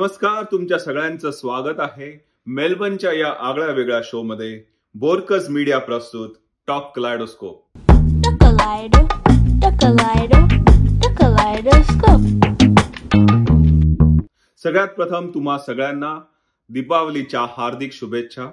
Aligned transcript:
नमस्कार 0.00 0.44
तुमच्या 0.52 0.78
सगळ्यांचं 0.78 1.30
स्वागत 1.30 1.80
आहे 1.80 2.24
मेलबर्नच्या 2.46 3.12
या 3.12 3.32
आगळ्या 3.38 3.68
वेगळ्या 3.68 4.00
शो 4.04 4.22
मध्ये 4.22 4.62
बोरकस 4.94 5.48
मीडिया 5.48 5.78
प्रस्तुत 5.78 6.28
टॉक 6.66 6.94
क्लायडोस्कोप. 6.94 7.78
सगळ्यात 14.64 14.88
प्रथम 14.88 15.30
तुम्हा 15.34 15.58
सगळ्यांना 15.58 16.20
दीपावलीच्या 16.68 17.40
हार्दिक 17.40 17.92
शुभेच्छा. 17.92 18.50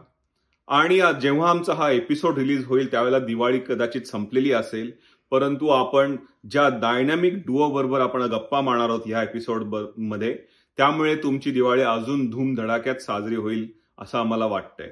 आणि 0.68 1.00
आज 1.00 1.16
जेव्हा 1.16 1.50
आमचा 1.50 1.74
हा 1.74 1.92
एपिसोड 1.92 2.38
रिलीज 2.38 2.66
होईल 2.66 2.92
त्यावेळेला 2.92 3.20
दिवाळी 3.20 3.60
कदाचित 3.60 4.02
संपलेली 4.02 4.52
असेल 4.52 4.92
परंतु 5.32 5.68
आपण 5.68 6.16
ज्या 6.52 6.70
डायनॅमिक 6.70 7.34
डुओ 7.34 7.70
बरोबर 7.70 8.02
आपण 8.02 8.22
गप्पा 8.22 8.62
मारणार 8.62 8.90
आहोत 8.90 9.02
ह्या 9.06 9.24
एपिसोडमध्ये 9.24 10.38
त्यामुळे 10.78 11.16
तुमची 11.16 11.52
दिवाळी 11.52 11.82
अजून 11.82 12.30
धूमधडाक्यात 12.30 12.96
साजरी 12.96 13.36
होईल 13.36 13.68
असं 13.98 14.18
आम्हाला 14.18 14.46
वाटतंय. 14.46 14.92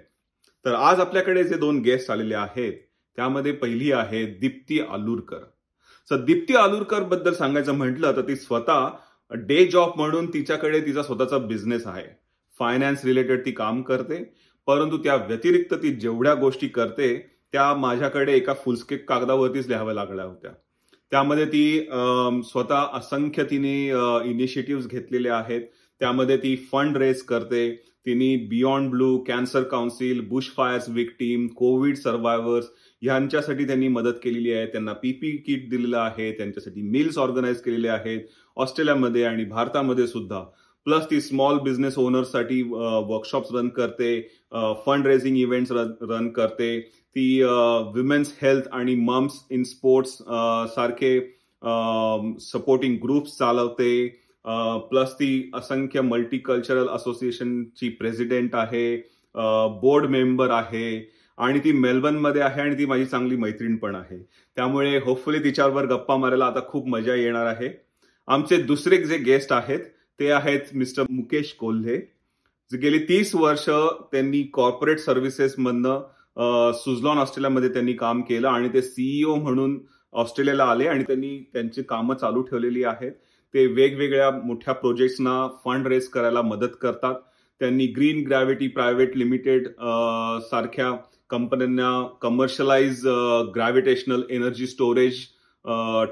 तर 0.66 0.73
आज 0.73 0.99
आपल्याकडे 0.99 1.44
जे 1.44 1.58
दोन 1.58 1.80
गेस्ट 1.80 2.11
आलेले 2.11 2.35
आहेत 2.35 2.73
त्यामध्ये 3.17 3.52
पहिली 3.52 3.91
आहे 3.91 4.25
दीप्ती 4.25 4.80
आलूरकर. 4.80 5.44
सर 6.09 6.16
दीप्ती 6.16 6.55
आलूरकरबद्दल 6.55 7.34
सांगायचं 7.34 7.73
म्हटलं 7.73 8.16
तर 8.16 8.21
ती 8.21 8.35
स्वतः 8.35 8.88
डे 9.31 9.66
जॉब 9.66 9.91
म्हणून 9.95 10.34
तिच्याकडे 10.34 10.80
तिचा 10.80 11.03
स्वतःचा 11.03 11.38
बिझनेस 11.38 11.88
आहे. 11.88 12.08
फायनान्स 12.59 13.05
रिलेटेड 13.05 13.45
ती 13.45 13.52
काम 13.52 13.81
करते 13.81 14.23
परंतु 14.67 14.97
त्या 14.97 15.16
व्यतिरिक्त 15.16 15.73
ती 15.73 15.91
जेवढ्या 15.91 16.33
गोष्टी 16.33 16.67
करते 16.67 17.36
त्या 17.52 17.73
माझ्याकडे 17.73 18.33
एका 18.33 18.53
फुलस्केक 18.53 19.09
कागदावरतीच 19.09 19.67
लिहाव्या 19.67 19.94
लागल्या 19.94 20.25
होत्या. 20.25 20.52
त्यामध्ये 21.12 21.45
ती 21.45 21.80
स्वतः 22.45 22.86
असंख्य 22.94 23.44
तिने 23.50 23.75
इनिशिएटिव्ह 24.30 24.88
घेतलेले 24.92 25.30
आहेत. 25.30 25.62
त्यामध्ये 26.02 26.38
ती 26.38 26.56
फंड 26.72 26.97
रेज 26.97 27.22
करते. 27.23 27.70
तिने 28.06 28.36
Beyond 28.50 28.89
Blue 28.89 29.17
Cancer 29.28 29.64
Council 29.64 30.20
bush 30.30 30.50
fires 30.58 30.89
victim 30.89 31.47
COVID 31.58 31.95
survivors 31.95 32.66
ह्यांच्यासाठी 33.02 33.66
त्यांनी 33.67 33.88
मदत 33.88 34.20
केलेली 34.23 34.52
आहे. 34.53 34.66
त्यांना 34.67 34.94
पीपी 34.94 35.31
किट 35.38 35.70
दिलेलं 35.70 35.97
आहे. 35.97 36.31
त्यांच्यासाठी 36.31 36.81
मिल्स 36.81 37.17
ऑर्गनाईज 37.17 37.62
केलेले 37.62 37.88
आहेत. 37.88 38.19
ऑस्ट्रेलियामध्ये 38.58 39.23
आणि 39.23 39.45
भारतामध्ये 39.45 40.08
सुद्धा. 40.08 40.44
प्लस 40.86 41.06
ती 41.12 41.19
स्मॉल 41.22 41.58
बिझनेस 41.59 41.97
ओनर्ससाठी 41.97 42.62
वर्कशॉप्स 42.62 43.53
रन 43.56 43.69
करते. 43.69 44.19
फंड 44.86 45.08
रेझिंग 45.08 45.38
इव्हेंट्स 45.38 45.72
रन 45.72 46.30
करते. 46.36 46.80
ती 47.16 47.42
विमेन्स 47.95 48.34
हेल्थ 48.42 48.67
आणि 48.73 48.95
मम्स 48.95 49.34
इन 49.52 49.64
स्पोर्ट्स 49.64 50.12
सारखे 50.75 51.20
सपोर्टिंग 52.42 52.97
ग्रुप्स 53.03 53.38
चालवते. 53.38 54.08
प्लस 54.89 55.14
ती 55.20 55.52
असंख्य 55.56 56.02
मल्टीकल्चरल 56.02 56.88
असोसिएशनची 56.88 57.89
प्रेसिडेंट 58.00 58.56
आहे. 58.56 58.95
बोर्ड 59.81 60.06
मेंबर 60.09 60.52
आहे. 60.52 61.12
आणि 61.38 61.59
ती 61.59 61.72
मेलबर्नमध्ये 61.72 62.42
आहे 62.42 62.62
आणि 62.62 62.78
ती 62.78 62.86
माझी 62.86 63.06
चांगली 63.06 63.36
मैत्रीण 63.36 63.75
पण 63.78 63.95
आहे. 63.95 64.17
त्यामुळे 64.58 64.97
होपफुली 65.06 65.40
तिच्यावर 65.44 65.86
गप्पा 65.86 66.16
मारायला 66.17 66.45
आता 66.45 66.59
खूप 66.67 66.88
मजा 66.88 67.16
येणार 67.16 67.45
आहे. 67.45 67.69
आमचे 68.28 68.58
दुसरे 68.64 68.97
जे 68.97 69.17
गेस्ट 69.17 69.52
आहेत 69.53 69.80
ते 70.19 70.30
आहेत 70.31 70.75
मिस्टर 70.75 71.03
मुकेश 71.09 71.52
कोल्हे. 71.59 72.00
जे 72.71 72.77
गेली 72.77 72.99
तीस 73.08 73.33
वर्ष 73.35 73.66
त्यांनी 74.11 74.41
कॉर्पोरेट 74.53 74.99
सर्व्हिसेसमधनं 74.99 76.72
सुझलॉन 76.75 77.17
ऑस्ट्रेलियामध्ये 77.17 77.69
त्यांनी 77.73 77.94
काम 77.94 78.22
केलं 78.30 78.47
आणि 78.47 78.69
ते 78.73 78.81
सीईओ 78.81 79.35
म्हणून 79.35 79.77
ऑस्ट्रेलियाला 80.13 80.63
आले 80.72 80.88
आणि 80.88 81.03
त्यांनी 81.03 81.38
त्यांची 81.53 81.83
कामं 81.89 82.16
चालू 82.16 82.41
ठेवलेली 82.41 82.83
आहेत. 82.83 83.11
ते 83.53 83.66
वेगवेगळ्या 83.67 84.30
मोठ्या 84.44 84.73
प्रोजेक्ट्सना 84.73 85.47
फंड 85.66 85.88
रेज 85.88 86.07
करायला 86.09 86.41
मदत 86.41 86.75
करतात. 86.81 87.16
त्यांनी 87.62 87.85
ग्रीन 87.95 88.25
ग्रॅव्हिटी 88.28 88.67
प्रायव्हेट 88.67 89.16
लिमिटेड 89.17 89.67
सारख्या 90.50 90.91
कंपन्यांना 91.29 91.91
commercialise 92.22 93.06
gravitational 93.56 94.23
energy 94.29 94.67
storage 94.67 95.19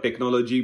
technology 0.04 0.60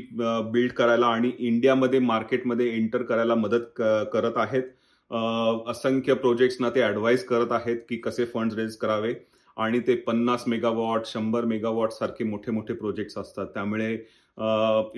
build 0.52 0.72
करायला 0.74 1.08
आणि 1.08 1.32
इंडियामध्ये 1.40 2.00
मार्केटमध्ये 2.00 2.70
एंटर 2.76 3.02
करायला 3.02 3.36
मदत 3.36 3.82
करत 4.14 4.38
आहेत. 4.38 4.64
असंख्य 5.12 6.14
प्रोजेक्ट्सना 6.14 6.70
ते 6.70 6.84
ऍडवाइस 6.88 7.26
करत 7.26 7.52
आहेत 7.52 7.78
की 7.90 7.98
कसे 7.98 8.26
फंड 8.34 8.54
रेज 8.54 8.76
करावे. 8.78 9.14
आणि 9.58 9.80
ते 9.88 9.96
पन्नास 10.08 10.44
मेगावॉट 10.48 11.06
शंभर 11.06 11.46
मेगावॉट 11.46 11.92
सारखे 11.92 12.24
मोठे 12.24 12.52
मोठे 12.52 12.74
प्रोजेक्ट्स 12.74 13.18
असतात. 13.18 13.46
त्यामुळे 13.54 13.92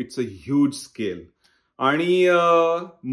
इट्स 0.02 0.20
अ 0.20 0.24
ह्यूज 0.24 0.74
स्केल 0.76 1.24
आणि 1.80 2.28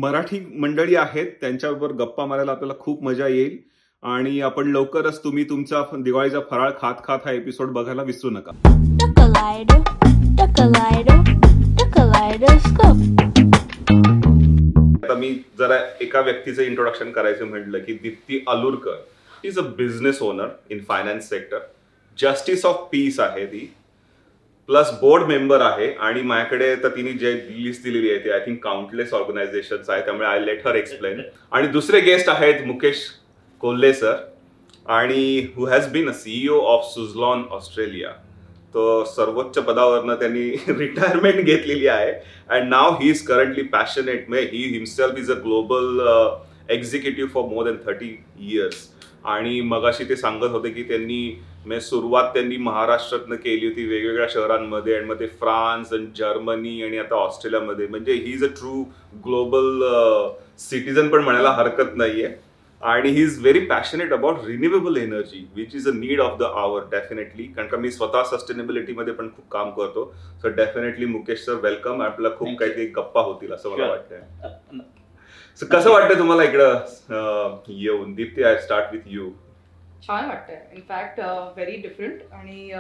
मराठी 0.01 0.41
मंडळी 0.61 0.95
आहेत 0.97 1.27
त्यांच्याबरोबर 1.41 1.95
गप्पा 1.97 2.27
मारायला 2.27 2.53
आपल्याला 2.53 2.75
खूप 2.81 3.03
मजा 3.05 3.27
येईल. 3.27 3.57
आणि 4.03 4.41
आपण 4.41 4.71
लवकरच 4.73 5.23
तुम्ही 5.25 5.45
तुमचा 5.49 5.83
दिवाळीचा 6.05 6.41
फराळ 6.51 6.71
खात 6.81 6.95
खात 7.05 7.27
हा 7.27 7.33
एपिसोड 7.33 7.73
बघायला 7.73 8.03
विसरू 8.03 8.31
नका. 8.31 8.51
आता 15.09 15.19
मी 15.19 15.29
जरा 15.59 15.79
एका 16.01 16.21
व्यक्तीचं 16.21 16.63
इंट्रोडक्शन 16.63 17.11
करायचं 17.11 17.45
म्हटलं 17.45 17.79
की 17.79 17.93
Deepti 17.93 18.45
Alurkar 18.49 18.97
is 19.45 19.59
a 19.59 19.63
business 19.77 20.23
owner 20.23 20.49
in 20.71 20.81
finance 20.89 21.29
sector 21.29 21.59
justice 22.19 22.65
of 22.67 22.89
peace 22.93 23.21
आहे 23.21 23.47
ती. 23.47 23.67
प्लस 24.69 24.91
बोर्ड 25.01 25.23
मेंबर 25.25 25.61
आहे 25.61 25.91
आणि 25.99 26.23
माझ्याकडे 26.23 26.75
तर 26.77 26.89
तिने 26.89 27.13
जे 27.13 27.33
लिस्ट 27.49 27.83
दिलेली 27.85 28.11
आहे 28.11 28.25
ती 28.25 28.31
आय 28.31 28.41
थिंक 28.47 28.63
काउंटलेस 28.65 29.15
ऑर्गनायझेशन 29.15 29.77
आहे 29.89 30.05
त्यामुळे 30.05 30.27
आय 30.29 30.41
लेट 30.41 30.67
हर 30.67 30.75
एक्सप्लेन 30.75 31.21
आणि 31.53 31.67
दुसरे 31.67 32.01
गेस्ट 32.01 32.29
आहेत 32.29 32.65
मुकेश 32.67 33.09
कोल्हे 33.61 33.93
सर 33.93 34.17
आणि 34.87 35.47
who 35.57 35.67
has 35.67 35.89
been 35.93 36.09
a 36.09 36.13
CEO 36.13 36.61
of 36.67 36.85
Suzlon 36.95 37.45
Australia 37.51 38.11
तो 38.79 39.05
सर्वोच्च 39.05 39.59
पदावरनं 39.59 40.15
त्यांनी 40.15 40.51
रिटायरमेंट 40.79 41.41
घेतलेली 41.45 41.87
आहे. 41.87 42.13
And 42.49 42.69
now 42.69 42.97
he 43.01 43.09
is 43.11 43.23
currently 43.27 43.63
passionate 43.73 44.29
may 44.31 44.41
he 44.43 44.63
himself 44.73 45.19
is 45.19 45.31
a 45.31 45.35
global 45.45 46.01
executive 46.71 47.31
for 47.35 47.45
more 47.45 47.65
than 47.65 47.77
thirty 47.87 48.17
years 48.51 48.87
आणि 49.25 49.61
मगाशी 49.61 50.05
ते 50.09 50.17
सांगत 50.17 50.51
होते 50.51 50.71
की 50.71 50.83
त्यांनी 50.83 51.21
म्हणजे 51.67 51.81
सुरुवात 51.87 52.25
त्यांनी 52.35 52.57
महाराष्ट्रातनं 52.57 53.37
केली 53.37 53.67
होती 53.67 53.85
वेगवेगळ्या 53.85 54.27
शहरांमध्ये 54.31 54.95
आणि 54.97 55.07
मग 55.07 55.21
ते 55.21 55.27
फ्रान्स 55.41 55.93
आणि 55.93 56.07
जर्मनी 56.17 56.83
आणि 56.83 56.99
आता 56.99 57.15
ऑस्ट्रेलियामध्ये. 57.15 57.87
म्हणजे 57.87 58.13
he 58.13 58.33
is 58.33 58.45
a 58.45 58.49
true 58.59 58.83
global 59.25 59.83
citizen 60.61 61.09
पण 61.09 61.25
म्हणायला 61.25 61.51
हरकत 61.51 61.97
नाहीये. 61.97 62.29
आणि 62.83 63.11
he 63.11 63.23
is 63.23 63.39
very 63.41 63.61
passionate 63.67 64.13
about 64.13 64.45
renewable 64.47 64.97
energy 64.97 65.45
which 65.55 65.75
is 65.75 65.89
a 65.89 65.93
need 65.95 66.21
of 66.21 66.39
the 66.39 66.43
hour 66.57 66.83
definitely 66.91 67.45
कारण 67.45 67.69
का 67.69 67.77
मी 67.77 67.91
स्वतः 67.91 68.23
सस्टेनेबिलिटीमध्ये 68.25 69.13
पण 69.15 69.29
खूप 69.37 69.49
काम 69.53 69.71
करतो. 69.71 70.05
So 70.43 70.49
definitely 70.57 71.07
Mukesh 71.07 71.45
sir 71.45 71.55
welcome 71.63 72.03
आपल्याला 72.03 72.37
खूप. 72.37 72.49
काहीतरी 72.59 72.87
गप्पा 72.97 73.21
होतील 73.21 73.53
असं 73.53 73.71
मला. 73.71 73.87
वाटतंय. 73.87 74.81
सो 75.61 75.67
कसं 75.71 75.91
वाटतं 75.91 76.19
तुम्हाला 76.19 76.43
इकडं 76.45 77.57
येऊन? 77.69 78.15
Deepti 78.15 78.43
I 78.43 78.59
start 78.61 78.93
with 78.93 79.13
you 79.15 79.31
छान 80.07 80.29
वाटतंय. 80.29 80.63
इनफॅक्ट 80.75 81.21
व्हेरी 81.21 81.77
डिफरंट 81.83 82.33
आणि 82.33 82.71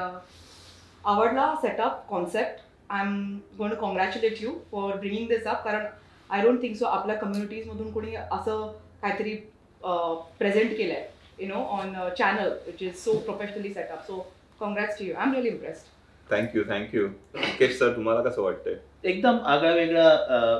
आवडला 1.05 1.55
setup 1.63 2.09
concept 2.11 2.67
I 2.91 3.03
am 3.03 3.39
gonna 3.59 3.75
congratulate 3.75 4.43
you 4.43 4.51
for 4.73 4.97
bringing 4.97 5.29
this 5.29 5.47
up 5.47 5.65
कारण 5.65 5.87
आय 6.31 6.43
डोंट 6.43 6.63
थिंक 6.63 6.77
सो 6.77 6.87
आपल्या 6.87 7.17
कम्युनिटीजमधून 7.17 7.93
कोणी 7.93 8.15
असं 8.15 8.67
काहीतरी 9.03 9.37
प्रेझेंट 9.85 10.77
केलं 10.77 10.95
आहे 10.95 11.45
you 11.45 11.49
know 11.49 11.63
on 11.77 11.95
channel 12.19 12.53
which 12.67 12.83
is 12.83 12.95
so 13.05 13.19
professionally 13.19 13.73
set up 13.75 14.07
so 14.07 14.27
congrats 14.61 14.99
to 14.99 15.05
you 15.05 15.15
I 15.15 15.27
am 15.27 15.35
really 15.35 15.49
impressed 15.49 15.97
thank you 16.31 16.63
thank you 16.69 17.07
Mukesh 17.09 17.79
sir 17.79 17.95
तुम्हाला 17.97 18.23
कसं 18.23 18.43
वाटतंय? 18.43 18.75
एकदम 19.05 19.39
आगळा 19.53 19.71
वेगळा 19.75 20.09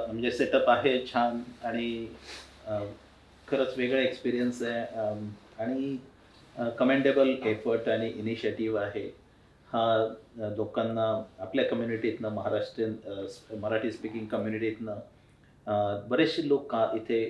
म्हणजे 0.07 0.31
सेटअप 0.31 0.69
आहे 0.71 0.99
छान. 1.07 1.41
आणि 1.65 2.07
खरंच 3.49 3.77
वेगळा 3.79 4.01
एक्सपिरियन्स 4.01 4.63
आहे. 4.63 4.85
आणि 5.63 5.97
कमेंडेबल 6.79 7.35
एफर्ट 7.47 7.89
आणि 7.89 8.09
इनिशिएटिव्ह 8.09 8.81
आहे. 8.81 9.05
हा 9.69 10.15
लोकांना 10.57 11.07
आपल्या 11.41 11.65
कम्युनिटीतनं 11.69 12.29
महाराष्ट्रीयन 12.35 12.95
मराठी 13.61 13.91
स्पीकिंग 13.93 14.27
कम्युनिटीतनं 14.27 16.07
बरेचसे 16.09 16.47
लोक 16.49 16.71
का 16.71 16.87
इथे 16.97 17.21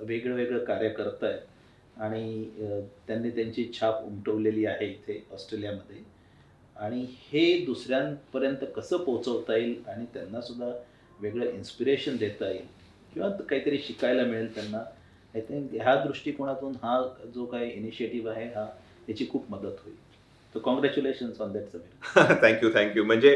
वेगळं 0.00 0.34
वेगळं 0.34 0.64
कार्य 0.64 0.88
करत 0.88 1.24
आहेत 1.24 2.00
आणि 2.00 2.44
त्यांनी 3.06 3.30
त्यांची 3.30 3.70
छाप 3.80 4.04
उमटवलेली 4.04 4.66
आहे 4.66 4.86
इथे 4.86 5.22
ऑस्ट्रेलियामध्ये. 5.32 6.02
आणि 6.76 7.00
हे 7.32 7.64
दुसऱ्यांपर्यंत 7.64 8.64
कसं 8.76 8.96
पोहोचवता 8.96 9.56
येईल 9.56 9.76
आणि 9.88 10.04
त्यांनासुद्धा 10.14 10.70
वेगळं 11.20 11.50
इन्स्पिरेशन 11.50 12.16
देता 12.16 12.50
येईल 12.50 12.66
किंवा 13.14 13.28
काहीतरी 13.30 13.78
शिकायला 13.78 14.24
मिळेल 14.24 14.54
त्यांना 14.54 14.78
आय 15.34 15.40
थिंक 15.40 15.72
ह्या 15.74 15.94
दृष्टिकोनातून 16.04 16.72
हा 16.82 17.00
जो 17.34 17.44
काही 17.44 17.70
इनिशिएटिव्ह 17.70 18.30
आहे 18.30 18.44
हा 18.46 18.66
याची 19.08 19.26
खूप 19.30 19.50
मदत 19.50 19.80
होईल. 19.84 19.94
So 20.56 20.60
congratulation 20.62 21.30
on 21.40 21.52
that 21.52 21.72
Sameer 21.72 22.34
thank you 22.42 22.70
thank you 22.74 23.04
म्हणजे 23.04 23.30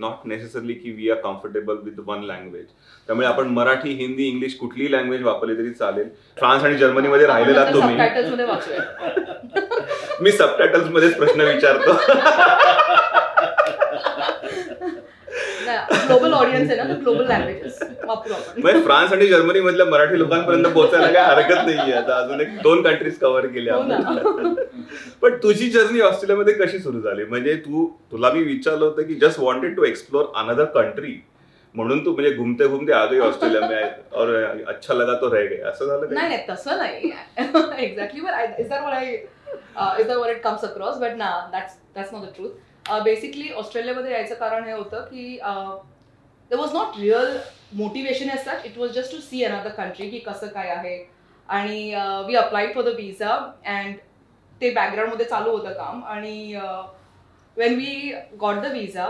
नॉट 0.00 0.26
नेसेसरली 0.28 0.74
की 0.74 0.92
we 0.92 1.10
are 1.10 1.20
comfortable 1.20 1.76
with 1.82 2.00
one 2.06 2.24
language 2.24 2.64
त्यामुळे 3.08 3.26
आपण 3.26 3.48
मराठी 3.50 3.92
हिंदी 3.94 4.24
इंग्लिश 4.24 4.56
कुठलीही 4.56 4.92
लँग्वेज 4.92 5.22
वापरली 5.22 5.56
तरी 5.58 5.70
चालेल 5.72 6.08
फ्रान्स 6.36 6.64
आणि 6.64 6.76
जर्मनीमध्ये 6.78 7.26
राहिलेला 7.26 7.64
तुम्ही 7.72 7.94
सबटायटल्समध्ये 7.94 8.44
वाचूया 8.44 8.82
मी 10.20 10.32
सबटायटल्स 10.32 10.88
मध्येच 10.88 11.16
प्रश्न 11.16 11.40
विचारतो 11.44 13.01
ग्लोबल 16.12 16.32
ऑडियन्स 16.34 16.70
आहे 16.70 16.82
ना 16.82 16.94
ग्लोबल 16.94 17.26
लँग्वेजेस 17.28 17.78
वापरू 18.04 18.34
आपण. 18.34 18.80
फ्रान्स 18.84 19.12
आणि 19.12 19.26
जर्मनी 19.26 19.60
मधल्या 19.60 19.86
मराठी 19.86 20.18
लोकांपर्यंत 20.18 20.66
पोहोचायला 20.66 21.10
काही 21.12 21.26
हरकत 21.26 21.66
नाहीये. 21.66 21.96
आता 21.96 22.16
अजून 22.18 22.40
एक 22.40 22.56
दोन 22.62 22.82
कंट्रीज 22.82 23.18
कव्हर 23.18 23.46
केल्या. 23.46 23.76
पण 25.22 25.36
तुझी 25.42 25.68
जर्नी 25.70 26.00
ऑस्ट्रेलियामध्ये 26.00 26.54
कशी 26.54 26.78
सुरू 26.78 27.00
झाली? 27.00 27.24
म्हणजे 27.24 27.54
तू 27.66 27.86
तुला 28.12 28.30
मी 28.32 28.42
विचारलं 28.44 28.84
होतं 28.84 29.02
की 29.02 29.14
just 29.22 29.40
wanted 29.40 29.76
to 29.76 29.84
explore 29.84 30.32
another 30.36 30.64
country 30.74 31.20
म्हणून 31.74 32.04
तू 32.04 32.12
म्हणजे 32.12 32.30
घुमते 32.34 32.66
घुमते 32.68 32.92
आ 32.92 33.04
गई 33.10 33.18
ऑस्ट्रेलिया 33.26 33.68
में 33.68 34.18
और 34.20 34.34
अच्छा 34.68 34.94
लगा 34.94 35.14
तो 35.20 35.28
रह 35.34 35.44
गए 35.48 35.60
असं 35.68 35.86
झालं 35.86 36.12
नाही? 36.12 36.28
नाही 36.28 36.42
तसं 36.48 36.78
नाही 36.78 37.84
exactly 37.84 38.20
but 38.20 38.60
is 38.60 38.68
that 38.68 38.82
what 38.82 38.92
I 38.92 39.12
is 40.00 40.06
that 40.06 40.16
what 40.16 40.30
it 40.30 40.42
comes 40.42 40.64
across 40.64 40.98
but 40.98 41.14
ना 41.16 41.30
that's 41.52 41.78
that's 41.94 42.12
not 42.12 42.22
the 42.22 42.34
truth 42.36 43.00
basically 43.04 43.48
ऑस्ट्रेलियामध्ये 43.52 44.12
यायचं 44.12 44.34
कारण 44.34 44.64
हे 44.64 44.72
होतं 44.72 45.04
की 45.04 45.38
there 46.52 46.58
was 46.58 46.72
not 46.74 46.98
real 47.00 47.36
motivation 47.76 48.30
as 48.30 48.44
such 48.44 48.64
it 48.66 48.78
was 48.78 48.90
just 48.92 49.12
to 49.12 49.18
see 49.20 49.42
another 49.44 49.70
country 49.72 50.08
की 50.10 50.18
कसं 50.18 50.46
काय 50.46 50.68
आहे 50.70 50.96
आणि 51.48 51.78
we 52.26 52.34
applied 52.36 52.74
for 52.74 52.84
the 52.84 52.94
visa 52.96 53.28
and 53.74 53.94
ते 54.60 54.70
बॅकग्राऊंडमध्ये 54.70 55.26
चालू 55.26 55.50
होतं 55.50 55.72
काम 55.72 56.02
आणि 56.04 56.54
when 57.56 57.74
we 57.76 58.12
got 58.40 58.56
the 58.56 58.72
visa 58.72 59.06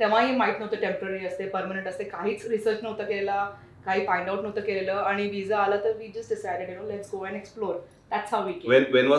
तेव्हाही 0.00 0.36
माहीत 0.36 0.58
नव्हतं 0.58 0.80
टेंपररी 0.80 1.26
असते 1.26 1.48
परमनंट 1.48 1.88
असते 1.88 2.04
काहीच 2.04 2.46
रिसर्च 2.46 2.82
नव्हतं 2.82 3.04
केलेला 3.04 3.44
काही 3.86 4.06
फाइंड 4.06 4.28
आउट 4.28 4.40
नव्हतं 4.40 4.60
केलेलं 4.60 5.02
आणि 5.02 5.28
विजा 5.30 5.58
आला 5.58 5.76
तर 5.84 5.96
we 5.98 6.08
just 6.14 6.28
decided 6.28 6.70
you 6.70 6.80
know 6.80 6.88
let's 6.88 7.14
go 7.14 7.24
and 7.24 7.36
explore 7.36 7.74
that's 8.10 8.34
how 8.34 8.46
we 8.46 8.52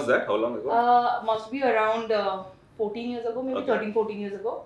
that? 0.07 0.25
How 0.27 0.39
long 0.41 0.57
ago? 0.57 0.71
must 1.25 1.51
be 1.51 1.63
around 1.63 2.11
uh, 2.13 2.43
14 2.77 3.11
years 3.11 3.25
ago, 3.25 3.41
maybe 3.41 3.59
Okay. 3.59 3.73
13, 3.73 3.93
14 3.93 4.19
years 4.19 4.33
ago. 4.33 4.57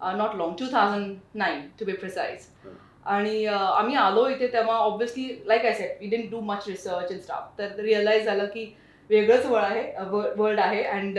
Uh, 0.00 0.14
not 0.14 0.36
long, 0.36 0.56
2009 0.56 1.72
to 1.78 1.84
be 1.84 1.94
precise. 1.94 2.50
Hmm. 2.62 2.74
आणि 3.06 3.46
uh, 3.46 3.70
आम्ही 3.78 3.94
आलो 3.96 4.26
इथे 4.28 4.46
तेव्हा 4.52 4.76
obviously 4.76 5.28
like 5.46 5.64
I 5.66 5.72
set 5.74 5.98
we 6.00 6.06
didn't 6.06 6.30
do 6.30 6.40
much 6.44 6.64
research 6.68 7.10
and 7.12 7.20
stuff 7.20 7.58
तर 7.58 7.80
realise 7.82 8.24
झालं 8.26 8.46
की 8.54 8.64
वेगळंच 9.10 9.46
world 9.46 9.66
आहे 9.66 10.32
वर्ल्ड 10.36 10.60
आहे 10.60 10.82
and 10.82 11.18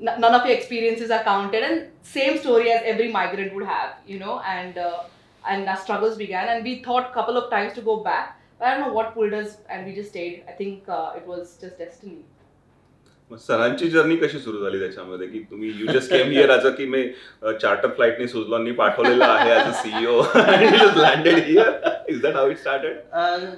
none 0.00 0.34
of 0.34 0.46
your 0.46 0.56
experiences 0.56 1.10
are 1.10 1.22
counted 1.24 1.62
and 1.62 1.88
same 2.02 2.38
story 2.38 2.70
as 2.72 2.82
every 2.92 3.08
migrant 3.12 3.54
would 3.54 3.66
have 3.66 3.96
you 4.06 4.18
know 4.18 4.36
and 4.52 4.78
uh, 4.78 5.02
and 5.44 5.68
our 5.68 5.76
struggles 5.76 6.16
began 6.20 6.48
and 6.52 6.64
we 6.64 6.74
thought 6.86 7.12
couple 7.16 7.36
of 7.40 7.50
times 7.50 7.74
to 7.74 7.82
go 7.88 7.96
back 8.06 8.30
but 8.58 8.68
i 8.68 8.70
don't 8.70 8.86
know 8.86 8.94
what 8.94 9.12
pulled 9.14 9.34
us 9.40 9.58
and 9.68 9.86
we 9.86 9.94
just 9.98 10.10
stayed 10.10 10.44
i 10.48 10.52
think 10.52 10.88
uh, 10.88 11.18
it 11.20 11.26
was 11.26 11.56
just 11.64 11.78
destiny 11.78 12.18
मग 13.31 13.37
सरांची 13.37 13.87
journey 13.89 14.15
कशी 14.15 14.39
सुरू 14.39 14.61
झाली 14.63 14.79
त्याच्यामध्ये? 14.79 15.27
की 15.27 15.39
तुम्ही 15.51 15.71
you 15.79 15.91
just 15.93 16.11
came 16.11 16.29
here 16.31 16.49
as 16.51 16.65
a 16.65 16.69
की 16.69 16.85
मी 16.85 17.03
चार्टर 17.61 17.89
फ्लाईटने 17.95 18.27
सुजलॉननी 18.27 18.71
पाठवलेलं 18.71 19.23
आहे 19.25 19.51
as 19.51 19.67
a 19.67 19.71
CEO 19.81 20.21
landed 20.97 21.37
here 21.45 21.71
is 22.09 22.21
that 22.21 22.35
how 22.35 22.49
it 22.49 22.57
started 22.57 22.97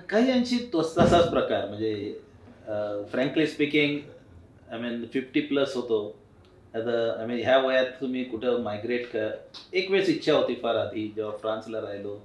काही 0.10 0.31
अंशी 0.31 0.58
तोच 0.74 0.96
तसाच 0.98 1.30
प्रकार. 1.31 1.66
म्हणजे 1.68 2.14
frankly 3.12 3.48
speaking 3.48 4.00
I 4.72 4.80
mean 4.80 5.04
fifty 5.14 5.42
plus 5.42 5.75
होतो. 5.75 6.00
आता 6.74 6.96
आय 7.20 7.25
मीन 7.28 7.40
ह्या 7.40 7.58
वयात 7.60 7.92
तुम्ही 8.02 8.24
कुठं 8.24 8.62
मायग्रेट 8.63 9.06
कर 9.12 9.30
एक 9.74 9.92
वेळेस 9.92 10.10
इच्छा 10.10 10.34
होती 10.34 10.56
फार 10.63 10.75
आधी 10.75 11.08
जेव्हा 11.16 11.36
फ्रान्सला 11.42 11.81
राहिलो 11.81 12.18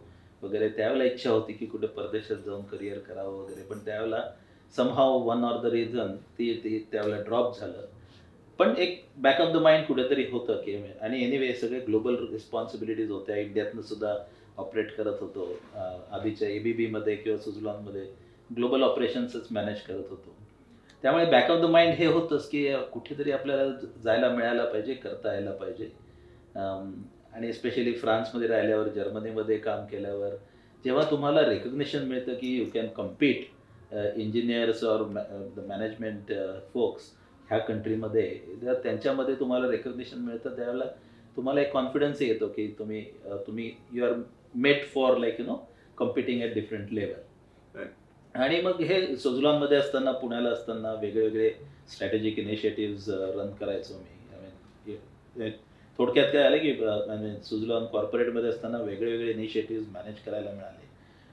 वगैरे 0.43 0.69
त्यावेळेला 0.77 1.05
इच्छा 1.05 1.31
होती 1.31 1.53
की 1.53 1.67
कुठे 1.67 1.87
परदेशात 1.97 2.37
जाऊन 2.47 2.62
करिअर 2.73 2.99
करावं 2.99 3.38
वगैरे. 3.38 3.62
पण 3.65 3.79
त्यावेळेला 3.85 4.23
somehow 4.77 5.19
one 5.29 5.45
or 5.45 5.61
the 5.63 5.73
reason 5.73 6.15
ती 6.39 6.53
ती 6.65 6.79
त्यावेळेला 6.93 7.23
ड्रॉप 7.23 7.59
झालं. 7.59 7.87
पण 8.59 8.75
एक 8.79 9.03
बॅक 9.23 9.41
ऑफ 9.41 9.53
द 9.53 9.57
माइंड 9.57 9.85
कुठेतरी 9.87 10.25
होतं 10.31 10.61
की 10.65 10.75
आणि 11.01 11.23
एनिवे 11.25 11.53
सगळे 11.55 11.81
ग्लोबल 11.81 12.17
रिस्पॉन्सिबिलिटीज 12.31 13.11
होत्या. 13.11 13.37
इंडियातनं 13.37 13.83
सुद्धा 13.83 14.15
ऑपरेट 14.57 14.95
करत 14.97 15.21
होतो. 15.21 15.49
आधीच्या 16.11 16.49
ए 16.49 16.59
बी 16.59 16.73
बीमध्ये 16.73 17.17
किंवा 17.17 17.39
सुझलॉनमध्ये 17.39 18.07
ग्लोबल 18.51 18.83
ऑपरेशन्सच 18.83 19.47
मॅनेज 19.51 19.81
करत 19.81 20.11
होतो. 20.11 20.35
त्यामुळे 21.03 21.25
बॅक 21.25 21.51
ऑफ 21.51 21.61
द 21.61 21.65
माइंड 21.65 21.95
हे 21.95 22.07
होतंच 22.07 22.49
की 22.49 22.67
कुठेतरी 22.93 23.31
आपल्याला 23.33 23.65
जायला 24.05 24.29
मिळायला 24.29 24.65
पाहिजे 24.65 24.95
करता 24.95 25.33
यायला 25.35 25.53
पाहिजे. 25.53 25.91
आणि 27.35 27.53
स्पेशली 27.53 27.93
फ्रान्समध्ये 27.93 28.49
राहिल्यावर 28.49 28.89
जर्मनीमध्ये 28.89 29.57
काम 29.59 29.85
केल्यावर 29.87 30.35
जेव्हा 30.85 31.05
तुम्हाला 31.11 31.41
रेकग्निशन 31.41 32.07
मिळतं 32.09 32.35
की 32.35 32.57
you 32.59 32.65
can 32.75 32.87
compete 32.87 33.47
engineers 33.93 34.85
or 34.85 35.03
the 35.56 35.65
management 35.69 36.33
folks 36.75 37.11
ह्या 37.49 37.59
कंट्रीमध्ये 37.59 38.29
जर 38.62 38.75
त्यांच्यामध्ये 38.83 39.35
तुम्हाला 39.35 39.71
रेकग्निशन 39.71 40.19
मिळतं 40.19 40.56
त्यावेळेला 40.56 40.85
तुम्हाला 41.37 41.61
एक 41.61 41.73
कॉन्फिडन्स 41.73 42.23
येतो 42.23 42.49
की 42.49 42.67
तुम्ही 42.79 43.05
तुम्ही 43.47 43.71
you 43.93 44.05
are 44.05 44.12
made 44.55 44.85
for 44.94 45.17
like 45.17 45.41
you 45.41 45.47
know 45.47 45.56
competing 45.99 46.41
at 46.43 46.55
different 46.55 46.93
level 46.93 47.81
आणि 48.35 48.61
मग 48.61 48.81
हे 48.81 49.17
सुझलॉनमध्ये 49.17 49.79
असताना 49.79 50.12
पुण्याला 50.12 50.50
असताना 50.50 50.93
वेगळे 50.93 51.23
वेगळे 51.23 51.50
स्ट्रॅटेजिक 51.93 52.38
इनिशिएटिव्ज 52.38 53.09
रन 53.11 53.50
करायचो 53.61 53.95
मी. 53.95 54.35
आय 54.35 54.97
मीन 55.37 55.50
थोडक्यात 55.99 56.33
काय 56.33 56.43
आलं 56.43 56.56
की 56.56 57.35
सुझलॉन 57.45 57.87
कॉर्पोरेटमध्ये 57.93 58.50
असताना 58.50 58.79
वेगळे 58.83 59.11
वेगळे 59.11 59.31
इनिशिएटिव्ज 59.33 59.88
मॅनेज 59.93 60.23
करायला 60.27 60.50
मिळाले. 60.50 60.87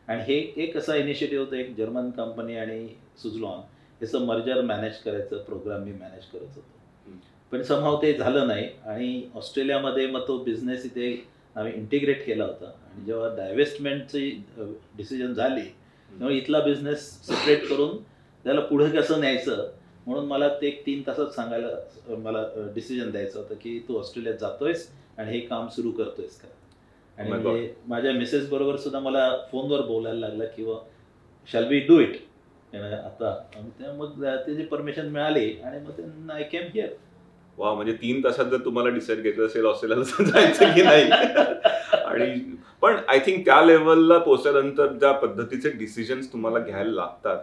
आणि 0.09 0.21
हे 0.27 0.35
एक 0.63 0.77
असा 0.77 0.95
इनिशिएटिव्ह 0.95 1.43
होतं 1.45 1.55
एक 1.55 1.75
जर्मन 1.77 2.09
कंपनी 2.11 2.55
आणि 2.57 2.87
सुझलॉन 3.21 3.59
याचं 4.01 4.25
मर्जर 4.25 4.61
मॅनेज 4.61 4.97
करायचं 5.05 5.41
प्रोग्राम 5.43 5.83
मी 5.83 5.91
मॅनेज 5.91 6.25
करत 6.25 6.55
होतो. 6.55 6.67
पण 7.51 7.61
समहाव 7.63 8.01
ते 8.01 8.13
झालं 8.13 8.47
नाही 8.47 8.67
आणि 8.85 9.23
ऑस्ट्रेलियामध्ये 9.35 10.07
मग 10.07 10.27
तो 10.27 10.37
बिझनेस 10.43 10.85
इथे 10.85 11.11
आम्ही 11.55 11.73
इंटिग्रेट 11.73 12.25
केला 12.25 12.43
होता. 12.43 12.65
आणि 12.65 13.05
जेव्हा 13.05 13.35
डायव्हेस्टमेंटची 13.35 14.29
डिसिजन 14.97 15.33
झाली 15.33 15.61
त्यामुळे 15.61 16.37
इथला 16.37 16.59
बिझनेस 16.59 17.09
सेपरेट 17.27 17.67
करून 17.69 17.97
त्याला 18.45 18.61
पुढे 18.61 18.89
कसं 18.91 19.19
न्यायचं 19.19 19.69
म्हणून 20.05 20.25
मला 20.25 20.47
ते 20.61 20.67
एक 20.67 20.85
तीन 20.85 21.01
तासात 21.07 21.33
सांगायला 21.35 22.15
मला 22.17 22.43
डिसिजन 22.75 23.11
द्यायचं 23.11 23.39
होतं 23.39 23.55
की 23.55 23.79
तू 23.87 23.99
ऑस्ट्रेलियात 23.99 24.37
जातोयस 24.37 24.87
आणि 25.17 25.31
हे 25.31 25.39
काम 25.39 25.67
सुरू 25.67 25.91
करतोयस 25.91 26.39
का? 26.41 26.47
आणि 27.19 27.29
Oh 27.29 27.35
म्हणजे 27.35 27.69
माझ्या 27.87 28.11
मिसेस 28.13 28.49
बरोबर 28.49 28.75
सुद्धा 28.75 28.99
मला 28.99 29.29
फोनवर 29.51 29.81
बोलायला 29.81 30.19
लागला 30.19 30.45
किंवा 30.45 30.77
शॅल 31.49 31.67
बी 31.67 31.79
डू 31.79 31.99
इट 31.99 32.15
आता 32.75 33.29
आणि 33.55 33.91
मग 33.97 34.21
त्याची 34.23 34.63
परमिशन 34.63 35.07
मिळाली 35.07 35.51
आणि 35.63 35.79
मग 35.79 36.31
आय 36.31 36.43
केम 36.43 36.63
हिअर 36.73 36.89
वा 37.57 37.73
म्हणजे 37.73 37.93
तीन 37.93 38.23
तासात 38.23 38.45
जर 38.45 38.57
तुम्हाला 38.65 38.89
डिसाईड 38.89 39.21
घेतलं 39.21 39.45
असेल 39.45 39.65
ऑस्ट्रेलियाला 39.65 40.23
जायचं 40.23 40.73
की 40.75 40.81
नाही? 40.81 41.09
आणि 42.05 42.55
पण 42.81 42.95
आय 43.07 43.19
थिंक 43.19 43.43
त्या 43.45 43.61
लेवलला 43.61 44.17
पोहोचल्यानंतर 44.17 44.91
ज्या 44.93 45.11
पद्धतीचे 45.11 45.69
डिसिजन्स 45.69 46.31
तुम्हाला 46.33 46.59
घ्यायला 46.59 46.91
लागतात 46.91 47.37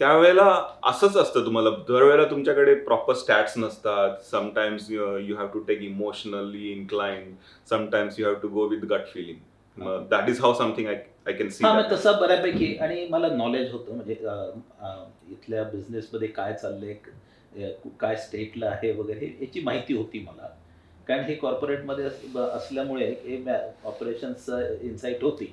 त्यावेळेला 0.00 0.44
असंच 0.86 1.16
असतं 1.16 1.44
तुम्हाला. 1.44 1.70
दरवेळेला 1.88 2.24
तुमच्याकडे 2.30 2.74
प्रॉपर 2.74 3.14
स्टॅट्स 3.14 3.56
नसतात. 3.58 4.16
Sometimes 4.30 4.90
you 4.90 5.36
have 5.36 5.46
to 5.54 5.58
take 5.68 5.82
emotionally 5.82 6.70
inclined 6.72 7.34
sometimes 7.70 8.18
you 8.20 8.26
have 8.26 8.34
to 8.42 8.48
go 8.48 8.66
with 8.68 8.84
gut 8.90 9.06
feeling 9.12 9.86
that 10.10 10.28
is 10.28 10.40
how 10.40 10.54
something 10.54 10.88
I 10.88 10.94
I 11.26 11.32
can 11.32 11.48
see 11.48 11.64
तसं 11.90 12.20
बऱ्यापैकी 12.20 12.74
आणि 12.76 13.06
मला 13.10 13.28
नॉलेज 13.34 13.72
होतं. 13.72 13.94
म्हणजे 13.94 14.14
इथल्या 15.32 15.62
बिझनेसमध्ये 15.64 16.28
काय 16.28 16.52
चाललंय 16.62 16.94
काय 18.00 18.16
स्टेटला 18.16 18.66
आहे 18.66 18.92
वगैरे 18.92 19.26
याची 19.40 19.60
माहिती 19.64 19.96
होती 19.96 20.18
मला. 20.28 20.48
कारण 21.08 21.24
हे 21.24 21.34
कॉर्पोरेटमध्ये 21.34 22.04
असल्यामुळे 22.36 23.06
हे 23.24 23.42
ऑपरेशन्स 23.84 24.48
इन्साईट 24.82 25.22
होती. 25.24 25.52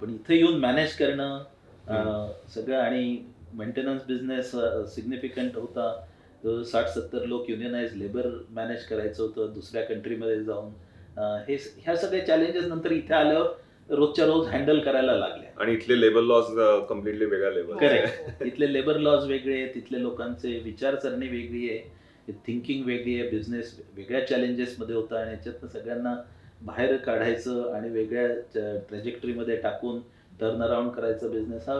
पण 0.00 0.14
इथे 0.14 0.36
येऊन 0.36 0.58
मॅनेज 0.60 0.96
करणं 0.96 1.42
सगळं 2.54 2.78
आणि 2.78 3.16
मेंटेनन्स 3.52 4.02
बिझनेस 4.06 4.50
सिग्निफिकंट 4.94 5.56
होता. 5.56 5.92
जवळजवळ 6.44 6.62
साठ 6.64 6.88
सत्तर 6.88 7.24
लोक 7.26 7.50
युनियनाइज 7.50 7.94
लेबर 7.96 8.26
मॅनेज 8.54 8.84
करायचं 8.84 9.22
होतं 9.22 9.52
दुसऱ्या 9.54 9.82
कंट्रीमध्ये 9.86 10.42
जाऊन. 10.44 10.72
हे 11.48 11.56
ह्या 11.84 11.96
सगळ्या 11.96 12.26
चॅलेंजेस 12.26 12.64
नंतर 12.64 12.90
इथे 12.92 13.14
आल्यावर 13.14 13.94
रोजच्या 13.96 14.26
रोज 14.26 14.46
हँडल 14.48 14.78
करायला 14.80 15.14
लागल्या. 15.14 15.50
आणि 15.60 15.72
इथले 15.72 16.00
लेबर 16.00 16.22
लॉज 16.22 16.44
कम्प्लिटली 16.88 17.24
वेगळ्या 17.24 17.50
लेवल 17.50 17.76
Correct. 17.78 18.44
इथले 18.46 18.72
लेबर 18.72 18.98
लॉज 18.98 19.26
वेगळे 19.28 19.54
आहेत 19.54 19.74
तिथले 19.74 20.02
लोकांचे 20.02 20.58
विचारसरणी 20.64 21.28
वेगळी 21.28 21.68
आहे 21.70 22.32
थिंकिंग 22.46 22.84
वेगळी 22.86 23.18
आहे 23.20 23.28
बिझनेस 23.30 23.74
वेगळ्या 23.96 24.26
चॅलेंजेसमध्ये 24.26 24.94
होता. 24.96 25.18
आणि 25.20 25.30
याच्यातनं 25.30 25.68
सगळ्यांना 25.68 26.14
बाहेर 26.62 26.96
काढायचं 26.96 27.72
आणि 27.74 27.88
वेगळ्या 27.90 28.26
ट्रॅजेक्टरीमध्ये 28.88 29.56
टाकून 29.56 30.00
टर्न 30.42 30.62
अराउंड 30.62 30.90
करायचा 30.92 31.28
बिझनेस 31.28 31.68
हा 31.68 31.74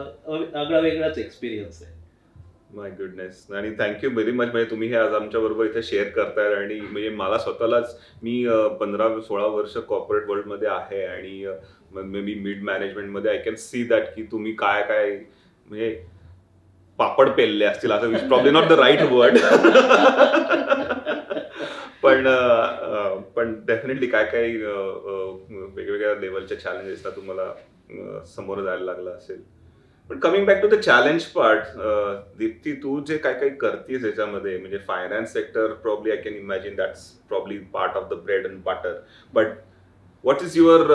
आगळा 0.55 0.79
वेगळाच 0.79 1.17
एक्सपिरियन्स 1.19 1.81
आहे. 1.83 1.91
माय 2.73 2.89
गुडनेस 2.91 3.45
आणि 3.51 3.69
थँक्यू 3.79 4.09
व्हेरी 4.11 4.31
मच 4.31 4.47
म्हणजे 4.47 4.69
तुम्ही 4.69 4.87
हे 4.89 4.95
आज 4.95 5.13
आमच्या 5.13 5.39
बरोबर 5.41 5.65
इथे 5.65 5.81
शेअर 5.83 6.07
करताय 6.11 6.53
आणि 6.53 6.79
म्हणजे 6.81 7.09
मला 7.11 7.37
स्वतःलाच 7.37 7.95
मी 8.23 8.45
पंधरा 8.79 9.09
सोळा 9.21 9.45
वर्ष 9.47 9.75
कॉर्पोरेट 9.79 10.27
वर्ल्डमध्ये 10.29 10.67
आहे 10.69 11.03
आणि 11.05 11.45
मे 11.93 12.21
बी 12.21 12.33
मिड 12.35 12.63
मॅनेजमेंटमध्ये 12.63 13.31
आय 13.31 13.37
कॅन 13.37 13.55
सी 13.57 13.83
दॅट 13.87 14.07
की 14.15 14.23
तुम्ही 14.31 14.53
काय 14.55 14.81
काय 14.83 15.11
म्हणजे 15.67 15.93
पापड 16.99 17.29
पेलले 17.29 17.65
असतील 17.65 17.91
असं 17.91 18.27
problem 18.27 18.53
not 18.53 18.67
the 18.69 18.79
right 18.79 19.01
word 19.11 19.37
पण 22.03 22.27
पण 23.35 23.53
डेफिनेटली 23.65 24.07
काय 24.07 24.25
काय 24.25 24.47
वेगवेगळ्या 24.47 26.15
लेवलच्या 26.15 26.59
चॅलेंजेसला 26.59 27.09
तुम्हाला 27.15 27.43
समोर 28.35 28.61
जायला 28.63 28.85
लागलं 28.85 29.11
असेल. 29.11 29.41
पण 30.09 30.19
coming 30.19 30.45
back 30.45 30.61
to 30.61 30.67
the 30.67 30.79
challenge 30.79 31.23
part 31.33 31.77
Deepti 32.37 32.73
तू 32.83 32.99
जे 33.07 33.17
काय 33.17 33.33
काही 33.33 33.55
करतेस 33.57 34.03
याच्यामध्ये 34.05 34.57
म्हणजे 34.57 34.77
finance 34.87 35.33
sector 35.33 35.73
probably 35.83 36.11
I 36.11 36.17
can 36.21 36.33
imagine 36.33 36.75
that's 36.75 37.07
probably 37.29 37.57
part 37.73 37.97
of 37.97 38.09
the 38.09 38.19
bread 38.23 38.47
and 38.47 38.61
butter 38.65 38.99
but 39.33 39.47
what 40.23 40.41
is 40.43 40.57
your 40.57 40.87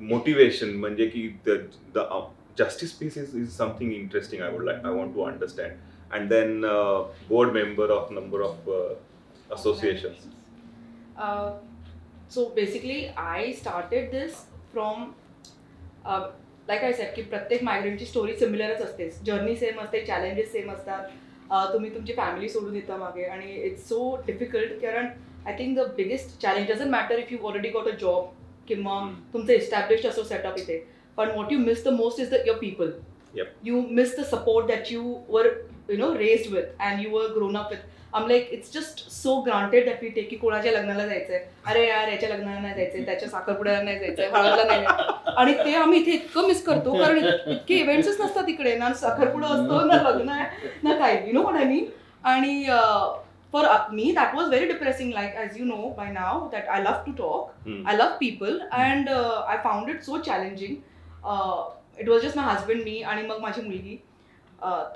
motivation 0.00 0.74
म्हणजे 0.76 1.06
की 1.06 1.28
the 1.48 2.06
justice 2.58 2.92
peace 2.92 3.18
is 3.18 3.36
is 3.36 3.56
something 3.56 3.92
interesting 3.92 4.42
I 4.42 4.52
would 4.52 4.64
like 4.64 4.86
I 4.86 4.92
want 4.92 5.14
to 5.14 5.22
understand 5.24 6.12
and 6.12 6.28
then 6.28 6.60
board 7.28 7.52
member 7.52 7.90
of 7.90 8.12
number 8.12 8.40
of 8.40 8.68
associations. 9.50 10.26
Uh, 11.16 11.52
so 12.28 12.50
basically, 12.50 13.12
I 13.16 13.52
started 13.52 14.10
this 14.12 14.44
from, 14.74 15.00
uh, 16.06 16.22
like 16.68 16.84
I 16.84 16.92
said, 16.92 17.14
की 17.16 17.22
प्रत्येक 17.22 17.62
मायग्रेंटची 17.62 18.04
story 18.06 18.36
सिमिलरच 18.36 18.82
असते. 18.82 19.10
Journey 19.26 19.56
same 19.56 19.80
असते 19.80 20.04
challenges 20.06 20.52
same 20.52 20.70
असतात. 20.72 21.04
तुम्ही 21.72 21.94
तुमची 21.94 22.12
family 22.12 22.48
सोडून 22.48 22.74
येता 22.74 22.96
मागे. 22.96 23.24
आणि 23.24 23.54
इट्स 23.54 23.88
सो 23.88 24.16
डिफिकल्ट 24.26 24.72
कारण 24.82 25.06
I 25.46 25.58
think 25.58 25.78
the 25.78 25.80
biggest 25.80 26.40
challenge 26.42 26.68
doesn't 26.68 26.90
matter 26.90 27.18
if 27.18 27.32
you 27.32 27.38
already 27.38 27.68
got 27.68 27.88
a 27.88 27.96
job 28.00 28.24
किंवा 28.68 28.92
Hmm. 28.92 29.32
तुमचं 29.32 29.52
एस्टॅब्लिश 29.52 30.06
असो 30.06 30.22
सेटअप 30.22 30.58
इथे. 30.58 30.86
पण 31.16 31.30
what 31.30 31.52
you 31.52 31.58
miss 31.58 31.84
the 31.84 31.88
most 31.88 32.20
is 32.20 32.30
the 32.30 32.34
your 32.46 32.58
people 32.58 32.90
Yep. 33.36 33.50
you 33.66 33.80
miss 33.96 34.12
the 34.18 34.24
support 34.30 34.64
that 34.70 34.88
you 34.92 35.02
were 35.34 35.48
you 35.90 35.96
know 35.98 36.06
raised 36.20 36.48
with 36.52 36.70
and 36.86 37.02
you 37.02 37.10
were 37.16 37.26
grown 37.34 37.56
up 37.58 37.74
I'm 38.12 38.24
like 38.28 38.48
it's 38.50 38.70
just 38.70 39.00
so 39.12 39.32
granted 39.42 39.84
that 39.88 40.00
we 40.02 40.08
take 40.14 40.28
की 40.30 40.36
कोणाच्या 40.36 40.72
लग्नाला 40.72 41.06
जायचंय? 41.06 41.38
अरे 41.66 41.86
यार 41.88 42.08
याच्या 42.08 42.28
लग्नाला 42.28 42.60
नाही 42.60 42.74
जायचंय 42.74 43.04
त्याच्या 43.04 43.28
साखरपुड्याला 43.28 43.82
नाही 43.82 43.98
जायचंय 43.98 44.26
हळदला 44.26 44.64
नाही. 44.64 44.86
आणि 45.36 45.52
ते 45.54 45.74
आम्ही 45.74 46.00
इथे 46.00 46.10
इतकं 46.10 46.46
मिस 46.46 46.64
करतो 46.64 46.96
कारण 46.98 47.18
इत- 47.18 47.48
इतके 47.48 47.74
इव्हेंट्सच 47.74 48.20
नसतात 48.20 48.46
तिकडे 48.46 48.74
ना 48.76 48.92
साखरपुडा 48.94 49.46
असतो 49.46 49.84
ना 49.86 50.02
लग्न 50.02 50.28
आहे 50.28 50.68
ना 50.82 50.98
काय 50.98 51.22
यु 51.26 51.32
नो 51.32 51.44
I 51.50 51.64
mean? 51.64 51.84
आणि 52.24 52.64
for 53.52 53.66
me 53.92 54.12
that 54.16 54.34
was 54.34 54.48
very 54.48 54.66
depressing 54.66 55.12
like 55.12 55.36
as 55.36 55.58
you 55.58 55.64
know 55.64 55.88
by 55.96 56.10
now 56.12 56.48
that 56.48 56.68
I 56.68 56.82
love 56.82 57.02
to 57.06 57.12
talk 57.12 57.68
people 58.20 58.58
and 58.80 59.08
uh, 59.08 59.40
I 59.54 59.56
found 59.64 59.90
it 59.94 60.04
so 60.04 60.20
challenging. 60.28 60.76
Uh, 61.24 61.58
it 61.98 62.08
was 62.08 62.22
just 62.22 62.36
my 62.36 62.44
husband, 62.44 62.84
me 62.84 63.02
आणि 63.04 63.22
मग 63.22 63.40
माझी 63.40 63.62
मुलगी. 63.62 63.96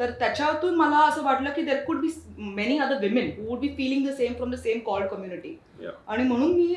तर 0.01 0.11
त्याच्यातून 0.11 0.75
मला 0.75 0.99
असं 0.99 1.23
वाटलं 1.23 1.53
की 1.53 1.63
there 1.63 1.85
could 1.85 2.01
be 2.01 2.09
many 2.37 2.79
other 2.79 2.99
women 3.01 3.31
who 3.39 3.47
would 3.49 3.59
be 3.59 3.69
feeling 3.77 4.07
the 4.07 4.15
same 4.15 4.35
from 4.35 4.51
the 4.51 4.55
same 4.55 4.79
call 4.79 5.07
community 5.07 5.57
आणि 6.09 6.23
म्हणून 6.23 6.55
मी 6.55 6.75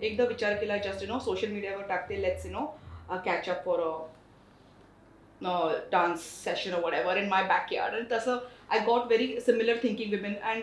एकदा 0.00 0.24
विचार 0.24 0.54
केला 0.54 0.76
जस्ट 0.76 1.02
यु 1.02 1.08
नो 1.08 1.18
सोशल 1.18 1.50
मीडियावर 1.52 1.82
टाकते 1.88 2.20
let's 2.22 2.46
you 2.46 2.52
know 2.52 2.66
catch 3.24 3.48
up 3.48 3.64
for 3.64 3.80
a 3.80 3.92
dance 5.92 6.20
session 6.44 6.74
uh 6.74 6.80
whatever 6.94 7.16
in 7.16 7.28
my 7.28 7.44
back 7.44 7.74
आणि 7.74 8.00
तसं 8.12 8.38
I 8.70 8.78
got 8.86 9.06
very 9.06 9.40
similar 9.40 9.76
thinking 9.82 10.10
women 10.10 10.34
and 10.42 10.62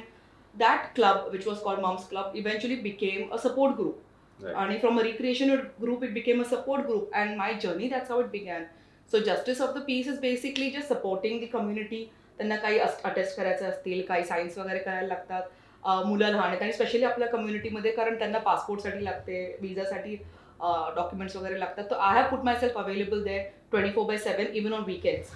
that 0.56 0.94
club 0.96 1.28
which 1.32 1.48
was 1.48 1.60
call 1.60 1.80
moms 1.82 2.08
club 2.10 2.36
eventually 2.36 2.80
became 2.82 3.30
a 3.32 3.38
support 3.38 3.76
group 3.76 4.46
आणि 4.56 4.78
from 4.78 5.00
a 5.00 5.04
recreation 5.04 5.56
group 5.82 6.04
it 6.04 6.14
became 6.14 6.42
a 6.42 6.46
support 6.46 6.86
group 6.86 7.14
and 7.16 7.38
my 7.38 7.54
journey 7.64 7.88
that's 7.90 8.12
how 8.12 8.22
it 8.22 8.30
began 8.30 8.64
so 9.12 9.20
justice 9.22 9.62
of 9.62 9.76
the 9.76 9.82
peace 9.88 10.08
is 10.08 10.20
basically 10.20 10.70
just 10.72 10.88
supporting 10.90 11.42
the 11.42 11.50
community 11.54 12.04
त्यांना 12.38 12.56
काही 12.58 12.80
attest 12.80 13.38
करायचं 13.38 13.70
असतील 13.70 14.02
काही 14.06 14.24
science 14.26 14.58
वगैरे 14.58 14.80
करायला 14.80 15.08
लागतात. 15.08 15.42
मुलं 16.06 16.32
राहणे 16.32 16.58
आणि 16.58 16.74
स्पेशली 16.74 17.04
आपल्या 17.04 17.28
कम्युनिटीमध्ये 17.28 17.92
कारण 17.92 18.18
त्यांना 18.20 18.40
पासपोर्टसाठी 18.40 19.04
लागते 19.04 19.46
विजासाठी 19.62 20.16
डॉक्युमेंट्स 20.96 21.36
वगैरे 21.36 21.60
लागतात. 21.60 21.84
तर 21.90 21.96
I 21.96 22.20
have 22.20 22.30
put 22.30 22.44
myself 22.60 22.78
available 22.78 23.24
the 23.24 23.38
twenty 23.72 23.92
four 23.92 24.06
by 24.08 24.18
seven 24.18 24.56
even 24.56 24.74
on 24.74 24.84
weekends 24.88 25.32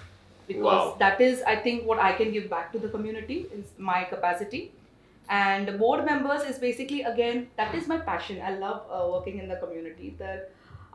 because 0.49 0.97
that 0.99 1.21
is 1.21 1.41
I 1.43 1.55
think 1.65 1.87
what 1.87 1.99
I 1.99 2.13
can 2.19 2.29
give 2.31 2.47
back 2.51 2.69
to 2.73 2.79
the 2.79 2.91
community 2.91 3.35
is 3.53 3.63
my 3.79 4.03
capacity 4.11 4.67
and 5.27 5.69
board 5.77 6.05
members 6.05 6.49
is 6.49 6.59
basically 6.61 7.01
again 7.03 7.43
that 7.57 7.75
is 7.75 7.87
my 7.87 7.97
passion 8.05 8.41
I 8.41 8.55
love 8.59 9.03
working 9.05 9.41
in 9.41 9.49
the 9.49 9.57
community 9.61 10.15
तर 10.19 10.37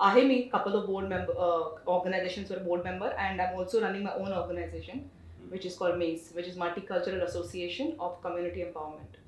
आहे 0.03 0.23
मी 0.29 0.37
couple 0.53 0.77
of 0.77 0.87
board 0.91 1.09
member 1.15 1.35
uh, 1.47 1.65
organizations 1.97 2.53
वर 2.53 2.63
board 2.69 2.87
member 2.91 3.11
and 3.25 3.43
i'm 3.43 3.59
also 3.63 3.83
running 3.83 4.07
my 4.07 4.15
own 4.23 4.33
organization 4.43 5.03
which 5.55 5.67
is 5.69 5.75
called 5.81 5.99
mace 6.05 6.31
which 6.37 6.49
is 6.53 6.57
multicultural 6.63 7.27
association 7.27 7.93
of 8.07 8.15
community 8.23 8.65
empowerment. 8.69 9.19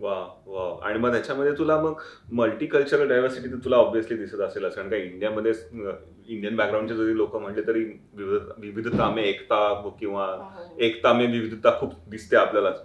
वा 0.00 0.14
वा 0.46 0.62
आणि 0.88 0.98
मग 0.98 1.12
त्याच्यामध्ये 1.12 1.52
तुला 1.58 1.76
मग 1.80 2.00
मल्टीकल्चरल 2.32 3.08
डायव्हर्सिटी 3.08 3.48
तर 3.52 3.64
तुला 3.64 3.76
ऑब्व्हियसली 3.76 4.16
दिसत 4.16 4.40
असेलच 4.40 4.74
कारण 4.74 4.88
का 4.90 4.96
इंडियामध्ये 4.96 5.52
इंडियन 6.26 6.56
बॅकग्राऊंडचे 6.56 6.94
जरी 6.96 7.16
लोक 7.16 7.36
म्हटले 7.36 7.62
तरी 7.66 7.84
विविध 8.16 8.48
विविधता 8.58 9.08
में 9.14 9.22
एकता 9.22 9.58
किंवा 10.00 10.26
एकता 10.86 11.12
में 11.12 11.26
विविधता 11.26 11.78
खूप 11.80 11.92
दिसते 12.10 12.36
आपल्यालाच. 12.36 12.80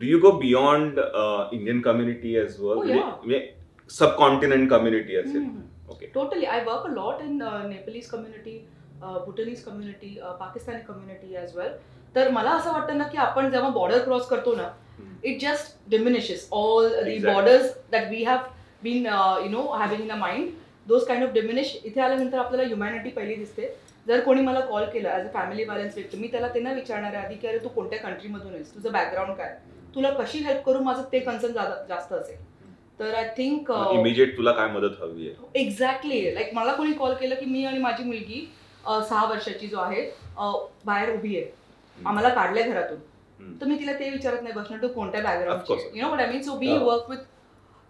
Do 0.00 0.06
you 0.06 0.18
go 0.20 0.30
beyond 0.38 0.98
Indian 0.98 1.80
community 1.80 2.34
as 2.36 2.60
well. 2.60 2.92
म्हणजे 2.92 3.46
सब 3.90 4.16
कॉन्टिनेंट 4.18 4.70
कम्युनिटी 4.70 5.16
असेल. 5.16 5.48
Okay 5.90 6.10
Totally. 6.14 6.46
I 6.46 6.58
work 6.66 6.84
a 6.88 6.92
lot 6.94 7.22
in 7.22 7.42
uh, 7.42 7.66
Nepalese 7.66 8.08
community, 8.08 8.54
uh, 9.02 9.18
Bhutanese 9.24 9.64
community, 9.64 10.12
uh, 10.20 10.34
Pakistani 10.42 10.84
community 10.86 11.36
as 11.36 11.56
well. 11.56 11.72
तर 12.14 12.30
मला 12.30 12.50
असं 12.50 12.72
वाटतं 12.72 12.98
ना 12.98 13.04
की 13.08 13.18
आपण 13.18 13.50
जेव्हा 13.50 13.68
बॉर्डर 13.70 14.02
क्रॉस 14.04 14.26
करतो 14.28 14.54
ना 14.56 14.68
it 15.24 15.40
just 15.40 15.76
diminishes 15.90 16.48
all 16.52 16.88
the. 16.88 17.24
Borders 17.24 17.76
that 17.92 18.08
we 18.10 18.22
have 18.24 18.38
been 18.82 19.06
you 19.06 19.48
know 19.50 19.62
having 19.72 20.02
in 20.02 20.10
a 20.12 20.16
mind 20.16 20.48
those 20.88 21.04
kind 21.06 21.24
of 21.24 21.32
diminish 21.32 21.76
इथे 21.84 22.00
आल्यानंतर 22.00 22.38
आपल्याला 22.38 22.66
ह्युमॅनिटी 22.66 23.10
पहिली 23.10 23.34
दिसते. 23.34 23.74
जर 24.06 24.20
कोणी 24.24 24.40
मला 24.42 24.60
कॉल 24.60 24.84
केला 24.92 25.10
ॲज 25.10 25.26
अ 25.26 25.32
फॅमिली 25.32 25.64
बॅलन्स 25.64 25.94
व्यक्ती 25.94 26.18
मी 26.18 26.28
त्याला 26.28 26.48
ते 26.54 26.60
नाही 26.60 26.74
विचारणार 26.74 27.14
आहे 27.14 27.24
आधी 27.26 27.34
की 27.34 27.48
अरे 27.48 27.58
तू 27.58 27.68
कोणत्या 27.68 27.98
कंट्रीमधून 27.98 28.54
आहेस? 28.54 28.74
तुझं 28.74 28.92
बॅकग्राऊंड 28.92 29.36
काय? 29.36 29.56
तुला 29.94 30.10
कशी 30.10 30.38
हेल्प 30.44 30.64
करू? 30.66 30.82
माझं 30.82 31.02
ते 31.12 31.20
कन्सर्न 31.20 31.52
जास्त 31.88 32.12
असेल. 32.12 32.36
तर 33.00 33.14
आय 33.14 33.28
थिंक 33.36 33.70
इमिजिएट 33.92 34.36
तुला 34.36 34.52
काय 34.52 34.68
मदत 34.72 34.96
हवी 35.02 35.28
आहे? 35.28 35.60
एक्झॅक्टली 35.60 36.34
लाईक 36.34 36.54
मला 36.54 36.72
कोणी 36.76 36.92
कॉल 36.92 37.14
केलं 37.20 37.34
की 37.34 37.46
मी 37.50 37.64
आणि 37.64 37.78
माझी 37.78 38.04
मुलगी 38.04 38.40
सहा 38.86 39.24
वर्षाची 39.30 39.66
जो 39.66 39.78
आहे 39.80 40.02
बाहेर 40.86 41.14
उभी 41.14 41.36
आहे. 41.36 41.50
आम्हाला 41.98 42.28
काढलंय 42.28 42.62
घरातून. 42.62 42.98
तर 43.60 43.66
मी 43.66 43.78
तिला 43.78 43.92
ते 43.98 44.10
विचारत 44.10 44.42
नाही 44.42 44.54
बसणार 44.54 44.82
तू 44.82 44.88
कोणत्या 44.88 45.60
course. 45.68 45.84
You 45.94 46.02
know 46.02 46.12
what 46.12 46.20
I 46.20 46.26
mean 46.32 46.42
so 46.42 46.56
we. 46.58 46.76
Work 46.78 47.10
with 47.10 47.28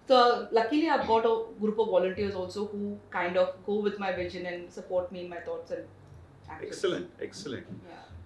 तर 0.08 0.44
luckily 0.52 0.86
I 0.88 0.98
got 1.08 1.26
a 1.26 1.34
group 1.62 1.80
of 1.80 1.88
volunteers 1.88 2.34
also 2.36 2.62
who 2.72 2.94
kind 3.12 3.38
of 3.38 3.54
go 3.66 3.80
with 3.82 4.00
my 4.00 4.16
vision 4.16 4.46
and 4.52 4.68
support 4.76 5.12
me 5.12 5.28
my 5.28 5.44
thoughts 5.48 5.72
and 5.72 5.88
Excellent, 6.66 7.20
excellent. 7.24 7.66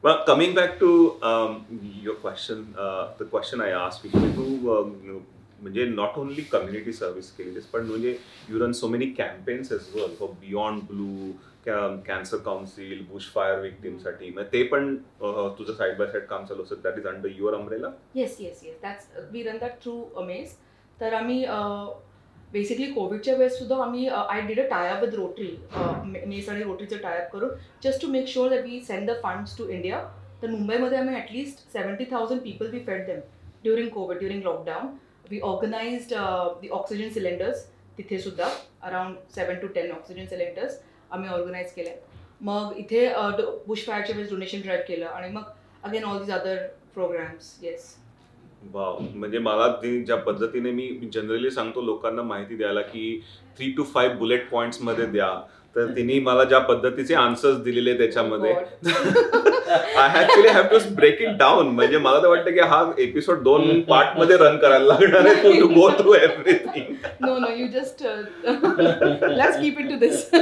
Well, 0.04 0.20
coming 0.28 0.54
back 0.58 0.78
to 0.78 0.86
um, 1.30 1.56
your 2.04 2.14
question, 2.22 2.62
uh, 2.84 3.02
the 3.18 3.26
question 3.32 3.60
I 3.60 3.66
asked 3.80 4.06
you, 4.06 4.22
तू 4.36 4.46
um, 4.74 4.94
म्हणजे 5.64 5.84
not 5.86 6.18
only 6.18 6.42
community 6.42 6.92
service 6.92 7.30
केलीस 7.32 7.66
पण 7.66 7.86
म्हणजे 7.86 8.16
you 8.48 8.58
run 8.60 8.72
so 8.72 8.88
many 8.88 9.06
campaigns 9.18 9.72
as 9.72 9.88
well 9.94 10.14
for 10.18 10.28
Beyond 10.40 10.82
Blue 10.88 11.30
Cancer 11.66 12.38
Council 12.44 13.04
bush 13.10 13.28
fire 13.34 13.60
विक्टीमसाठी 13.60 14.30
म्हणजे 14.30 14.50
ते 14.52 14.62
पण 14.68 14.94
तुझं 15.58 15.72
side 15.72 15.96
by 15.98 16.08
side 16.08 16.24
काम 16.24 16.44
चालू 16.46 16.62
असतं. 16.62 16.80
That 16.82 16.98
is 16.98 17.06
under 17.06 17.28
your 17.36 17.54
umbrella 17.54 17.90
yes 18.14 18.36
yes 18.40 18.60
yes 18.64 18.74
that's 18.82 19.08
we 19.30 19.42
run 19.42 19.58
that 19.58 19.80
through 19.82 20.02
Amaze 20.16 20.52
तर 20.98 21.12
आम्ही 21.12 21.44
basically 22.52 22.90
कोविडच्या 22.92 23.34
वेळेस 23.36 23.58
सुद्धा 23.58 23.76
आम्ही 23.82 24.06
I 24.08 24.40
did 24.46 24.60
a 24.60 24.66
tie-up 24.70 25.02
with 25.04 25.14
Rotary 25.14 26.26
Mace 26.26 26.48
आणि 26.48 26.62
रोटरीचं 26.62 26.96
टायअप 26.96 27.32
करून 27.32 27.50
just 27.84 28.02
to 28.02 28.08
make 28.08 28.28
sure 28.28 28.50
that 28.50 28.64
we 28.64 28.80
send 28.80 29.10
the 29.10 29.14
funds 29.22 29.56
to 29.58 29.68
India 29.68 30.02
तर 30.42 30.50
मुंबईमध्ये 30.50 30.98
आम्ही 30.98 31.14
at least 31.14 31.72
seventy 31.72 32.04
thousand 32.10 32.40
people 32.40 32.70
we 32.70 32.80
fed 32.86 33.06
them 33.06 33.20
during 33.64 33.88
COVID 33.88 34.18
during 34.18 34.42
lockdown 34.42 34.94
we 35.30 35.40
organised 35.42 36.14
the 36.60 36.68
oxygen 36.70 37.10
cylinders 37.10 37.64
तिथे 37.98 38.18
सुद्धा 38.18 38.48
around 38.82 39.16
seven 39.34 39.58
to 39.58 39.66
ten 39.74 39.90
oxygen 39.92 40.26
cylinders 40.26 40.80
आम्ही 41.10 41.28
organise 41.30 41.72
केले 41.72 41.94
मग 42.42 42.72
इथे 42.78 43.08
Bush 43.66 43.84
फायरच्या 43.86 44.16
वेळेस 44.16 44.30
डोनेशन 44.30 44.60
ड्राईव्ह 44.60 44.84
केलं 44.86 45.06
आणि 45.06 45.28
मग 45.32 45.42
again 45.84 46.04
all 46.04 46.18
these 46.18 46.30
other 46.32 46.56
programmes 46.94 47.58
yes 47.62 47.94
wow 48.72 48.98
म्हणजे 49.14 49.38
मला 49.38 49.68
ज्या 49.82 50.16
पद्धतीने 50.18 50.70
मी 50.70 50.88
जनरली 51.14 51.50
सांगतो 51.50 51.82
लोकांना 51.82 52.22
माहिती 52.22 52.56
द्यायला 52.56 52.80
की 52.82 53.20
थ्री 53.56 53.70
टू 53.72 53.84
फाईव्ह 53.84 54.16
बुलेट 54.18 54.48
पॉईंट्समध्ये 54.50 55.06
द्या. 55.06 55.28
तर 55.76 55.86
तिने 55.86 56.18
मला 56.20 56.44
ज्या 56.44 56.58
पद्धतीचे 56.58 57.14
आन्सर्स 57.14 57.56
दिलेले 57.56 57.96
त्याच्यामध्ये. 57.98 58.52
I 59.96 60.20
actually 60.22 60.48
have 60.48 60.62
to 60.62 60.78
break 60.94 61.20
it 61.22 61.36
down 61.38 61.68
म्हणजे 61.68 61.98
मला 61.98 62.22
तर 62.22 62.28
वाटतं 62.28 62.50
की 62.50 62.60
हा 62.60 62.92
एपिसोड 62.98 63.42
दोन 63.42 63.80
पार्टमध्ये 63.80 64.36
रन 64.36 64.56
करायला 64.56 64.84
लागणार 64.84 65.26
आहे. 65.26 65.60
To 65.60 65.66
go 65.66 65.88
through 65.90 66.14
everything 66.14 66.94
No, 67.26 67.38
no, 67.38 67.50
you 67.60 67.68
just 67.68 68.02
uh, 68.02 68.14
let's 69.38 69.56
keep 69.56 69.78
it 69.78 69.88
to 69.90 69.98
this. 69.98 70.24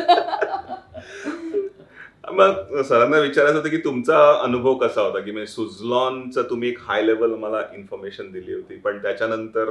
मग 2.33 2.81
सरांना 2.83 3.19
विचारायचं 3.19 3.57
होतं 3.59 3.69
की 3.69 3.77
तुमचा 3.77 4.19
अनुभव 4.43 4.75
कसा 4.75 5.01
होता? 5.01 5.21
की 5.21 5.31
म्हणजे 5.31 5.53
सुझलॉनचं 5.53 6.43
तुम्ही 6.51 6.69
एक 6.69 6.79
हाय 6.81 7.03
लेवल 7.03 7.35
मला 7.35 7.61
इन्फॉर्मेशन 7.77 8.31
दिली 8.33 8.53
होती 8.53 8.77
पण 8.77 8.99
त्याच्यानंतर 8.99 9.71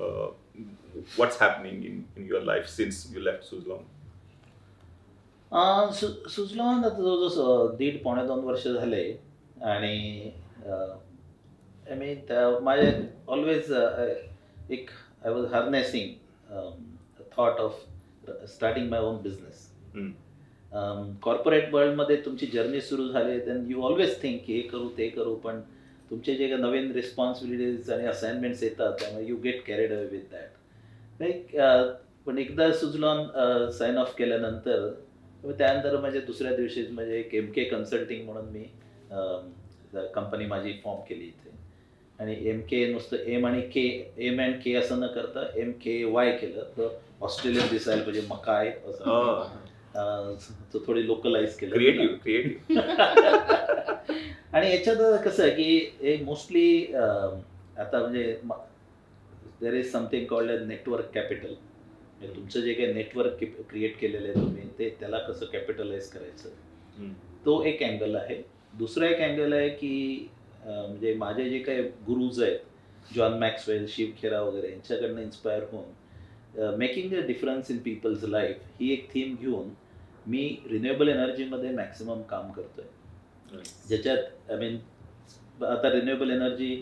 what's 0.00 1.42
happening 1.42 1.84
in 1.84 2.00
in 2.16 2.26
your 2.28 2.42
life 2.42 2.66
since 2.66 3.06
you 3.14 3.20
left 3.20 3.44
Suzlon 3.44 3.78
सु- 5.92 6.28
सुजलॉन 6.30 6.84
आता 6.84 6.88
जवळजवळ 6.96 7.74
दीड 7.76 8.02
पावणे 8.02 8.26
दोन 8.26 8.44
वर्ष 8.44 8.66
झाले. 8.68 9.02
आणि 9.64 10.30
आय 10.66 11.94
मीन 11.96 12.18
त्या 12.28 12.48
माझे 12.62 12.90
ऑलवेज 13.28 13.72
एक 14.70 14.90
I 15.24 15.30
was 15.32 15.46
harnessing 15.52 16.52
thought 17.36 17.60
of 17.60 17.80
starting 18.48 18.88
my 18.90 19.00
own 19.00 19.16
business 19.22 19.66
corporate 21.22 21.72
वर्ल्डमध्ये 21.74 22.16
तुमची 22.24 22.46
जर्नी 22.46 22.80
सुरू 22.80 23.08
झाली 23.08 23.38
देन 23.40 23.64
यू 23.68 23.82
ऑलवेज 23.82 24.20
थिंक 24.22 24.40
की 24.46 24.54
हे 24.54 24.60
करू 24.68 24.88
ते 24.98 25.08
करू 25.08 25.34
पण 25.34 25.60
तुमचे 26.10 26.34
जे 26.34 26.48
काही 26.48 26.60
नवीन 26.62 26.90
रिस्पॉन्सिबिलिटीज 26.92 27.90
आणि 27.90 28.06
असाइनमेंट्स 28.06 28.62
येतात 28.62 28.92
त्यामुळे 29.00 29.26
you 29.26 29.36
get 29.36 29.64
carried 29.66 29.92
away 29.92 30.06
with 30.06 30.30
that 30.32 31.20
like 31.20 31.56
पण 32.26 32.38
एकदा 32.38 32.70
सुजलॉन 32.72 33.26
साइन 33.70 33.98
ऑफ 33.98 34.14
केल्यानंतर 34.16 34.88
त्यानंतर 35.44 35.96
म्हणजे 36.00 36.20
दुसऱ्या 36.20 36.54
दिवशी 36.56 36.86
म्हणजे 36.90 37.18
एक 37.18 37.34
एम 37.34 37.50
के 37.52 37.64
कन्सल्टिंग 37.64 38.24
म्हणून 38.24 38.48
मी 38.52 38.64
कंपनी 40.14 40.46
माझी 40.46 40.72
फॉर्म 40.84 41.00
केली 41.08 41.24
इथे. 41.24 41.50
आणि 42.18 42.36
एम 42.50 42.60
के 42.60 42.84
नुसतं 42.92 43.16
एम 43.32 43.46
आणि 43.46 43.60
के 43.74 43.86
एम 44.26 44.40
अँड 44.42 44.54
के 44.62 44.74
असं 44.74 45.00
न 45.00 45.06
करता 45.14 45.46
एम 45.60 45.70
के 45.82 46.02
वाय 46.04 46.30
केलं. 46.38 46.62
तर 46.78 46.88
ऑस्ट्रेलियन 47.20 47.66
दिसायला 47.70 48.02
पाहिजे 48.02 48.26
मकाय 48.30 48.70
असं. 48.88 49.56
तो 50.72 50.78
थोडी 50.86 51.06
लोकलाइज 51.06 51.56
केलं. 51.56 51.74
क्रिएटिव्ह 51.74 52.16
क्रिएटिव्ह 52.22 52.80
आणि 54.54 54.70
याच्यात 54.70 54.96
कसं 55.24 55.42
आहे 55.42 55.50
की 55.52 55.78
हे 56.02 56.16
मोस्टली 56.24 56.94
आता 56.94 57.98
म्हणजे 58.00 58.38
there 59.60 59.74
is 59.74 59.90
something 59.92 60.26
called 60.26 60.62
network 60.66 61.10
capital 61.14 61.54
म्हणजे 62.18 62.34
तुमचं 62.36 62.60
जे 62.60 62.72
काही 62.74 62.92
नेटवर्क 62.92 63.44
क्रिएट 63.70 63.98
केलेलं 64.00 64.28
आहे 64.28 64.34
तुम्ही 64.36 64.62
ते 64.78 64.88
त्याला 65.00 65.18
कसं 65.18 65.46
कॅपिटलाइज 65.52 66.08
करायचं? 66.10 66.48
तो 67.44 67.62
एक 67.66 67.82
अँगल 67.82 68.16
आहे. 68.16 68.42
दुसरा 68.78 69.08
एक 69.08 69.20
अँगल 69.22 69.52
आहे 69.52 69.68
की 69.70 70.28
म्हणजे 70.64 71.12
माझे 71.14 71.48
जे 71.50 71.58
काही 71.58 71.82
गुरुज 72.06 72.42
आहेत 72.42 73.14
जॉन 73.14 73.38
मॅक्सवेल 73.38 73.86
शिव 73.88 74.08
खेरा 74.20 74.40
वगैरे 74.42 74.70
यांच्याकडनं 74.70 75.20
इन्स्पायर 75.22 75.62
होऊन 75.72 76.74
making 76.78 77.14
a 77.14 77.20
difference 77.26 77.70
in 77.70 77.78
people's 77.78 78.24
life 78.24 78.80
ही 78.80 78.92
एक 78.92 79.08
थीम 79.12 79.34
घेऊन 79.40 79.68
मी 80.26 80.42
रिन्युएबल 80.70 81.08
एनर्जीमध्ये 81.08 81.70
मॅक्सिमम 81.72 82.22
काम 82.30 82.50
करतोय. 82.52 82.84
ज्याच्यात 83.88 84.50
आय 84.50 84.56
मीन 84.58 84.76
आता 85.64 85.90
रिन्युएबल 85.92 86.30
एनर्जी 86.30 86.74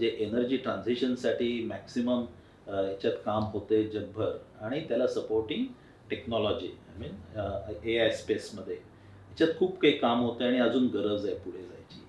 जे 0.00 0.16
एनर्जी 0.20 0.56
ट्रान्झिशनसाठी 0.56 1.64
मॅक्सिमम 1.64 2.24
याच्यात 2.72 3.12
काम 3.24 3.44
होते 3.52 3.82
जगभर. 3.84 4.30
आणि 4.60 4.80
त्याला 4.88 5.06
supporting 5.06 5.64
technology 6.10 6.66
I 6.66 6.98
mean 6.98 7.88
A 7.88 7.98
I 7.98 8.10
स्पेसमध्ये 8.16 8.74
ह्याच्यात 8.74 9.58
खूप 9.58 9.78
काही 9.80 9.96
काम 9.98 10.20
होतं 10.22 10.44
आणि 10.44 10.58
अजून 10.60 10.86
गरज 10.94 11.26
आहे 11.26 11.34
पुढे 11.34 11.58
जायची. 11.58 12.00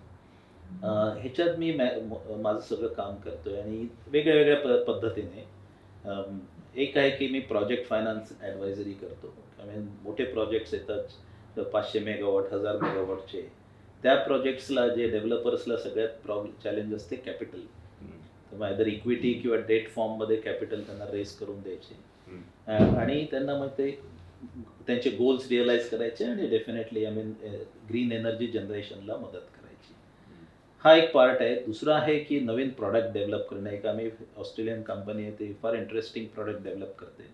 ह्याच्यात 1.21 1.57
मी 1.59 1.71
माझं 1.73 2.59
सगळं 2.59 2.93
काम 2.93 3.15
करतोय 3.23 3.59
आणि 3.61 3.87
वेगळ्या 4.11 4.35
वेगळ्या 4.35 4.77
प 4.77 4.83
पद्धतीने 4.87 5.45
एक 6.83 6.97
आहे 6.97 7.09
की 7.09 7.27
मी 7.27 7.39
प्रोजेक्ट 7.39 7.87
फायनान्स 7.89 8.31
ॲडवायझरी 8.41 8.93
करतो. 8.93 9.33
आय 9.59 9.67
मीन 9.67 9.87
मोठे 10.03 10.23
प्रोजेक्ट्स 10.25 10.73
येतात 10.73 11.59
पाचशे 11.63 11.99
मेगावॉट 11.99 12.53
हजार 12.53 12.77
मेगावॉटचे 12.81 13.41
त्या 14.03 14.15
प्रोजेक्ट्सला 14.17 14.87
जे 14.87 15.07
डेव्हलपर्सला 15.09 15.75
सगळ्यात 15.77 16.09
प्रॉब्लेम 16.23 16.53
चॅलेंज 16.63 16.93
असते 16.95 17.15
कॅपिटल 17.15 17.59
तर 18.53 18.59
माझ्या 18.59 18.85
इक्विटी 18.87 19.33
किंवा 19.33 19.57
डेट 19.67 19.89
फॉर्ममध्ये 19.89 20.35
कॅपिटल 20.41 20.81
त्यांना 20.81 21.05
रेस 21.11 21.37
करून 21.37 21.61
द्यायचे. 21.61 21.95
आणि 22.97 23.25
त्यांना 23.31 23.57
मग 23.57 23.67
ते 23.77 23.89
त्यांचे 24.87 25.09
गोल्स 25.09 25.47
रिअलाइज 25.49 25.89
करायचे 25.89 26.25
आणि 26.25 26.47
definitely 26.47 27.05
I 27.05 27.11
mean 27.11 27.31
green 27.89 28.11
energy 28.11 28.47
जनरेशनला 28.47 29.15
मदत 29.17 29.45
करायची. 29.55 29.93
हा 30.83 30.95
एक 30.95 31.11
पार्ट 31.13 31.41
आहे. 31.41 31.55
दुसरा 31.65 31.95
आहे 31.95 32.17
की 32.19 32.39
नवीन 32.39 32.69
प्रॉडक्ट 32.69 33.13
डेव्हलप 33.13 33.47
करणे. 33.49 33.75
एक 33.75 33.85
आम्ही 33.85 34.09
ऑस्ट्रेलियन 34.37 34.81
कंपनी 34.81 35.23
आहे 35.23 35.31
ते 35.39 35.51
फार 35.61 35.75
इंटरेस्टिंग 35.75 36.25
प्रॉडक्ट 36.35 36.63
डेव्हलप 36.63 36.95
करते. 36.99 37.31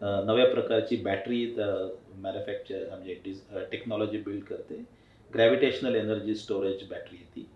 नव्या 0.00 0.46
प्रकारची 0.46 0.96
बॅटरी 1.02 1.44
मॅन्युफॅक्चर 1.56 2.86
म्हणजे 2.88 3.14
डिज 3.24 3.40
टेक्नॉलॉजी 3.70 4.18
बिल्ड 4.18 4.44
करते. 4.44 4.82
ग्रॅव्हिटेशनल 5.30 5.96
एनर्जी 5.96 6.34
स्टोरेज 6.34 6.82
बॅटरी 6.90 7.16
ती. 7.36 7.46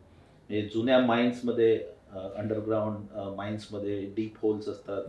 म्हणजे 0.51 0.69
जुन्या 0.75 0.99
माइन्समध्ये 0.99 1.79
अंडरग्राऊंड 2.15 2.97
माइन्समध्ये 3.37 4.07
डीप 4.17 4.35
होल्स 4.43 4.69
असतात. 4.69 5.03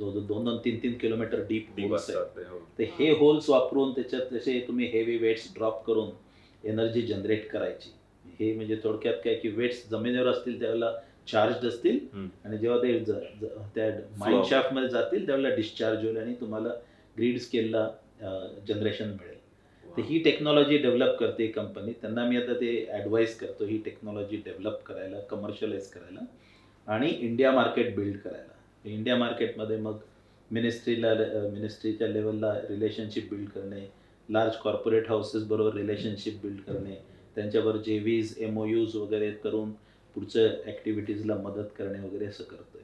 जवळजवळ 0.00 0.22
दोन 0.22 0.44
दोन 0.44 0.58
तीन 0.64 0.78
तीन 0.82 0.98
किलोमीटर 0.98 1.40
डीप 1.40 1.68
होल्स 1.88 2.10
आहेत. 2.10 2.46
हो. 2.48 2.58
हे 2.98 3.10
होल्स 3.10 3.50
वापरून 3.50 3.92
त्याच्यात 3.92 4.22
तसे 4.32 4.64
तुम्ही 4.68 4.86
हेवी 4.86 5.16
वेट्स 5.16 5.54
ड्रॉप 5.56 5.84
करून 5.86 6.10
एनर्जी 6.64 7.02
जनरेट 7.02 7.50
करायची. 7.50 7.92
हे 8.40 8.54
म्हणजे 8.54 8.76
थोडक्यात 8.84 9.14
काय 9.24 9.34
की 9.34 9.48
वेट्स 9.48 9.90
जमिनीवर 9.90 10.26
असतील 10.26 10.60
त्यावेळेला 10.60 10.92
चार्ज 11.32 11.66
असतील. 11.66 11.98
आणि 12.44 12.58
जेव्हा 12.58 12.78
ते 12.78 12.98
ज- 12.98 13.10
ज- 13.10 13.44
त्या 13.74 13.90
माइंड 14.18 14.44
शाफ्टमध्ये 14.44 14.88
जातील 14.88 15.26
त्यावेळेला 15.26 15.54
डिस्चार्ज 15.54 16.04
होईल 16.04 16.16
आणि 16.16 16.34
तुम्हाला 16.34 16.68
ग्रीड 17.18 17.38
स्केलला 17.38 17.90
जनरेशन 18.68 19.08
मिळेल. 19.08 19.27
तर 19.98 20.02
ही 20.04 20.18
टेक्नॉलॉजी 20.24 20.76
डेव्हलप 20.78 21.16
करते 21.18 21.46
कंपनी 21.46 21.92
त्यांना 22.00 22.24
मी 22.24 22.36
आता 22.36 22.52
ते 22.54 22.68
ॲडवाईस 22.92 23.38
करतो 23.38 23.64
ही 23.66 23.78
टेक्नॉलॉजी 23.84 24.36
डेव्हलप 24.44 24.82
करायला 24.86 25.20
कमर्शियलाइज 25.30 25.88
करायला 25.90 26.20
आणि 26.86 27.08
इंडिया 27.10 27.50
मार्केट 27.52 27.94
बिल्ड 27.96 28.18
करायला. 28.18 28.54
इंडिया 28.84 29.16
मार्केटमध्ये 29.16 29.76
मग 29.76 29.96
मिनिस्ट्रीला 30.50 31.14
मिनिस्ट्रीच्या 31.52 32.08
लेवलला 32.08 32.52
रिलेशनशिप 32.68 33.28
बिल्ड 33.30 33.48
करणे 33.50 33.80
लार्ज 34.28 34.56
कॉर्पोरेट 34.62 35.08
हाऊसेस 35.08 35.46
बरोबर 35.48 35.76
रिलेशनशिप 35.76 36.40
बिल्ड 36.42 36.60
करणे 36.66 36.94
त्यांच्यावर 37.36 37.76
जे 37.76 37.98
व्हीज 37.98 38.34
एम 38.40 38.58
ओ 38.58 38.64
यूज 38.66 38.96
वगैरे 38.96 39.30
करून 39.44 39.72
पुढच्या 40.16 40.48
ॲक्टिव्हिटीजला 40.66 41.34
मदत 41.42 41.76
करणे 41.78 42.06
वगैरे 42.06 42.26
असं 42.26 42.44
करतोय. 42.44 42.82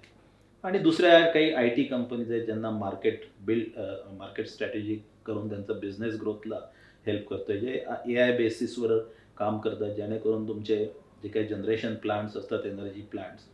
आणि 0.64 0.78
दुसऱ्या 0.78 1.26
काही 1.30 1.52
आय 1.52 1.68
टी 1.68 1.84
कंपनीज 1.84 2.30
आहेत 2.32 2.44
ज्यांना 2.44 2.70
मार्केट 2.70 3.24
बिल्ड 3.46 3.80
मार्केट 4.18 4.46
स्ट्रॅटेजी 4.48 5.00
करून 5.26 5.48
त्यांचा 5.48 5.72
बिझनेस 5.72 6.20
ग्रोथला 6.20 6.60
हेल्प 7.06 7.28
करतोय. 7.28 7.58
जे 7.58 7.84
ए 8.08 8.16
आय 8.16 8.36
बेसिसवर 8.36 8.98
काम 9.38 9.58
करतात 9.58 9.94
जेणेकरून 9.96 10.46
तुमचे 10.48 10.84
जे 11.22 11.28
काही 11.28 11.46
जनरेशन 11.46 11.94
प्लांट्स 12.02 12.36
असतात 12.36 12.66
एनर्जी 12.66 13.02
प्लांट्स 13.10 13.44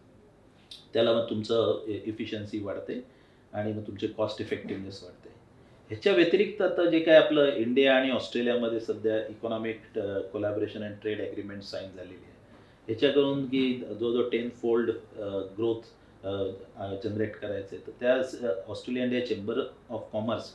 त्याला 0.93 1.13
मग 1.13 1.29
तुमचं 1.31 1.85
इफिशियन्सी 1.89 2.63
वाढते 2.63 3.01
आणि 3.53 3.73
मग 3.73 3.87
तुमचे 3.87 4.07
कॉस्ट 4.17 4.41
इफेक्टिव्हनेस 4.41 5.03
वाढते. 5.03 5.29
ह्याच्या 5.91 6.13
व्यतिरिक्त 6.15 6.61
आता 6.63 6.85
जे 6.91 6.99
काय 7.01 7.17
आपलं 7.17 7.57
इंडिया 7.57 7.95
आणि 7.95 8.11
ऑस्ट्रेलियामध्ये 8.11 8.81
सध्या 8.81 9.17
economic 9.29 9.81
collaboration 10.33 10.83
and 10.85 10.95
trade 11.03 11.21
agreement 11.21 11.63
sign 11.63 11.91
झालेली 11.91 12.15
आहे. 12.15 12.33
ह्याच्याकडून 12.89 13.45
की 13.47 13.73
जवळजवळ 13.75 14.29
टेन 14.33 14.49
फोल्ड 14.63 14.91
ग्रोथ 15.59 15.89
जनरेट 17.03 17.37
करायचं 17.37 17.77
आहे 17.77 17.87
तर 17.87 17.93
त्या 18.01 18.53
Australia 18.69 19.05
India 19.05 19.27
chamber 19.27 19.61
of 19.91 20.09
commerce 20.13 20.53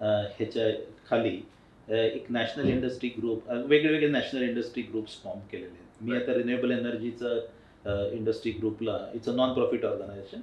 ह्याच्या 0.00 0.70
खाली 1.08 1.40
एक 1.88 2.26
नॅशनल 2.30 2.68
इंडस्ट्री 2.68 3.08
ग्रुप 3.18 3.50
वेगळे 3.50 3.92
वेगळे 3.92 4.08
नॅशनल 4.08 4.42
इंडस्ट्री 4.42 4.82
ग्रुप्स 4.82 5.16
फॉर्म 5.22 5.40
केलेले 5.50 5.66
आहेत. 5.68 6.02
मी 6.02 6.16
आता 6.16 6.34
रिन्युएबल 6.34 6.70
एनर्जीचं 6.70 8.10
इंडस्ट्री 8.14 8.52
ग्रुपला 8.52 8.98
it's 9.14 9.28
a 9.28 9.32
non 9.34 9.52
profit 9.54 9.84
organisation 9.84 10.40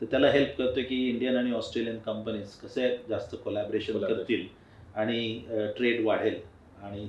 तर 0.00 0.06
त्याला 0.10 0.30
हेल्प 0.30 0.56
करतो 0.58 0.80
की 0.88 0.96
इंडियन 1.08 1.36
आणि 1.36 1.52
ऑस्ट्रेलियन 1.52 1.98
कंपनीज 2.06 2.54
कसे 2.62 2.88
जास्त 3.08 3.34
कोलॅबरेशन. 3.44 3.98
करतील 3.98 4.46
आणि 4.94 5.72
ट्रेड 5.76 6.04
वाढेल. 6.04 6.40
आणि 6.82 7.02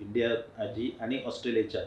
इंडिया 0.00 0.34
जी 0.74 0.90
आणि 1.00 1.18
ऑस्ट्रेलियाच्या 1.26 1.80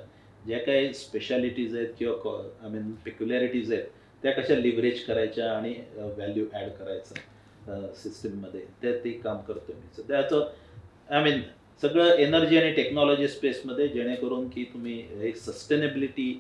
ज्या 0.46 0.58
काही 0.60 0.94
स्पेशालिटीज 0.94 1.76
आहेत 1.76 1.90
किंवा 2.00 2.34
आय 2.64 2.70
मीन 2.70 2.92
पेक्युलॅरिटीज 3.06 3.72
आहेत 3.74 3.84
त्या 4.24 4.32
कशा 4.34 4.56
लिव्हरेज 4.56 5.04
करायच्या 5.06 5.52
आणि 5.52 5.74
व्हॅल्यू 5.96 6.46
ॲड 6.54 6.70
करायचं 6.80 7.92
सिस्टीममध्ये 7.96 8.62
ते 8.84 8.92
ते 9.04 9.12
काम 9.24 9.38
करतो 9.48 9.74
मी. 9.74 9.88
सध्या 9.96 10.22
त्याचं 10.22 10.50
आय 11.10 11.24
मीन 11.24 11.42
सगळं 11.82 12.18
एनर्जी 12.18 12.58
आणि 12.58 12.72
टेक्नॉलॉजी 12.74 13.28
स्पेसमध्ये 13.28 13.88
जेणेकरून 13.88 14.48
की 14.50 14.64
तुम्ही 14.64 15.02
एक 15.22 15.36
सस्टेनेबिलिटी 15.38 16.32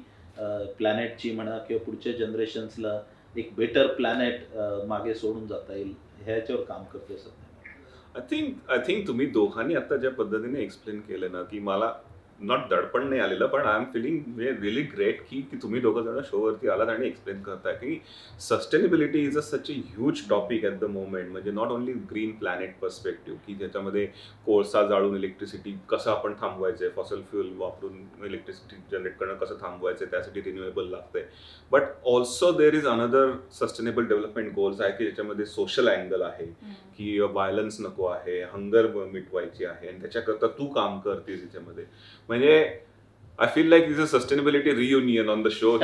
प्लॅनेटची 0.78 1.32
म्हणा 1.32 1.58
किंवा 1.58 1.84
पुढच्या 1.86 2.13
जनरेशन्सला 2.13 2.99
एक 3.36 3.49
बेटर 3.58 3.88
प्लॅनेट 3.88 4.58
मागे 4.88 5.13
सोडून 5.13 5.47
जाता 5.47 5.75
येईल 5.75 5.93
ह्याच्यावर 6.25 6.62
काम 6.63 6.84
करतोय 6.84 7.17
सध्या. 7.17 7.71
आय 8.15 8.21
थिंक 8.32 8.69
आय 8.71 8.78
थिंक 8.88 9.08
तुम्ही 9.08 9.25
दोघांनी 9.25 9.75
आता 9.75 9.95
ज्या 9.97 10.12
पद्धतीने 10.12 10.62
एक्सप्लेन 10.62 10.99
केलं 10.99 11.32
ना 11.32 11.41
की 11.43 11.60
मला 11.60 11.93
नॉट 12.39 12.60
दडपण 12.69 13.08
नाही 13.10 13.21
आलेलं 13.21 13.48
पण 13.48 13.65
I 13.65 13.76
am 13.76 13.84
feeling 13.93 14.39
really 14.39 14.82
great 14.95 15.21
की 15.30 15.39
की 15.41 15.58
तुम्ही 15.62 15.82
दोघं 15.82 16.04
जण 16.04 16.19
शोवरती 16.26 16.69
आलात 16.69 16.88
आणि 16.88 17.08
एक्सप्लेन 17.08 17.41
करताय 17.43 17.74
की 17.74 18.00
sustainability 18.39 19.19
is 19.19 19.38
a 19.38 19.41
such 19.41 19.69
a 19.71 19.74
huge 19.88 20.21
topic 20.30 20.65
at 20.65 20.80
the 20.80 20.86
moment 20.89 21.30
म्हणजे 21.32 21.52
not 21.52 21.71
only 21.71 21.93
green 22.12 22.32
planet 22.38 22.76
perspective 22.80 23.39
की 23.48 23.56
ज्याच्यामध्ये 23.56 24.06
कोळसा 24.45 24.86
जाळून 24.88 25.15
इलेक्ट्रिसिटी 25.15 25.76
कसं 25.89 26.12
आपण 26.12 26.34
थांबवायचं 26.41 26.89
फॉसल 26.95 27.21
फ्युल 27.32 27.52
वापरून 27.58 28.26
इलेक्ट्रिसिटी 28.26 28.82
जनरेट 28.91 29.17
करणं 29.17 29.36
कसं 29.36 29.62
थांबवायचं 29.62 30.06
त्यासाठी 30.12 30.41
रिन्युएबल 30.41 30.89
लागतंय. 30.91 31.24
But 31.71 31.84
also 32.06 32.52
there 32.58 32.74
is 32.74 32.88
another 32.88 33.32
sustainable 33.54 34.06
development 34.08 34.54
goals 34.56 34.82
आहे 34.82 34.91
की 34.91 35.04
ज्याच्यामध्ये 35.04 35.45
सोशल 35.45 35.89
अँगल 35.89 36.21
आहे. 36.21 36.45
की 36.97 37.19
व्हायलन्स 37.19 37.79
नको 37.81 38.05
आहे 38.08 38.41
हंगर 38.43 38.88
मिटवायची 38.88 39.65
आहे 39.65 39.88
आणि 39.88 40.01
त्याच्याकरता 40.01 40.47
तू 40.47 40.65
काम 40.67 40.99
करतेस 40.99 41.41
याच्यामध्ये 41.41 41.86
म्हणजे 42.29 42.79
I 43.39 43.47
feel 43.55 43.69
like 43.69 43.89
is 43.89 44.01
a 44.01 44.05
sustainability 44.05 44.75
reunion 44.75 45.29
on 45.29 45.43
the 45.43 45.47
show 45.51 45.77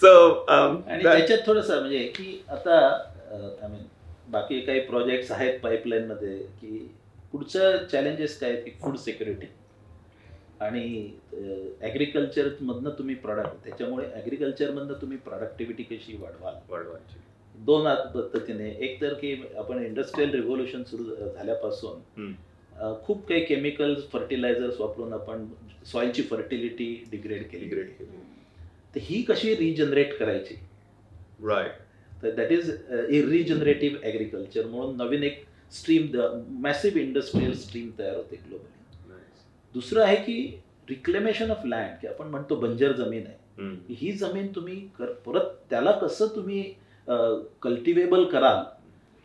so 0.00 0.30
आणि 0.44 1.02
त्याच्यात 1.02 1.38
थोडस 1.46 1.70
म्हणजे 1.70 1.98
की 1.98 2.44
आता 2.48 2.78
आय 3.32 3.68
मीन 3.68 3.82
बाकी 4.30 4.60
काही 4.60 4.80
प्रोजेक्ट्स 4.80 5.32
आहेत 5.32 5.58
पाईपलाईन 5.60 6.06
मध्ये 6.06 6.38
की 6.38 6.94
पुढचं 7.32 7.86
चॅलेंजेस 7.86 8.38
काय 8.40 8.56
की 8.56 8.70
फूड 8.80 8.96
सिक्युरिटी 8.96 9.46
आणि 10.60 11.10
ॲग्रिकल्चर 11.80 12.48
मधनं 12.60 12.90
तुम्ही 12.90 13.14
प्रॉडक्ट 13.14 13.64
त्याच्यामुळे 13.64 14.06
ॲग्रिकल्चर 14.14 14.70
मधनं 14.70 14.92
तुम्ही 14.92 15.18
प्रॉडक्टिव्हिटी 15.18 15.82
कशी 15.82 16.16
वाढवाल? 16.20 16.54
वाढवायची. 16.68 17.20
दोन 17.58 17.94
पद्धतीने. 17.94 18.70
एक 18.70 19.00
तर 19.00 19.14
की 19.14 19.44
आपण 19.56 19.78
इंडस्ट्रीयल 19.78 20.30
रिव्होल्युशन 20.30 20.82
सुरू 20.82 21.04
झाल्यापासून 21.04 22.32
खूप 23.02 23.28
काही 23.28 23.44
केमिकल्स 23.44 24.10
फर्टिलायझर्स 24.12 24.80
वापरून 24.80 25.12
आपण 25.12 25.48
सॉइलची 25.92 26.22
फर्टिलिटी 26.22 27.04
डिग्रेड 27.10 27.48
केली. 27.48 27.68
केली. 27.68 28.04
तर 28.94 29.00
ही 29.02 29.22
कशी 29.22 29.56
रिजनरेट 29.56 30.18
करायची? 30.18 30.54
राईट 31.46 31.72
तर 32.22 32.30
दॅट 32.30 32.52
इज 32.52 32.70
रिजनरेटिव्ह 33.08 33.98
ॲग्रिकल्चर 34.02 34.66
म्हणून 34.66 34.96
नवीन 34.96 35.22
एक 35.22 35.44
स्ट्रीम 35.72 36.06
मॅसिव्ह 36.48 37.00
इंडस्ट्रीयल 37.00 37.54
स्ट्रीम 37.54 37.90
तयार 37.98 38.16
होते 38.16 38.36
ग्लोबली 38.36 39.10
दुसरं 39.74 40.02
आहे 40.02 40.16
की 40.16 40.60
रिक्लेमेशन 40.88 41.50
ऑफ 41.50 41.58
लँड 41.64 42.00
की 42.00 42.06
आपण 42.06 42.28
म्हणतो 42.28 42.54
बंजर 42.54 42.92
जमीन 42.92 43.26
आहे. 43.26 43.64
ही 43.94 44.12
जमीन 44.12 44.46
तुम्ही 44.54 44.88
कर- 44.98 45.12
परत 45.12 45.70
त्याला 45.70 45.90
कसं 45.90 46.26
तुम्ही 46.26 46.74
कल्टिवेबल 47.06 48.24
कराल 48.30 48.64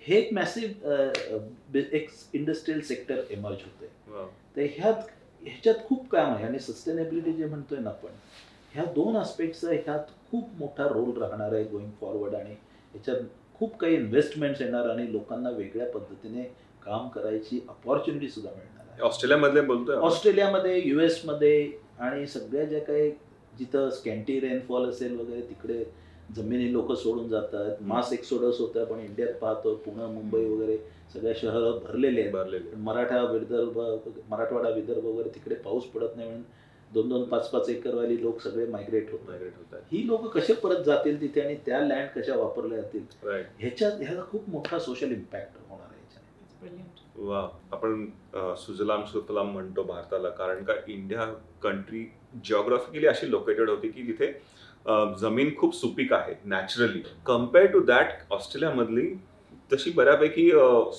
हे 0.01 0.15
एक 0.17 0.33
मॅसिव्ह 0.33 1.75
एक 1.93 2.09
इंडस्ट्रीयल 2.33 2.81
सेक्टर 2.81 3.21
एमर्ज 3.31 3.57
होते. 3.63 3.87
तर 4.55 4.61
ह्यात 4.77 5.09
ह्याच्यात 5.41 5.75
खूप 5.87 6.07
काम 6.11 6.33
आहे. 6.33 6.45
आणि 6.45 6.59
सस्टेनेबिलिटी 6.59 7.33
जे 7.33 7.45
म्हणतोय 7.45 7.79
ना 7.79 7.89
आपण 7.89 8.09
ह्या 8.73 8.85
दोन 8.95 9.15
आस्पेक्टचा 9.15 9.71
ह्यात 9.71 10.09
खूप 10.31 10.49
मोठा 10.59 10.87
रोल 10.87 11.17
राहणार 11.21 11.53
आहे 11.53 11.63
गोइंग 11.63 11.91
फॉरवर्ड 12.01 12.35
आणि 12.35 12.53
ह्याच्यात 12.93 13.21
खूप 13.59 13.77
काही 13.79 13.95
इन्व्हेस्टमेंट्स 13.95 14.61
येणार 14.61 14.89
आणि 14.89 15.11
लोकांना 15.11 15.49
वेगळ्या 15.49 15.85
पद्धतीने 15.91 16.43
काम 16.85 17.07
करायची 17.09 17.59
अपॉर्च्युनिटी 17.69 18.29
सुद्धा 18.29 18.51
मिळणार 18.51 18.91
आहे. 18.91 19.01
ऑस्ट्रेलियामधले 19.01 19.61
बोलतोय. 19.61 19.95
ऑस्ट्रेलियामध्ये 19.95 20.81
युएसमध्ये 20.87 21.71
आणि 21.99 22.27
सगळ्या 22.27 22.65
ज्या 22.65 22.79
काही 22.85 23.09
जिथं 23.59 23.89
स्कॅन्टी 23.89 24.39
रेनफॉल 24.39 24.89
असेल 24.89 25.19
वगैरे 25.19 25.41
तिकडे 25.41 25.83
जमिनी 26.29 26.71
लोक 26.73 26.91
सोडून 26.93 27.27
जातात 27.29 27.81
मास 27.81 28.11
एक्सोडस 28.13 28.59
होतं 28.59 28.81
आपण 28.81 28.99
इंडियात 28.99 29.33
पाहतो 29.41 29.73
पुणे 29.85 30.05
मुंबई 30.13 30.45
वगैरे 30.45 30.77
सगळ्या 31.13 31.33
शहरं 31.37 31.77
भरलेले 31.83 32.21
आहेत. 32.21 32.31
भरलेले 32.33 32.75
मराठा 32.77 33.21
विदर्भ 33.23 33.79
मराठवाडा 34.29 34.69
विदर्भ 34.69 35.05
वगैरे 35.05 35.29
तिकडे 35.35 35.55
पाऊस 35.55 35.83
पडत 35.85 36.15
नाही 36.15 36.27
म्हणून 36.27 36.43
दोन 36.91 37.09
दोन 37.09 37.23
पाच 37.29 37.49
पाच 37.49 37.69
एकरवाली 37.69 38.21
लोक 38.21 38.41
सगळे 38.41 38.65
मायग्रेट 38.65 39.11
होत 39.11 39.19
मायग्रेट 39.27 39.53
होतात. 39.57 39.79
ही 39.91 40.05
लोक 40.07 40.27
कसे 40.35 40.53
परत 40.53 40.83
जातील 40.85 41.19
तिथे 41.21 41.41
आणि 41.41 41.55
त्या 41.65 41.79
लँड 41.79 42.07
कशा 42.15 42.35
वापरल्या 42.35 42.81
जातील? 42.81 43.03
ह्याच्यात 43.59 44.01
ह्याचा 44.01 44.21
खूप 44.31 44.49
मोठा 44.49 44.79
सोशल 44.79 45.11
इम्पॅक्ट 45.11 45.57
होणार 45.69 45.85
आहे. 45.85 45.95
वा 47.19 47.39
आपण 47.71 48.05
सुजलाम 48.57 49.03
सुफलाम 49.05 49.51
म्हणतो 49.51 49.83
भारताला 49.83 50.29
कारण 50.29 50.63
का 50.63 50.73
इंडिया 50.87 51.25
कंट्री 51.63 52.03
जिओग्राफिकली 52.45 53.07
अशी 53.07 53.29
लोकेटेड 53.31 53.69
होती 53.69 53.89
की 53.89 54.07
तिथे 54.07 54.31
जमीन 55.21 55.53
खूप 55.59 55.75
सुपीक 55.75 56.13
आहे 56.13 56.33
नॅचरली 56.45 57.01
कंपेअर 57.25 57.65
टू 57.65 57.79
दॅट 57.85 58.13
ऑस्ट्रेलियामधली 58.33 59.07
तशी 59.71 59.91
बऱ्यापैकी 59.91 60.49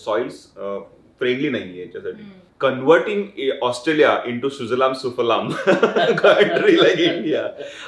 सॉइल्स 0.05 0.45
फ्रेंडली 0.57 1.49
नाहीये 1.49 1.81
याच्यासाठी 1.81 2.23
Hmm. 2.23 2.45
कन्वर्टिंग 2.61 3.51
ऑस्ट्रेलिया 3.63 4.11
इंटू 4.27 4.49
सुजलाम 4.49 4.93
सुफलाम 4.93 5.49
country 5.59 6.77
like 6.77 6.99
India 7.01 7.43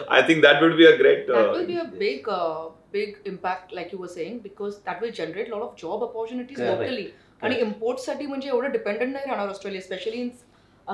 I 0.08 0.22
think 0.28 0.42
that 0.42 0.62
would 0.62 0.74
be 0.76 0.84
a 0.86 0.90
great 0.98 1.30
That 1.30 1.50
will 1.54 1.66
be 1.70 1.78
a 1.78 1.86
big, 1.96 2.28
big 2.92 3.16
impact, 3.32 3.74
like 3.78 3.90
you 3.94 3.98
were 4.02 4.12
saying, 4.12 4.36
because 4.44 4.76
that 4.84 5.02
will 5.02 5.12
generate 5.18 5.50
a 5.50 5.56
lot 5.56 5.64
of 5.66 5.74
job 5.82 6.04
opportunities 6.08 6.60
Correct. 6.60 6.80
locally. 6.80 7.06
आणि 7.42 7.56
इम्पोर्टसाठी 7.60 8.26
म्हणजे 8.26 8.48
एवढं 8.48 8.72
dependent 8.72 9.12
नाही 9.12 9.26
राहणार 9.28 9.48
Australia 9.48 9.82
specially 9.82 10.20
in 10.20 10.28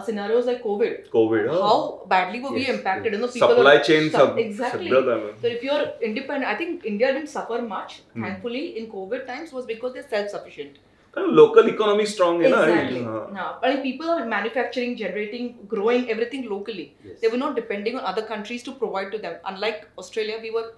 scenarios 0.05 0.47
like 0.47 0.63
COVID, 0.63 1.11
COVID, 1.11 1.49
how 1.49 2.05
badly 2.09 2.41
were 2.41 2.57
yes. 2.57 2.69
we 2.69 2.75
impacted? 2.75 3.13
Yes. 3.13 3.21
You 3.21 3.27
know, 3.27 3.33
people 3.33 3.57
supply 3.57 3.79
chain, 3.79 4.11
sub, 4.11 4.39
exactly. 4.39 4.91
So 4.91 5.47
if 5.47 5.63
you're 5.63 5.93
independent, 6.03 6.51
I 6.53 6.57
think 6.57 6.85
India 6.85 7.13
didn't 7.13 7.29
suffer 7.29 7.63
much. 7.63 8.03
Hmm. 8.13 8.25
Thankfully, 8.25 8.79
in 8.79 8.91
COVID 8.91 9.27
times, 9.27 9.53
was 9.53 9.67
because 9.67 9.95
they're 9.95 10.09
self-sufficient. 10.09 10.79
Kind 11.13 11.33
local 11.33 11.67
economy 11.67 12.05
strong, 12.05 12.43
exactly. 12.45 13.03
Uh-huh. 13.03 13.29
Na, 13.33 13.59
right? 13.63 13.83
People 13.83 14.11
are 14.11 14.27
manufacturing, 14.27 14.97
generating, 14.97 15.57
growing 15.67 16.11
everything 16.11 16.49
locally. 16.49 16.95
Yes. 17.03 17.21
They 17.21 17.29
were 17.29 17.39
not 17.39 17.57
depending 17.57 17.97
on 17.97 18.05
other 18.05 18.23
countries 18.23 18.63
to 18.65 18.73
provide 18.73 19.11
to 19.13 19.19
them. 19.19 19.37
Unlike 19.47 19.89
Australia, 19.97 20.39
we 20.43 20.51
were 20.51 20.75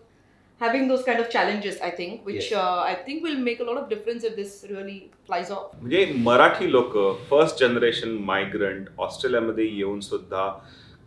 having 0.61 0.89
those 0.89 1.05
kind 1.05 1.21
of 1.21 1.31
challenges. 1.31 1.81
I 1.81 1.91
think, 1.91 2.25
which 2.25 2.51
Yes. 2.51 2.53
uh, 2.55 2.81
I 2.83 2.95
think 3.07 3.23
will 3.23 3.39
make 3.39 3.61
a 3.61 3.65
lot 3.65 3.77
of 3.77 3.89
difference 3.89 4.25
if 4.25 4.37
this 4.37 4.65
really 4.71 4.99
flies 5.27 5.51
off. 5.51 5.67
म्हणजे 5.81 6.05
मराठी 6.25 6.71
लोक 6.73 6.97
first 7.31 7.61
generation 7.61 8.17
migrant 8.27 8.89
ऑस्ट्रेलियामध्ये 8.99 9.67
येऊन 9.67 10.01
सुद्धा 10.01 10.49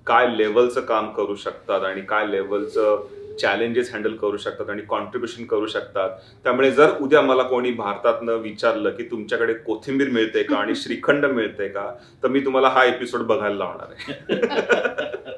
काय 0.07 0.27
लेवलचं 0.37 0.81
काम 0.81 1.11
करू 1.13 1.35
शकतात 1.35 1.83
आणि 1.85 2.01
काय 2.01 2.27
लेवलचं 2.27 3.35
चॅलेंजेस 3.39 3.93
हँडल 3.93 4.15
करू 4.17 4.37
शकतात 4.37 4.69
आणि 4.69 4.81
कॉन्ट्रीब्युशन 4.89 5.45
करू 5.45 5.67
शकतात 5.67 6.17
त्यामुळे 6.43 6.71
जर 6.71 6.89
उद्या 7.01 7.21
मला 7.21 7.43
कोणी 7.43 7.71
भारतातनं 7.71 8.37
विचारलं 8.41 8.95
की 8.95 9.03
तुमच्याकडे 9.11 9.53
कोथिंबीर 9.65 10.09
मिळते 10.09 10.43
का 10.43 10.57
आणि 10.57 10.75
श्रीखंड 10.75 11.25
मिळते 11.25 11.67
का 11.67 11.89
तर 12.23 12.27
मी 12.27 12.39
तुम्हाला 12.45 12.69
हा 12.69 12.83
एपिसोड 12.85 13.21
बघायला 13.27 13.55
लावणार 13.55 13.93
आहे 13.93 15.35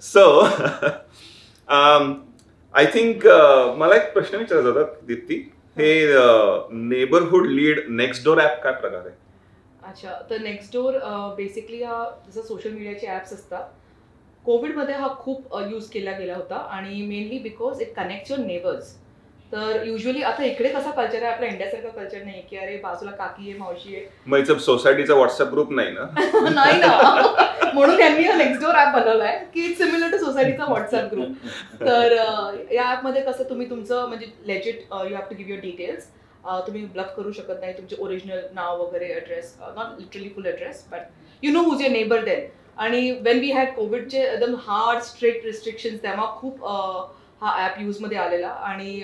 सो 0.02 0.26
आय 2.76 2.86
थिंक 2.94 3.22
um, 3.24 3.76
मला 3.78 3.94
एक 3.96 4.12
प्रश्न 4.12 4.36
विचारायचा 4.38 4.68
होता 4.70 4.82
दीप्ती. 5.06 5.34
हे 5.76 5.88
neighbourhood 6.88 7.46
lead 7.46 7.78
next 7.90 8.24
door 8.24 8.38
app 8.42 8.60
काय 8.62 8.72
प्रकार 8.72 9.00
आहे? 9.00 9.14
अच्छा 9.88 10.12
तर 10.30 10.38
नेक्स्ट 10.42 10.72
डोर 10.72 10.94
बेसिकली 11.36 11.82
हा 11.82 12.04
जसं 12.28 12.42
सोशल 12.42 12.70
मीडियाचे 12.70 13.06
ॲप्स 13.06 13.32
असतात 13.32 13.68
कोविडमध्ये 14.44 14.94
हा 14.94 15.08
खूप 15.18 15.56
यूज 15.70 15.88
केला 15.90 16.12
गेला 16.18 16.34
होता 16.34 16.56
आणि 16.76 17.00
mainly 17.06 17.38
because 17.38 17.80
it 17.82 17.94
connect 17.96 18.30
your 18.30 18.44
neighbours 18.44 18.94
तर 19.52 19.82
युजली 19.86 20.22
आता 20.22 20.44
इकडे 20.44 20.68
कसा 20.68 20.90
कल्चर 20.90 21.22
आहे? 21.22 21.32
आपल्या 21.32 21.48
इंडियासारखा 21.50 21.88
कल्चर 21.96 22.22
नाही 22.24 22.40
की 22.50 22.56
अरे 22.56 22.76
बाजूला 22.82 23.10
काकी 23.12 23.50
आहे 23.50 23.58
मावशी 23.58 23.94
आहे. 23.96 24.04
मग 24.26 24.56
सोसायटीचा 24.58 25.14
व्हॉट्सअप 25.14 25.52
ग्रुप 25.52 25.72
नाही 25.72 25.92
ना? 25.92 26.06
नाही 26.50 26.80
ना. 26.80 27.55
म्हणून 27.76 27.96
त्यांनी 27.98 28.24
हा 28.24 28.36
नेक्स्ट 28.36 28.60
डोर 28.62 28.74
ॲप 28.74 28.94
बनवलाय 28.94 29.38
की 29.54 29.64
इट्स 29.64 29.78
सिमिलर 29.78 30.10
टू 30.10 30.18
सोसायटीचा 30.18 30.64
व्हॉट्सअप 30.64 31.12
ग्रुप 31.12 31.80
तर 31.80 32.12
या 32.72 32.84
ॲपमध्ये 32.86 33.22
कसं 33.22 33.48
तुम्ही 33.48 33.68
तुमचं 33.70 34.06
म्हणजे 34.08 34.26
legit 34.46 34.80
you 34.92 35.14
have 35.14 35.28
to 35.30 35.36
give 35.36 35.50
your 35.50 35.62
details 35.62 36.08
तुम्ही 36.66 36.84
ब्लफ 36.84 37.14
करू 37.16 37.32
शकत 37.32 37.60
नाही 37.60 37.72
तुमचे 37.72 37.96
ओरिजिनल 37.98 38.40
नाव 38.54 38.82
वगैरे 38.82 39.12
address 39.14 39.54
not 39.60 40.00
literally 40.00 40.28
full 40.28 40.46
address 40.46 40.84
but 40.92 41.00
you 41.42 41.52
know 41.52 41.62
who's 41.62 41.80
your 41.80 41.92
neighbour 41.92 42.24
then 42.24 42.46
आणि 42.76 43.10
वेन 43.22 43.38
वी 43.38 43.50
हॅड 43.52 43.74
कोविडचे 43.74 44.22
एकदम 44.22 44.54
हार्ड 44.66 45.02
स्ट्रिक्ट 45.02 45.44
रिस्ट्रिक्शन्स 45.46 46.02
तेव्हा 46.02 46.26
खूप 46.38 46.64
हा 47.42 47.54
ॲप 47.58 47.80
यूजमध्ये 47.80 48.18
आलेला. 48.18 48.48
आणि 48.48 49.02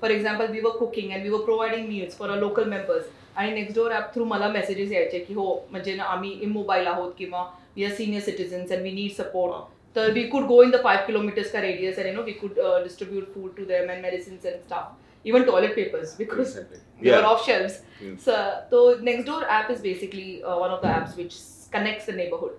for 0.00 0.10
example 0.10 0.50
we 0.50 0.60
were 0.60 0.76
cooking 0.76 1.12
and 1.12 1.22
we 1.22 1.28
were 1.28 1.44
providing 1.44 1.86
meals 1.88 2.18
for 2.18 2.30
a 2.30 2.36
local 2.36 2.64
members 2.64 3.04
आणि 3.36 3.50
नेक्स्ट 3.52 3.74
डोअर 3.76 3.92
ॲप 3.92 4.14
थ्रू 4.14 4.24
मला 4.24 4.48
मेसेजेस 4.48 4.92
यायचे 4.92 5.18
की 5.18 5.34
हो 5.34 5.44
म्हणजे 5.70 5.94
ना 5.94 6.04
आम्ही 6.04 6.30
इमोबाईल 6.42 6.86
आहोत 6.86 7.12
किंवा 7.18 7.44
we 7.78 7.84
are 7.84 7.94
senior 7.94 8.22
citizens 8.22 8.72
and 8.72 8.82
we 8.82 8.92
need 8.92 9.12
support 9.16 9.76
तर 9.96 10.10
we 10.12 10.22
could 10.28 10.46
go 10.46 10.62
in 10.62 10.70
the 10.70 10.80
five 10.84 11.06
kilometres 11.06 11.50
का 11.52 11.60
radius 11.60 11.98
and 11.98 12.06
you 12.08 12.14
know 12.14 12.22
we 12.22 12.32
could 12.40 12.54
distribute 12.82 13.32
food 13.34 13.56
to 13.56 13.64
them 13.66 13.90
and 13.90 14.02
medicines 14.02 14.46
and 14.46 14.54
staff 14.56 15.26
even 15.26 15.42
toilet 15.44 15.74
papers 15.74 16.16
because 16.18 16.56
they 17.00 17.10
Yeah. 17.10 17.18
are 17.18 17.26
off 17.26 17.44
shelves. 17.44 17.74
Hmm. 17.98 18.14
So, 18.16 18.36
so 18.70 18.78
Nextdoor 18.98 19.42
app 19.48 19.68
is 19.70 19.80
basically 19.80 20.42
uh, 20.44 20.56
one 20.58 20.70
of 20.70 20.80
the 20.80 20.88
apps 20.88 21.16
which 21.16 21.36
connects 21.72 22.06
the 22.06 22.14
neighborhood. 22.14 22.56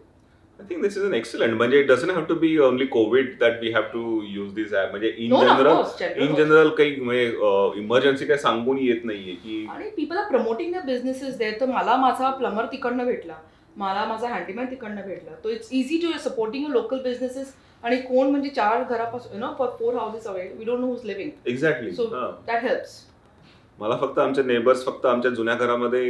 I 0.60 0.66
think 0.70 0.82
this 0.82 0.98
is 0.98 1.04
an 1.04 1.14
excellent 1.14 1.54
म्हणजे 1.54 1.80
it 1.80 1.88
doesn't 1.88 2.12
have 2.12 2.24
to 2.26 2.36
be 2.36 2.58
only 2.60 2.86
COVID 2.94 3.28
that 3.40 3.60
we 3.62 3.72
have 3.74 3.84
to 3.94 4.22
use 4.28 4.54
this 4.54 4.74
app 4.74 4.90
म्हणजे 4.90 5.14
in 5.18 5.34
No, 5.34 5.42
general 5.42 5.70
in 5.70 6.24
also. 6.24 6.38
General 6.38 6.70
काही 6.78 6.96
म्हणजे 6.96 7.80
emergency 7.80 8.26
काही 8.26 8.40
सांगून 8.40 8.78
येत 8.78 9.06
नाहीये 9.06 9.36
की 9.36 9.66
आणि 9.70 9.90
people 9.98 10.18
are 10.18 10.30
promoting 10.30 10.74
the 10.74 10.86
businesses 10.86 11.38
they 11.38 11.52
तर 11.62 11.66
मला 11.66 11.96
माझा 11.98 12.30
प्लंबर 12.40 12.66
तिकडनं 12.72 13.06
भेटला 13.06 13.38
मला 13.78 14.06
माझा 14.06 14.28
हँडीमॅन 14.28 14.66
तिकडनं 14.72 15.02
भेटला. 15.02 15.32
तो 15.44 15.50
it's 15.50 15.70
easy 15.72 15.98
to 15.98 16.18
supporting 16.20 16.66
a 16.66 16.70
local 16.70 17.02
businesses 17.04 17.54
आणि 17.84 17.98
कोण 17.98 18.30
म्हणजे 18.30 18.50
चार 18.50 18.84
घरापासून 18.84 19.34
you 19.34 19.40
know 19.40 19.54
for 19.60 19.70
four 19.80 19.94
houses 19.96 20.28
away 20.28 20.48
we 20.58 20.66
don't 20.66 20.80
know 20.80 20.88
who's 20.88 21.06
living 21.06 21.30
exactly 21.46 21.92
so 21.92 22.06
that 22.48 22.64
helps 22.64 22.98
मला 23.80 23.96
फक्त 23.98 24.18
आमचे 24.20 24.44
नेबर्स 24.44 24.84
फक्त 24.86 25.06
आमच्या 25.06 25.30
जुन्या 25.32 25.54
घरामध्ये 25.56 26.02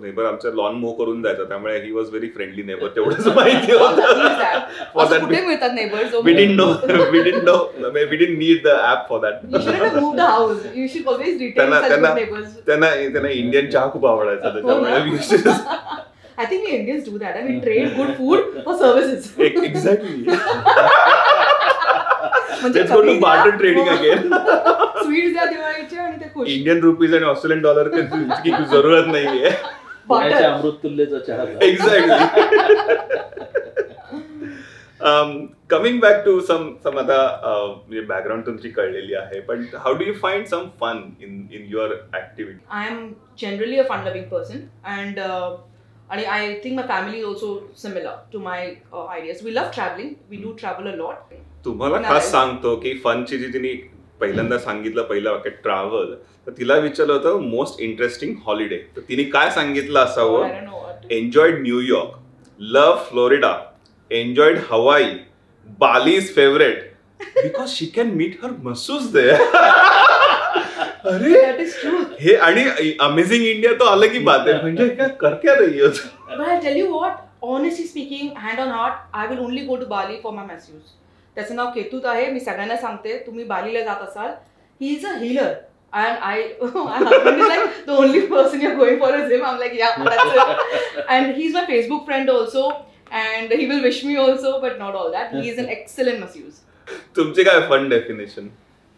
नेबर 0.00 0.24
आमच्या 0.24 0.50
लॉन 0.50 0.74
मूव 0.74 0.92
करून 0.92 1.22
द्यायचा. 1.22 1.44
त्यामुळे 1.44 1.78
he 1.82 1.90
was 1.92 2.08
very 2.08 2.28
friendly 2.28 2.62
neighbour 2.62 2.88
तेवढंच 2.96 3.26
माहिती 3.36 3.72
होतं. 3.72 5.20
कुठे 5.20 5.40
मिळतात 5.46 5.70
neighbours 5.74 6.14
house. 10.18 10.66
You 10.74 10.88
should 10.88 11.06
always 11.06 11.38
retain 11.38 11.54
त्यांना. 11.54 11.80
त्यांना 11.80 12.14
त्यांना 12.66 13.30
इंडियन 13.30 13.70
चहा 13.70 13.90
खूप 13.92 14.06
आवडायचा 14.06 14.48
हो 14.48 14.52
त्याच्यामुळे 14.52 14.92
we 16.33 16.45
used 16.45 16.45
to 16.45 16.45
just- 16.45 16.45
I 16.45 16.45
think 16.45 16.67
we 16.67 16.75
Indians 16.75 17.03
do 17.03 17.17
that. 17.19 17.35
and 17.35 17.49
we 17.49 17.55
trade 17.61 17.95
good 17.95 18.11
food 18.17 18.63
for 18.63 18.73
services. 18.77 19.23
Ex- 19.37 19.63
exactly 19.63 20.37
म्हणजे 22.61 22.81
let's 22.81 22.91
go 22.91 22.95
to 22.95 23.01
कमी 23.01 23.19
द्या, 23.19 23.29
barter 23.29 23.51
trading 23.59 23.87
हो. 23.87 23.95
again 23.95 24.23
Sweets 25.03 25.33
द्या 25.33 25.45
दिवाळीचे 25.45 25.97
आणि 25.97 26.17
ते 26.21 26.29
खुश 26.33 26.47
इंडियन 26.49 26.79
रुपीज 26.79 27.13
आणि 27.15 27.25
ऑस्ट्रेलियन 27.25 27.61
डॉलर 27.61 27.87
की 27.87 28.51
जरूरत 28.51 29.05
नाहीये 29.07 29.49
पुण्याच्या 30.07 30.39
Barter. 30.39 30.53
अमृततुल्यचा 30.59 31.19
चहा 31.27 31.43
exactly 31.65 32.17
coming 35.69 35.99
back 35.99 36.23
to 36.25 36.39
some 36.41 36.69
some 36.83 36.97
आता 36.99 37.17
uh, 37.43 37.67
म्हणजे 37.87 38.01
बॅकग्राऊंड 38.01 38.45
तुमची 38.45 38.69
कळलेली 38.69 39.13
आहे 39.15 39.39
पण 39.39 39.65
how 39.79 39.93
do 39.93 40.03
you 40.05 40.13
find 40.21 40.45
some 40.45 40.63
fun 40.81 40.97
in 41.21 41.47
in 41.51 41.65
your 41.69 41.91
activity 42.15 42.65
I 42.79 42.83
am 42.91 42.99
generally 43.43 43.79
a 43.79 43.85
fun-loving 43.91 44.25
person, 44.33 44.57
and 44.95 45.19
uh, 45.19 45.49
and 46.10 46.26
I 46.26 46.60
think 46.62 46.76
my 46.76 46.86
family 46.86 47.18
is 47.18 47.24
also 47.24 47.48
similar 47.74 48.18
to 48.32 48.38
my 48.38 48.76
uh, 48.92 49.06
ideas. 49.06 49.42
We 49.42 49.52
love 49.52 49.70
traveling. 49.72 50.16
We 50.30 50.36
do 50.38 50.54
travel 50.54 50.88
a 50.88 50.96
lot. 50.96 51.34
तुम्हाला. 51.64 51.98
खास 52.08 52.30
सांगतो 52.30 52.74
की 52.80 52.92
फनची 53.04 53.38
जी 53.38 53.52
तिने 53.52 53.72
पहिल्यांदा 54.20 54.58
सांगितलं 54.58 55.02
पहिलं 55.02 55.30
वाक्य 55.32 55.50
travel 55.62 56.12
तर 56.46 56.52
तिला 56.58 56.74
विचारलं 56.78 57.12
होतं 57.12 57.40
मोस्ट 57.50 57.80
इंटरेस्टिंग 57.82 58.34
हॉलिडे 58.46 58.78
तर 58.96 59.00
तिने 59.08 59.24
काय 59.36 59.50
सांगितलं 59.50 59.98
I 59.98 60.02
असावं 60.02 60.48
don't 60.48 60.68
know 60.68 60.82
what. 60.82 61.12
Enjoyed 61.12 61.60
New York 61.62 62.18
love 62.60 63.02
Florida 63.10 63.54
enjoyed 64.10 64.58
Hawaii 64.70 65.10
Bali 65.80 66.14
is 66.16 66.34
favourite 66.34 66.92
because 67.42 67.68
she 67.70 67.86
can 67.96 68.10
meet 68.16 68.38
her 68.44 68.50
मसूस 68.62 69.10
दे 69.12 69.30
अरे 71.12 71.32
That 71.42 71.60
is 71.64 71.74
true. 71.80 72.04
हे 72.20 72.34
आणि 72.48 72.64
अमेझिंग 73.00 73.44
इंडिया 73.46 73.72
तो 73.80 73.84
आलं 73.84 74.12
की 74.12 74.18
बात 74.28 74.48
आहे 74.48 74.60
म्हणजे 74.60 74.88
काय 74.88 75.08
कर 75.20 75.34
क्या 75.42 75.54
रही 75.54 75.80
हो 75.80 75.88
तुम? 75.88 76.38
But 76.38 76.48
I 76.48 76.58
tell 76.64 76.78
you 76.82 76.88
what, 76.94 77.20
honestly 77.50 77.86
speaking, 77.90 78.34
hand 78.46 78.62
on 78.64 78.72
heart, 78.76 79.02
I 79.22 79.26
will 79.32 79.44
only 79.46 79.66
go 79.68 79.76
to 79.82 79.90
Bali 79.92 80.18
for 80.24 80.32
my 80.38 80.46
masseuse. 80.52 80.88
त्याचं 81.36 81.56
नाव 81.56 81.70
केतूत 81.74 82.04
आहे 82.06 82.26
मी 82.32 82.40
सगळ्यांना 82.40 82.76
सांगते 82.76 83.18
तुम्ही 83.26 83.44
बालीला 83.44 83.80
जात 83.84 84.02
असाल 84.02 84.30
he 84.80 84.94
is 84.94 85.06
a 85.06 85.14
healer 85.20 85.52
and 85.94 86.18
I, 86.28 86.38
my 86.60 86.98
husband 87.00 87.40
is 87.40 87.48
like 87.48 87.86
the 87.86 87.92
only 87.92 88.22
person 88.30 88.60
you're 88.60 88.76
going 88.76 88.96
for 88.98 89.10
is 89.16 89.30
him. 89.30 89.44
I'm 89.48 89.60
like, 89.60 89.74
yeah, 89.80 89.92
that's 90.06 90.32
it. 90.44 91.04
And 91.08 91.36
he's 91.36 91.52
my 91.52 91.62
Facebook 91.66 92.04
friend 92.04 92.30
also, 92.30 92.64
and 93.12 93.52
he 93.52 93.68
will 93.68 93.82
wish 93.82 94.00
me 94.04 94.16
also, 94.16 94.60
but 94.64 94.80
not 94.80 94.96
all 95.00 95.12
that. 95.12 95.36
He 95.36 95.48
is 95.50 95.60
an 95.64 95.68
excellent 95.76 96.20
masseuse. 96.24 96.58
तुमचे 97.16 97.44
काय 97.44 97.60
fun 97.68 97.88
definition 97.88 98.48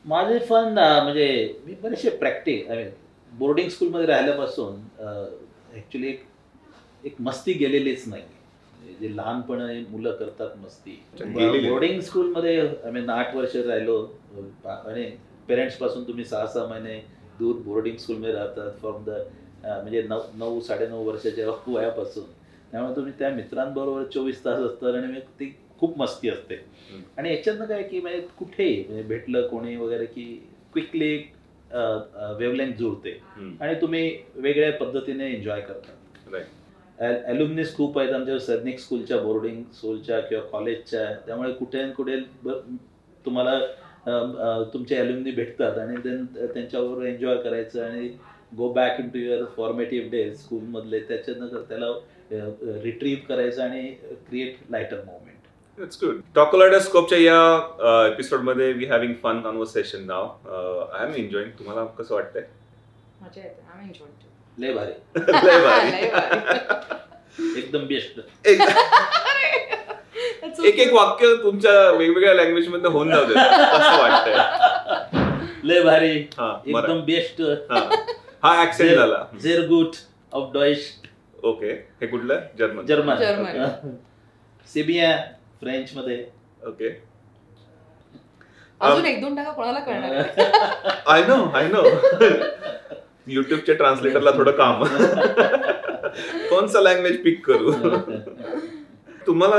माझे 0.06 0.38
fun 0.38 0.72
म्हणजे 0.74 1.54
मी 1.66 1.74
बरेचसे 1.82 2.10
practice 2.18 2.68
I 2.70 2.76
mean 2.76 2.90
boarding 3.32 3.68
स्कूलमध्ये 3.68 4.06
राहिल्यापासून 4.06 4.74
actually 5.00 6.08
एक 6.08 6.22
एक 7.04 7.14
मस्ती 7.20 7.52
गेलेलीच 7.52 8.06
नाही 8.08 8.22
म्हणजे 8.22 8.94
जे 9.00 9.16
लहानपणी 9.16 9.84
मुलं 9.88 10.12
करतात 10.16 10.56
मस्ती. 10.58 10.90
बोर्डिंग 11.68 12.00
स्कूलमध्ये 12.00 12.58
आय 12.60 12.90
मीन 12.90 13.10
आठ 13.10 13.34
वर्ष 13.36 13.56
राहिलो. 13.56 13.98
आणि 14.64 15.10
पेरेंट्सपासून 15.48 16.06
तुम्ही 16.08 16.24
सहा 16.24 16.46
सहा 16.46 16.66
महिने 16.66 16.98
दूर 17.38 17.56
बोर्डिंग 17.64 17.96
स्कूलमध्ये 17.96 18.32
राहतात 18.32 18.78
फ्रॉम 18.80 19.04
द 19.04 19.18
म्हणजे 19.64 20.02
नऊ 20.02 20.20
नऊ 20.38 20.60
साडेनऊ 20.60 21.04
वर्षाच्या 21.04 21.50
वयापासून. 21.68 22.24
त्यामुळे 22.70 22.96
तुम्ही 22.96 23.12
त्या 23.18 23.30
मित्रांबरोबर 23.30 24.04
चोवीस 24.14 24.44
तास 24.44 24.60
असतात 24.60 24.94
आणि 24.94 25.12
मग 25.12 25.18
ती 25.40 25.54
खूप 25.80 25.98
मस्ती 25.98 26.28
असते. 26.28 26.64
आणि 27.18 27.30
याच्यातनं 27.30 27.64
काय 27.66 27.82
की 27.82 28.00
म्हणजे 28.00 28.20
कुठेही 28.38 28.84
म्हणजे 28.88 29.02
भेटलं 29.08 29.46
कोणी 29.48 29.76
वगैरे 29.76 30.06
की 30.06 30.24
क्विकली 30.72 31.16
वेवलेंथ 32.38 32.74
जुळते. 32.78 33.18
आणि 33.60 33.74
तुम्ही 33.80 34.16
वेगळ्या 34.34 34.72
पद्धतीने 34.72 35.30
एन्जॉय 35.32 35.60
करता. 35.60 35.92
अल्युमिनिस 36.98 37.74
खूप 37.76 37.98
आहेत 37.98 38.12
आमच्या 38.14 38.38
सैनिक 38.38 38.78
स्कूलच्या 38.78 39.16
बोर्डिंग 39.22 39.62
स्कूलच्या 39.74 40.20
किंवा 40.20 40.44
कॉलेजच्या 40.52 41.04
त्यामुळे 41.26 41.52
कुठे 41.52 41.82
न 41.84 41.90
कुठे 41.92 42.16
तुम्हाला 43.24 43.58
तुमचे 44.72 44.96
अल्युमिनी 44.96 45.30
भेटतात 45.30 45.78
आणि 45.78 45.96
त्यांच्याबरोबर 45.96 47.04
एन्जॉय 47.06 47.36
करायचं 47.36 47.84
आणि 47.84 48.08
go 48.56 48.72
back 48.72 49.00
in 49.00 49.08
to 49.08 49.18
your 49.18 49.44
formative 49.56 50.10
days 50.10 50.36
स्कूलमधले 50.40 51.00
त्याच्यानंतर 51.00 51.62
त्याला 51.68 51.86
रिट्रीव्ह 52.82 53.26
करायचं 53.28 53.62
आणि 53.62 53.88
create 54.28 54.70
lighter 54.70 55.04
moment 55.04 55.35
it's 55.80 56.04
good 56.04 56.20
टॉकोलायडोस्कोपच्या 56.34 57.18
या 57.18 58.06
एपिसोडमध्ये 58.12 58.72
we 58.72 58.84
having 58.84 59.14
fun 59.22 59.40
conversation 59.40 60.06
now 60.06 60.24
I 60.96 61.06
am 61.06 61.14
enjoying 61.14 61.50
तुम्हाला 61.50 61.84
कसं 61.84 62.14
वाटतंय? 62.14 62.42
मजा 63.22 63.40
येते. 63.42 63.62
लय 64.58 64.72
भारी. 64.72 64.92
लय 65.46 65.60
भारी. 65.64 65.90
लय. 67.54 67.58
एकदम 67.58 67.86
बेस्ट. 67.86 68.20
एक 68.46 68.60
एक 70.64 70.78
एक. 70.78 70.92
वाक्य 70.92 71.36
तुमच्या 71.42 71.90
वेगवेगळ्या 71.90 72.34
लँग्वेजमध्ये 72.34 72.90
होऊन 72.90 73.10
जाऊ 73.10 73.24
देत 73.24 73.36
असं 73.36 74.02
वाटतंय. 74.02 74.38
लय 75.64 75.82
भारी. 75.82 76.18
हा 76.18 76.60
एकदम 76.66 76.80
मरा- 76.80 77.04
बेस्ट. 77.04 77.40
हा. 77.40 78.04
हा 78.42 78.62
ऍक्सेंट 78.62 78.90
झाला. 78.96 79.24
झेर 79.42 79.66
गुड 79.66 79.86
ऑफ 80.32 80.52
डॉइश 80.52 81.00
ओके 81.44 81.72
हे 82.00 82.06
कुठलं? 82.06 82.40
जर्मन. 82.58 82.86
जर्मन. 82.86 83.14
जर्मन. 83.14 83.90
सेबिया. 84.74 85.35
फ्रेंच 85.60 85.92
मध्ये 85.96 86.24
ओके. 86.66 86.88
अजून 88.80 89.06
एक 89.06 89.20
दोन 89.20 89.36
टाका 89.36 89.50
कोणाला 89.50 89.80
कळणार? 89.80 90.12
आय 91.06 91.22
नो 91.26 91.44
आय 91.54 91.68
नो 91.68 91.82
युट्यूबच्या 93.26 93.74
ट्रान्सलेटरला 93.74 94.30
थोडं 94.30 94.50
काम. 94.50 94.84
कोणचा 96.48 96.80
लँग्वेज 96.80 97.22
पिक 97.22 97.46
करू? 97.46 97.70
तुम्हाला 99.26 99.56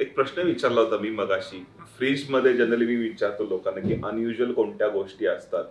एक 0.00 0.14
प्रश्न 0.14 0.42
विचारला 0.42 0.80
होता 0.80 0.96
मी 0.98 1.10
मगाशी. 1.10 1.66
फ्रीजमध्ये 1.98 2.52
जनरली 2.52 2.86
मी 2.86 2.96
विचारतो 2.96 3.44
लोकांना 3.48 3.80
की 3.80 4.00
अनयुजल 4.04 4.52
कोणत्या 4.52 4.88
गोष्टी 4.88 5.26
असतात? 5.26 5.64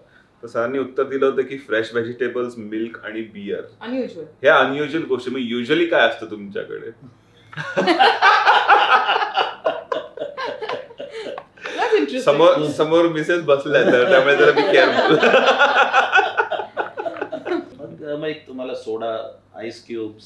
तर 0.44 0.48
सरांनी 0.48 0.80
उत्तर 0.80 1.04
दिलं 1.04 1.26
होतं 1.26 1.42
की 1.42 1.58
फ्रेश 1.58 1.94
व्हेजिटेबल्स 1.94 2.54
मिल्क 2.58 2.98
आणि 3.06 3.22
बियर 3.22 3.62
Unusual. 3.86 4.26
ह्या 4.42 4.56
अनयुजल 4.56 5.04
गोष्टी. 5.04 5.32
मग 5.32 5.40
युजली 5.40 5.86
काय 5.86 6.08
असतं 6.08 6.26
तुमच्याकडे. 6.32 6.92
समोर 12.26 12.66
समोर 12.78 13.08
मिसेस 13.08 13.42
बसल्या 13.46 13.82
तर 13.92 14.10
त्यामुळे 14.10 14.36
जरा 14.36 14.52
मी 14.56 14.62
केअरफुल 14.72 15.16
मग 18.16 18.32
तुम्हाला 18.48 18.74
सोडा 18.76 19.12
आईस 19.60 19.84
क्यूब्स 19.88 20.26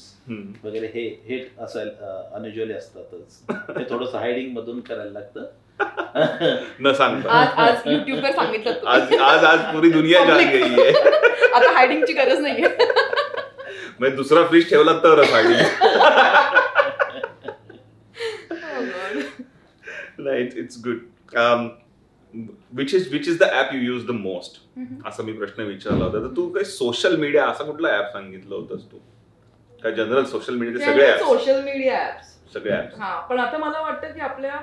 वगैरे 0.64 0.86
हे 0.94 1.02
हे 1.28 1.38
असायला 1.64 2.20
अनयुजली 2.34 2.72
असतातच. 2.72 3.76
हे 3.78 3.84
थोडंसं 3.90 4.18
हायडिंग 4.18 4.52
मधून 4.56 4.80
करायला 4.80 5.10
लागतं. 5.10 5.44
न 6.80 6.92
सांगता. 6.92 7.30
आज 7.30 7.48
आज 7.58 7.86
युट्यूब 7.86 8.18
वर 8.24 8.30
सांगितलं 8.30 8.86
आज 8.86 9.14
आज 9.14 9.44
आज 9.44 9.58
पुरी 9.74 9.90
दुनिया 9.90 10.24
जान 10.24 10.48
गई 10.50 10.62
आहे. 10.62 10.90
आता 11.54 11.72
हायडिंगची 11.74 12.12
गरज 12.12 12.40
नाहीये. 12.40 12.68
म्हणजे 13.98 14.16
दुसरा 14.16 14.42
फ्रीज 14.46 14.68
ठेवला 14.70 14.92
तरच 15.04 15.32
आणि 15.34 15.54
नाही 20.24 20.48
it's 20.60 20.82
good 20.86 20.98
which 22.78 22.94
is 22.94 23.12
which 23.12 23.28
is 23.28 23.38
the 23.38 23.44
app 23.60 23.74
you 23.74 23.80
use 23.82 24.06
the 24.06 24.10
most 24.16 24.60
असा 25.06 25.22
मी 25.22 25.32
प्रश्न 25.32 25.62
विचारला 25.62 26.04
होता. 26.04 26.18
तर 26.18 26.34
तू 26.36 26.48
काही 26.52 26.64
सोशल 26.64 27.16
मीडिया 27.20 27.46
असा 27.46 27.64
कुठला 27.64 27.96
ऍप 27.98 28.12
सांगितलं 28.12 28.54
होतंस 28.54 28.84
तू? 28.92 28.98
काय 29.82 29.92
जनरल 29.92 30.24
सोशल 30.24 30.54
मीडियाचे 30.56 30.84
सगळे 30.84 31.06
सोशल 31.18 31.62
मीडिया 31.64 31.98
ऍप्स 32.08 32.28
सगळे 32.52 32.72
ऍप 32.76 32.98
हा 33.00 33.18
पण 33.26 33.38
आता 33.38 33.58
मला 33.58 33.80
वाटतं 33.80 34.12
की 34.14 34.20
आपल्या 34.20 34.60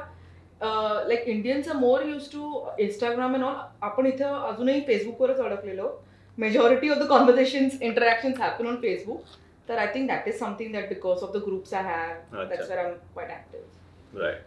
like 1.08 1.28
Indians 1.28 1.67
more 1.76 2.02
use 2.06 2.28
to 2.32 2.60
Instagram 2.80 3.34
and 3.36 3.43
all 3.43 3.56
आपण 3.88 4.06
इथं 4.08 4.36
अजूनही 4.48 4.82
फेसबुकवरच 4.88 5.39
अडकलेलो 5.39 5.89
majority 6.38 6.89
of 6.89 6.98
the 6.98 7.08
conversation 7.10 7.67
interaction 7.82 8.34
happen 8.39 8.67
on 8.67 8.76
Facebook 8.82 9.22
तर 9.70 9.78
I 9.78 9.88
think 9.93 10.08
that 10.10 10.28
is 10.28 10.39
something 10.39 10.72
that 10.74 10.89
because 10.89 11.24
of 11.24 11.32
the 11.34 11.41
groups 11.46 11.74
I 11.74 11.84
have. 11.84 12.43
That's 12.43 12.70
where 12.70 12.78
I 12.78 12.86
am 12.86 12.93
quite 13.13 13.30
active 13.32 14.22
right. 14.24 14.46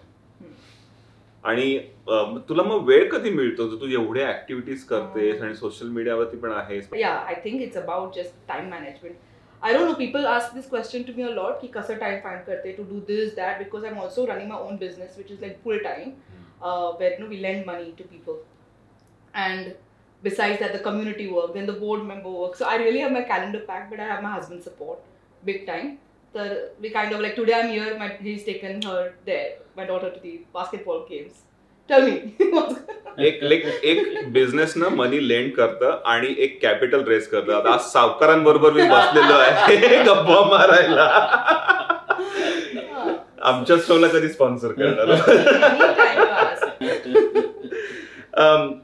आणि 1.44 1.76
अं, 2.08 2.38
तुला 2.48 2.62
मग 2.62 2.84
वेळ 2.86 3.08
कधी 3.10 3.30
मिळतो 3.30 3.66
तू 3.80 3.86
एवढे 3.88 4.24
ऍक्टिव्हिटीज 4.28 4.84
करतेस 4.84 5.40
अं. 5.40 5.44
आणि 5.46 5.54
सोशल 5.56 5.88
मीडियावरती 5.98 6.36
पण 6.36 6.52
आहेस 6.52 6.88
yeah 7.02 7.30
i 7.32 7.36
think 7.44 7.62
it's 7.66 7.78
about 7.82 8.16
just 8.18 8.34
time 8.50 8.66
management 8.74 9.28
i 9.68 9.72
don't 9.76 9.86
know 9.90 9.96
people 10.00 10.26
ask 10.34 10.52
this 10.58 10.68
question 10.74 11.06
to 11.08 11.14
me 11.16 11.24
a 11.28 11.32
lot 11.38 11.56
ki 11.62 11.68
kasa 11.76 11.96
time 12.02 12.18
find 12.26 12.44
karte 12.48 12.74
to 12.80 12.84
do 12.90 13.00
this 13.10 13.32
that 13.38 13.58
because 13.62 13.86
i'm 13.90 13.98
also 14.04 14.26
running 14.32 14.50
my 14.52 14.60
own 14.68 14.78
business 14.84 15.16
which 15.22 15.32
is 15.36 15.40
like 15.46 15.56
full 15.66 15.80
time 15.88 16.12
uh, 16.68 16.88
where 17.00 17.10
you 17.14 17.18
know 17.22 17.30
we 17.34 17.40
lend 17.46 17.66
money 17.72 17.90
to 18.00 18.06
people 18.12 18.38
and 19.46 19.74
besides 20.22 20.58
that 20.64 20.72
the 20.72 20.82
community 20.86 21.26
work 21.38 21.52
then 21.54 21.66
the 21.66 21.78
board 21.82 22.06
member 22.12 22.30
work 22.42 22.56
so 22.60 22.66
i 22.66 22.76
really 22.84 23.02
have 23.06 23.12
my 23.18 23.22
calendar 23.32 23.60
packed 23.72 23.90
but 23.90 24.00
i 24.06 24.08
have 24.12 24.22
my 24.28 24.32
husband's 24.38 24.64
support 24.64 24.98
big 25.50 25.66
time 25.66 25.90
तर 26.34 26.74
we 26.80 26.88
kind 26.88 27.14
of 27.14 27.20
like 27.20 27.34
today 27.36 27.52
I 27.52 27.60
am 27.60 27.70
here 27.70 27.96
my 27.98 28.08
he 28.22 28.32
is 28.32 28.44
taken 28.46 28.80
her 28.86 29.08
there 29.26 29.62
my 29.76 29.86
daughter 29.86 30.08
to 30.08 30.28
the 30.28 30.36
basketball 30.54 30.98
games 31.10 31.42
tell 31.90 32.02
me 32.02 32.16
एक 33.26 33.42
like 33.42 33.64
एक 33.84 34.28
business 34.32 34.76
ना 34.76 34.88
money 34.88 35.28
land 35.28 35.52
करतं 35.54 36.02
आणि 36.06 36.34
एक 36.38 36.58
capital 36.62 37.02
race 37.04 37.28
करतं. 37.28 37.52
आता 37.52 37.70
आज 37.70 37.80
सावकारांबरोबर 37.80 38.72
मी 38.72 38.82
बसलेलो 38.82 39.34
आहे. 39.34 40.02
गप्पा 40.06 40.44
मारायला. 40.50 41.06
आमच्या 43.50 43.76
शोला 43.86 44.08
कधी 44.08 44.28
स्पॉन्सर 44.28 44.72
करणार? 44.72 45.08
Um, 48.32 48.82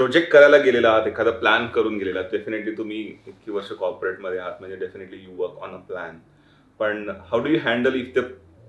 प्रोजेक्ट 0.00 0.30
करायला 0.32 0.56
गेलेला 0.56 0.90
आहात 0.90 1.06
एखादा 1.06 1.30
प्लॅन 1.30 1.66
करून 1.68 1.96
गेलेला 1.98 2.20
डेफिनेटली 2.30 2.72
तुम्ही 2.76 2.98
इतकी 3.26 3.50
वर्ष 3.50 3.72
कॉर्पोरेटमध्ये 3.78 4.38
आहात 4.38 4.60
म्हणजे 4.60 4.76
definitely 4.76 5.16
you 5.16 5.34
work 5.36 5.58
on 5.62 5.74
a 5.74 5.78
plan 5.88 6.16
पण 6.80 7.10
how 7.30 7.40
do 7.44 7.48
you 7.48 7.58
handle 7.64 7.94
if 7.94 8.06
the 8.14 8.20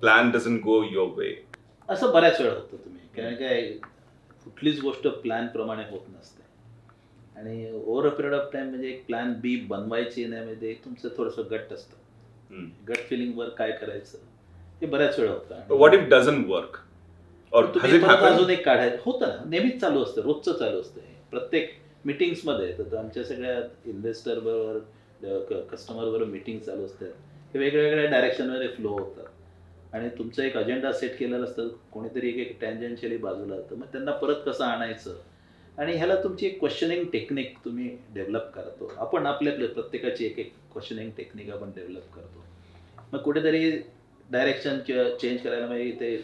plan 0.01 0.31
doesn't 0.31 0.57
go 0.63 0.81
your 0.83 1.13
way 1.17 1.29
असं 1.89 2.11
बऱ्याच 2.13 2.41
वेळा 2.41 2.53
होतं 2.53 2.83
तुम्ही. 2.83 2.99
कारण 3.15 3.35
काय 3.35 3.61
कुठलीच 4.43 4.81
गोष्ट 4.81 5.07
प्लॅन 5.07 5.47
प्रमाणे 5.47 5.83
होत 5.89 6.09
नसते. 6.09 6.43
आणि 7.39 7.71
over 7.73 8.07
a 8.07 8.13
period 8.15 8.33
of 8.33 8.49
time 8.53 8.67
म्हणजे 8.69 8.89
एक 8.89 9.05
प्लॅन 9.05 9.33
बी 9.41 9.55
बनवायची 9.69 10.25
नाही 10.25 10.43
म्हणजे 10.43 10.73
तुमचं 10.85 11.09
थोडंसं 11.17 11.43
गट 11.51 11.71
असतं. 11.73 12.65
गट 12.89 13.07
फिलिंगवर 13.09 13.49
काय 13.57 13.71
करायचं 13.71 14.17
हे 14.81 14.87
बऱ्याच 14.87 15.19
वेळा 15.19 15.31
होतं. 15.31 15.61
व्हॉट 15.69 15.93
इफ 15.93 16.07
डझन 16.09 16.43
वर्क 16.49 16.77
अजून 17.53 18.49
एक 18.49 18.65
काढायचं 18.65 18.97
होतं 19.05 19.27
ना. 19.27 19.43
नेहमीच 19.45 19.79
चालू 19.81 20.03
असतं 20.03 20.21
रोजचं 20.21 20.57
चालू 20.59 20.79
असतं. 20.81 20.99
प्रत्येक 21.31 21.71
मीटिंग्समध्ये 22.05 22.71
तर 22.77 22.95
आमच्या 22.97 23.23
सगळ्या 23.23 23.59
इन्व्हेस्टर 23.85 24.39
बरोबर 24.39 25.59
कस्टमर 25.71 26.03
बरोबर 26.03 26.23
मिटिंग 26.25 26.59
चालू 26.59 26.85
असतात. 26.85 27.07
हे 27.53 27.59
वेगवेगळ्या 27.59 28.09
डायरेक्शनमध्ये 28.11 28.67
फ्लो 28.67 28.89
होतात. 28.89 29.25
आणि 29.93 30.09
तुमचा 30.17 30.43
एक 30.43 30.55
अजेंडा 30.57 30.91
सेट 30.93 31.17
केलेला 31.17 31.43
असतं 31.43 31.67
कोणीतरी 31.91 32.29
एक 32.29 32.37
एक 32.37 32.59
टँजन्शियली 32.61 33.17
बाजूला 33.17 33.55
होतं 33.55 33.77
मग 33.77 33.85
त्यांना 33.85 34.11
परत 34.11 34.35
कसं 34.45 34.63
आणायचं? 34.65 35.15
आणि 35.77 35.95
ह्याला 35.95 36.15
तुमची 36.23 36.45
एक 36.45 36.59
क्वेश्चनिंग 36.59 37.03
टेक्निक 37.13 37.57
तुम्ही 37.65 37.89
डेव्हलप 38.13 38.51
करतो. 38.55 38.91
आपण 38.97 39.25
आपल्या 39.25 39.53
प्रत्येकाची 39.67 40.25
एक 40.25 40.39
एक 40.39 40.53
क्वेश्चनिंग 40.71 41.09
टेक्निक 41.17 41.49
आपण 41.51 41.71
डेव्हलप 41.75 42.13
करतो. 42.15 42.43
मग 43.13 43.19
कुठेतरी 43.19 43.71
डायरेक्शन 44.31 44.79
चेंज 44.79 45.41
करायला 45.41 45.65
म्हणजे 45.67 45.91
ते 45.99 46.15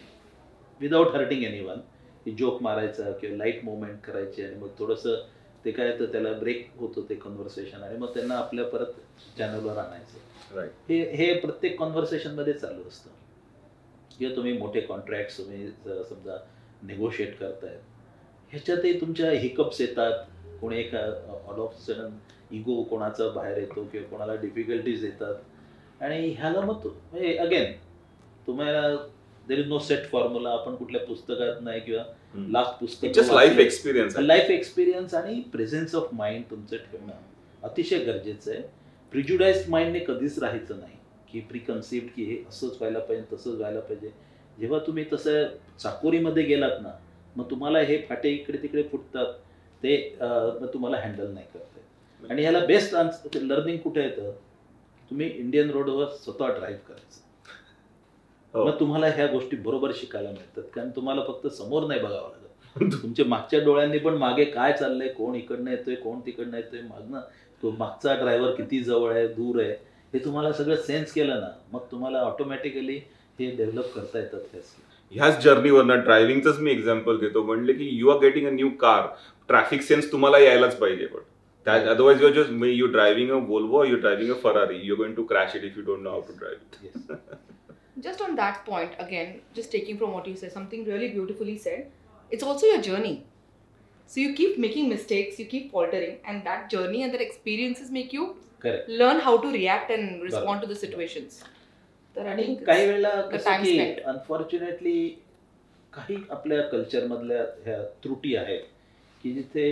विदाऊट 0.81 1.07
हर्टिंग 1.07 1.43
एनी 1.43 1.61
वन 1.61 1.79
की 2.27 2.33
जोक 2.33 2.61
मारायचा 2.61 3.11
किंवा 3.11 3.37
लाइट 3.37 3.59
मुवमेंट 3.63 4.01
करायची 4.01 4.43
आणि 4.43 4.55
मग 4.55 4.67
थोडंसं 4.79 5.25
ते 5.65 5.71
काय 5.71 5.99
तर 5.99 6.05
त्याला 6.05 6.31
ब्रेक 6.31 6.71
होतो 6.75 7.01
ते 7.01 7.15
कन्व्हर्सेशन 7.15 7.83
आणि 7.83 7.97
मग 7.97 8.07
त्यांना 8.07 8.37
आपल्या 8.37 8.65
परत 8.65 8.85
चॅनलवर 9.37 9.77
आणायचं. 9.77 10.17
Right. 10.55 10.71
हे 10.89 11.15
हे 11.15 11.39
प्रत्येक 11.39 11.79
कॉन्व्हर्सेशनमध्ये 11.79 12.53
चालू 12.53 12.87
असतं. 12.87 13.09
किंवा 14.19 14.35
तुम्ही 14.35 14.57
मोठे 14.57 14.81
कॉन्ट्रॅक्ट 14.81 15.37
तुम्ही 15.37 15.67
समजा 16.09 16.37
नेगोशिएट 16.83 17.39
करतायत. 17.39 17.79
ह्याच्यातही 18.49 19.01
तुमच्या 19.01 19.31
हिकअप्स 19.31 19.81
येतात. 19.81 20.23
कोणी 20.61 20.79
एक 20.79 20.95
ऑल 21.47 21.59
ऑफ 21.59 21.87
सडन 21.87 22.17
इगो 22.51 22.83
कोणाचा 22.83 23.29
बाहेर 23.29 23.57
येतो 23.57 23.83
किंवा 23.91 24.07
कोणाला 24.07 24.35
डिफिकल्टीज 24.35 25.05
येतात. 25.05 25.35
आणि 26.01 26.29
ह्याला 26.29 26.61
मग 26.61 26.83
तो- 26.83 26.91
म्हणजे 27.11 27.37
अगेन 27.37 27.71
तुम्हाला 28.47 29.07
there 29.47 29.59
is 29.59 29.67
no 29.67 29.79
set 29.79 30.05
formula 30.11 30.49
आपण 30.49 30.75
कुठल्या 30.75 31.01
पुस्तकात 31.05 31.61
नाही 31.63 31.79
किंवा 31.81 32.03
लास्ट 32.51 32.79
पुस्तक 32.79 33.19
लाईफ 33.33 33.59
एक्सपिरियन्स 33.59 34.17
लाईफ 34.19 34.49
एक्सपिरियन्स 34.51 35.13
आणि 35.15 35.39
प्रेझेन्स 35.51 35.95
ऑफ 35.95 36.13
माइंड 36.13 36.43
तुमचं 36.49 36.77
ठेवणं 36.77 37.13
अतिशय 37.63 37.99
गरजेचं 38.03 38.51
आहे. 38.51 38.61
प्रिज्युडाइज 39.11 39.69
माइंडने 39.69 39.99
कधीच 40.07 40.39
राहायचं 40.39 40.79
नाही. 40.79 40.95
की 41.31 41.39
प्रिकन्सिप्ड 41.39 42.09
की 42.15 42.23
हे 42.23 42.37
असंच 42.49 42.75
व्हायला 42.79 42.99
पाहिजे 42.99 43.35
तसंच 43.35 43.55
व्हायला 43.55 43.79
पाहिजे. 43.79 44.11
जेव्हा 44.59 44.79
तुम्ही 44.87 45.05
तसं 45.13 45.45
चाकोरीमध्ये 45.79 46.43
गेलात 46.43 46.81
ना 46.81 46.91
मग 47.35 47.49
तुम्हाला 47.49 47.79
हे 47.79 47.97
फाटे 48.09 48.29
इकडे 48.29 48.57
तिकडे 48.61 48.83
फुटतात. 48.91 49.33
ते 49.83 50.15
मग 50.21 50.67
तुम्हाला 50.73 50.97
हँडल 50.97 51.31
नाही 51.33 51.45
करते. 51.53 52.29
आणि 52.29 52.41
ह्याला 52.41 52.59
बेस्ट 52.65 52.95
लर्निंग 53.35 53.77
कुठे 53.79 54.01
येतं? 54.01 54.31
तुम्ही 55.11 55.27
इंडियन 55.29 55.69
रोडवर 55.71 56.05
स्वतः 56.23 56.47
ड्राईव्ह 56.47 56.79
करायचं. 56.87 57.21
मग 58.65 58.79
तुम्हाला 58.79 59.07
ह्या 59.07 59.27
गोष्टी 59.27 59.57
बरोबर 59.57 59.91
शिकायला 59.95 60.29
मिळतात. 60.29 60.63
कारण 60.75 60.89
तुम्हाला 60.89 61.21
फक्त 61.27 61.47
समोर 61.47 61.87
नाही 61.87 61.99
बघावं 61.99 62.29
लागत. 62.29 62.93
तुमच्या 63.01 63.25
मागच्या 63.25 63.59
डोळ्यांनी 63.59 63.97
पण 63.97 64.13
मागे 64.13 64.45
काय 64.45 64.73
चाललंय 64.73 65.07
कोण 65.07 65.35
इकडनं 65.35 65.71
येतोय 65.71 65.95
कोण 65.95 66.19
तिकडनं 66.25 66.57
येतोय 66.57 66.81
मागनं 66.81 67.19
तो 67.63 67.71
मागचा 67.71 68.13
ड्रायव्हर 68.13 68.51
किती 68.51 68.79
जवळ 68.83 69.13
आहे 69.13 69.27
दूर 69.27 69.59
आहे 69.59 69.71
हे 70.13 70.19
तुम्हाला 70.25 70.51
सगळं 70.53 70.75
सेन्स 70.75 71.13
केलं 71.13 71.39
ना 71.39 71.47
मग 71.71 71.79
तुम्हाला 71.91 72.19
ऑटोमॅटिकली 72.19 72.99
हे 73.39 73.49
डेव्हलप 73.55 73.93
करता 73.95 74.19
येतात. 74.19 74.55
ह्याच 75.13 75.43
जर्नीवरनं 75.43 75.99
ड्रायव्हिंगच 75.99 76.59
मी 76.59 76.71
एक्झाम्पल 76.71 77.17
घेतो 77.17 77.43
म्हणले 77.43 77.73
की 77.73 77.89
you 77.91 78.09
are 78.09 78.19
getting 78.19 78.47
a 78.47 78.51
new 78.51 78.69
car 78.69 79.07
traffic 79.49 79.81
sense 79.81 80.11
तुम्हाला 80.11 80.39
यायलाच 80.39 80.77
पाहिजे 80.79 81.05
पण. 81.05 81.19
त्यात 81.65 81.87
otherwise 81.87 82.23
you 82.23 82.29
just 82.33 82.63
you 82.63 82.87
driving 82.87 83.31
a 83.31 83.39
Volvo 83.47 83.83
you 83.83 83.95
driving 83.95 84.31
a 84.31 84.37
Ferrari 84.43 84.79
you 84.83 84.95
going 84.95 85.15
to 85.15 85.23
crash 85.23 85.55
it 85.55 85.63
if 85.63 85.77
you 85.77 85.83
don't 85.83 86.03
know 86.03 86.09
how 86.09 86.21
to 86.21 86.33
drive 86.39 86.85
Yes. 86.85 87.17
just 88.06 88.20
on 88.26 88.34
that 88.36 88.60
point 88.66 88.94
again 88.98 89.32
just 89.56 89.70
taking 89.72 89.98
from 89.98 90.12
what 90.12 90.26
you 90.26 90.36
said 90.42 90.52
something 90.52 90.84
really 90.92 91.08
beautifully 91.16 91.56
said 91.58 91.90
it's 92.30 92.46
also 92.50 92.66
your 92.66 92.80
journey 92.88 93.14
so 94.10 94.20
you 94.20 94.30
keep 94.38 94.58
making 94.66 94.88
mistakes 94.92 95.38
you 95.40 95.46
keep 95.50 95.70
faltering 95.72 96.14
and 96.28 96.46
that 96.50 96.70
journey 96.74 97.02
and 97.02 97.14
that 97.16 97.24
experiences 97.26 97.90
make 97.90 98.12
you 98.18 98.24
Correct. 98.60 98.88
learn 98.88 99.20
how 99.20 99.36
to 99.38 99.50
react 99.52 99.90
and 99.90 100.22
respond 100.22 100.62
to 100.62 100.70
the 100.72 100.78
situations 100.84 101.42
तर 102.16 102.26
I 102.26 102.30
आणि 102.30 102.42
think 102.46 102.64
काही 102.66 102.80
it's- 102.80 102.88
वेळेला 102.88 103.10
the 103.20 103.36
कसं 103.36 103.50
time 103.50 103.64
की 103.64 103.74
spent. 103.78 104.00
Unfortunately 104.12 104.96
काही 105.92 106.16
आपल्या 106.30 106.60
कल्चरमधल्या 106.72 107.42
ह्या 107.64 107.82
त्रुटी 108.04 108.34
आहेत 108.36 108.60
की 109.22 109.32
जिथे 109.34 109.66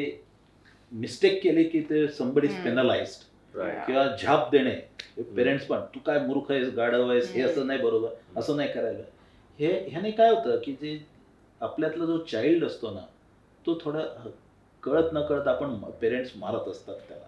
मिस्टेक 1.03 1.43
केली 1.43 1.65
की 1.69 1.81
ते 1.91 2.07
समबडी 2.19 2.47
हम्म. 2.47 2.65
पेनलाइज्ड 2.65 3.23
राईट 3.23 3.34
किंवा 3.60 4.16
झाप 4.22 4.52
देणे. 4.52 4.96
पेरेंट्स 5.36 5.66
पण 5.66 5.80
तू 5.80 6.00
काय 6.00 6.20
मूर्ख 6.20 6.52
आहेस 6.52 6.70
गाढव 6.70 7.12
आहेस 7.12 7.32
हे 7.32 7.42
हम्म. 7.42 7.52
असं 7.54 7.68
नाही 7.68 7.80
बरोबर 7.80 8.10
असं 8.36 8.58
नाही 8.58 8.72
करायला. 8.72 9.04
हे 9.60 9.90
ह्याने 9.90 10.12
काय 10.12 10.30
होतं 10.30 10.60
की 10.64 10.74
जे 10.74 11.06
आपल्यातला 11.62 12.06
जो 12.06 12.18
चाइल्ड 12.18 12.66
असतो 12.66 12.92
ना 12.92 13.06
तो 13.66 13.80
थोडा 13.84 14.30
कळत 14.84 15.10
न 15.14 15.22
कळत 15.22 15.48
आपण 15.48 15.76
पेरेंट्स 15.76 16.32
मारत 16.36 16.68
असतात 16.68 16.96
त्याला. 16.96 17.26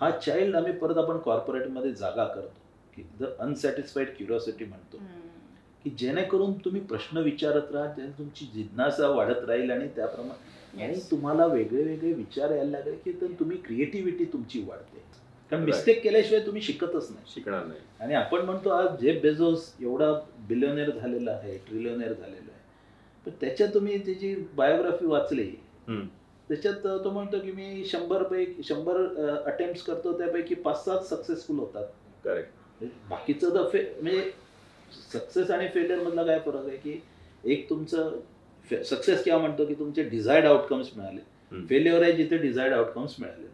हा 0.00 0.10
चाइल्ड 0.10 0.56
आम्ही 0.56 0.72
परत 0.72 0.98
आपण 0.98 1.18
कॉर्पोरेटमध्ये 1.18 1.92
जागा 1.92 2.24
करतो. 2.24 2.60
की 2.96 3.02
द 3.20 3.24
अनसॅटिस्फाईड 3.38 4.16
क्युरिओसिटी 4.16 4.64
म्हणतो. 4.64 4.96
की 5.84 5.90
जेणेकरून 5.90 6.52
तुम्ही 6.52 6.80
प्रश्न 6.80 7.18
विचारत 7.18 7.72
राहा 7.72 7.86
तुमची 8.18 8.50
जिज्ञासा 8.54 9.08
वाढत 9.08 9.44
राहील 9.48 9.70
आणि 9.70 9.88
त्याप्रमाणे 9.88 10.84
आणि. 10.84 11.00
तुम्हाला 11.10 11.46
वेगळे 11.46 11.82
वेगळे 11.82 12.12
विचार 12.12 12.50
यायला 12.50 12.70
लागले 12.70 12.96
की 12.96 13.12
तर 13.12 13.26
तुम्ही 13.40 13.56
क्रिएटिव्हिटी 13.56 14.24
तुमची 14.24 14.64
वाढते. 14.68 15.08
कारण. 15.50 15.62
मिस्टेक 15.64 16.02
केल्याशिवाय 16.02 16.44
तुम्ही 16.46 16.62
शिकतच 16.62 17.10
नाही. 17.10 17.32
शिकणार 17.34 17.64
नाही. 17.66 17.80
आणि 18.00 18.14
आपण 18.14 18.44
म्हणतो 18.44 18.70
आज 18.70 18.98
जेफ 19.00 19.20
बेझोस 19.22 19.72
एवढा 19.80 20.12
बिलियनेअर 20.48 20.90
झालेला 20.90 21.30
आहे 21.30 21.56
ट्रिलियनेअर 21.68 22.12
झालेला 22.12 22.52
आहे. 22.52 22.56
पण 23.26 23.32
त्याच्यात 23.40 23.74
तुम्ही 23.74 23.98
त्याची 23.98 24.34
बायोग्राफी 24.54 25.06
वाचली. 25.06 25.50
त्याच्यात 26.48 26.86
तो 27.04 27.10
म्हणतो 27.10 27.38
की 27.38 27.52
मी 27.52 27.84
शंभर 27.84 28.22
पैकी 28.22 28.62
शंभर 28.62 28.96
अटेम्प्ट 29.46 29.84
करतो 29.86 30.16
त्यापैकी 30.18 30.54
पाच 30.54 30.84
सात 30.84 31.00
सक्सेसफुल 31.04 31.58
होतात. 31.58 31.84
करेक्ट 32.24 32.84
बाकीचं 33.10 33.54
तर 33.54 33.68
फे 33.72 33.82
म्हणजे 34.02 34.30
सक्सेस 35.12 35.50
आणि 35.50 35.68
फेलियर 35.74 36.02
मधला 36.02 36.24
काय 36.24 36.38
फरक 36.38 36.66
आहे 36.68 36.76
की 36.76 37.00
एक 37.44 37.68
तुमचं 37.70 38.18
सक्सेस 38.84 39.22
किंवा 39.24 39.38
म्हणतो 39.40 39.64
की 39.66 39.74
तुमचे 39.74 40.02
डिझायर्ड 40.02 40.46
आउटकम्स 40.46 40.90
मिळाले. 40.96 41.66
फेल्युअर 41.66 42.02
आहे 42.02 42.12
जिथे 42.12 42.36
डिझायर्ड 42.36 42.74
आउटकम्स 42.74 43.14
मिळाले. 43.18 43.46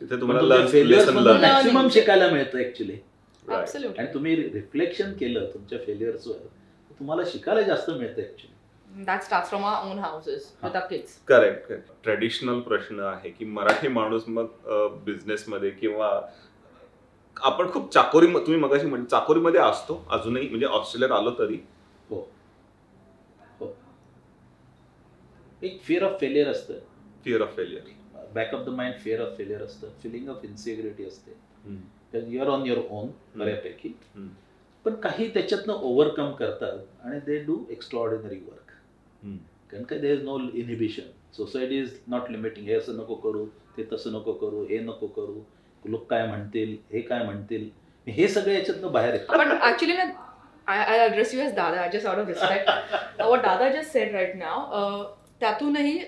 तिथे 0.00 0.20
तुम्हाला. 0.20 1.36
मॅक्सिमम 1.40 1.88
शिकायला 1.88 2.28
मिळतं 2.30 2.58
ऍक्च्युली. 2.58 2.96
आणि 3.48 4.06
तुम्ही 4.14 4.36
रिफ्लेक्शन 4.52 5.12
केलं 5.12 5.46
तुमच्या 5.54 5.78
फेल्युअर्सवर 5.86 6.46
तुम्हाला 6.98 7.22
शिकायला 7.26 7.62
जास्त 7.62 7.90
मिळतं 7.90 8.22
actually 8.22 8.54
that 8.88 9.24
starts 9.24 9.50
from 9.50 9.64
our 9.64 9.80
own 9.86 9.98
houses 9.98 10.44
with 10.62 10.76
our 10.76 10.88
kids. 10.90 11.10
Correct 11.28 11.72
traditional 12.04 12.60
प्रश्न 12.60 13.00
आहे 13.00 13.30
की 13.30 13.44
मराठी 13.44 13.88
माणूस 13.88 14.22
मग 14.28 14.46
बिझनेस 15.04 15.44
मध्ये 15.48 15.70
किंवा 15.70 16.08
आपण 17.36 17.70
खूप 17.70 17.92
चाकोरी 17.92 18.26
तुम्ही 18.26 18.56
मगाशी 18.56 18.86
म्हणजे 18.86 19.08
चाकोरीमध्ये 19.10 19.60
असतो 19.60 20.04
अजूनही 20.10 20.48
म्हणजे 20.48 20.66
ऑस्ट्रेलियात 20.66 21.12
आलो 21.12 21.30
तरी. 21.38 21.58
हो. 22.10 22.20
हो. 23.60 23.72
एक 25.62 25.80
फिअर 25.82 26.02
ऑफ 26.02 26.20
फेलियर 26.20 26.48
असतं. 26.48 26.78
Fear 27.24 27.42
of 27.42 27.56
failure 27.56 27.82
back 28.36 28.54
of 28.54 28.64
the 28.66 28.68
mind 28.68 28.94
fear 29.00 29.20
of 29.20 29.36
failure 29.38 29.62
असतं. 29.62 29.88
फिलिंग 30.02 30.28
ऑफ 30.28 30.44
इन्सिक्युरिटी 30.44 31.04
असते. 31.04 31.36
युअर 32.32 32.48
ऑन 32.48 32.66
युअर 32.66 32.80
ओन 32.90 33.10
बऱ्यापैकी. 33.36 33.92
पण 34.84 34.94
काही 35.02 35.28
त्याच्यातनं 35.34 35.72
ओव्हरकम 35.72 36.30
करतात 36.32 36.78
आणि 37.04 37.20
they 37.26 37.38
do 37.44 37.58
extra 37.70 38.00
ordinary 38.00 38.36
work 38.38 38.70
hmm. 39.22 39.36
कारण 39.70 39.84
काय 39.84 39.98
there 39.98 40.14
is 40.14 40.22
no 40.24 40.38
inhibition 40.54 41.10
society 41.36 41.78
is 41.80 41.98
not 42.08 42.30
limiting 42.30 42.66
हे 42.66 42.74
असं 42.74 42.96
नको 42.96 43.14
करू 43.24 43.44
ते 43.76 43.88
तसं 43.92 44.12
नको 44.12 44.32
करू 44.32 44.64
हे 44.70 44.78
नको 44.80 45.06
करू. 45.06 45.40
लोक 45.84 46.06
काय 46.10 46.26
म्हणतील 46.26 46.76
हे 46.92 47.00
काय 47.00 47.22
म्हणतील. 47.24 47.68
हे 48.06 48.28
सगळे 48.28 48.54
याच्यातनं 48.54 48.92
बाहेर 48.92 49.14
येतात 49.14 49.36
But 49.36 49.52
actually, 49.68 49.96
na, 49.98 50.04
I, 50.66 50.76
I 50.92 50.96
address 51.02 51.32
you 51.34 51.42
as 51.42 51.52
Dada, 51.56 51.82
just 51.92 52.06
out 52.06 52.20
of 52.22 52.28
respect. 52.28 52.68
uh, 52.68 53.26
what 53.30 53.42
Dada 53.44 53.68
just 53.74 53.92
said 53.96 54.14
right 54.14 54.34
now, 54.38 54.56
uh, 54.78 55.02
त्यातूनही 55.40 55.98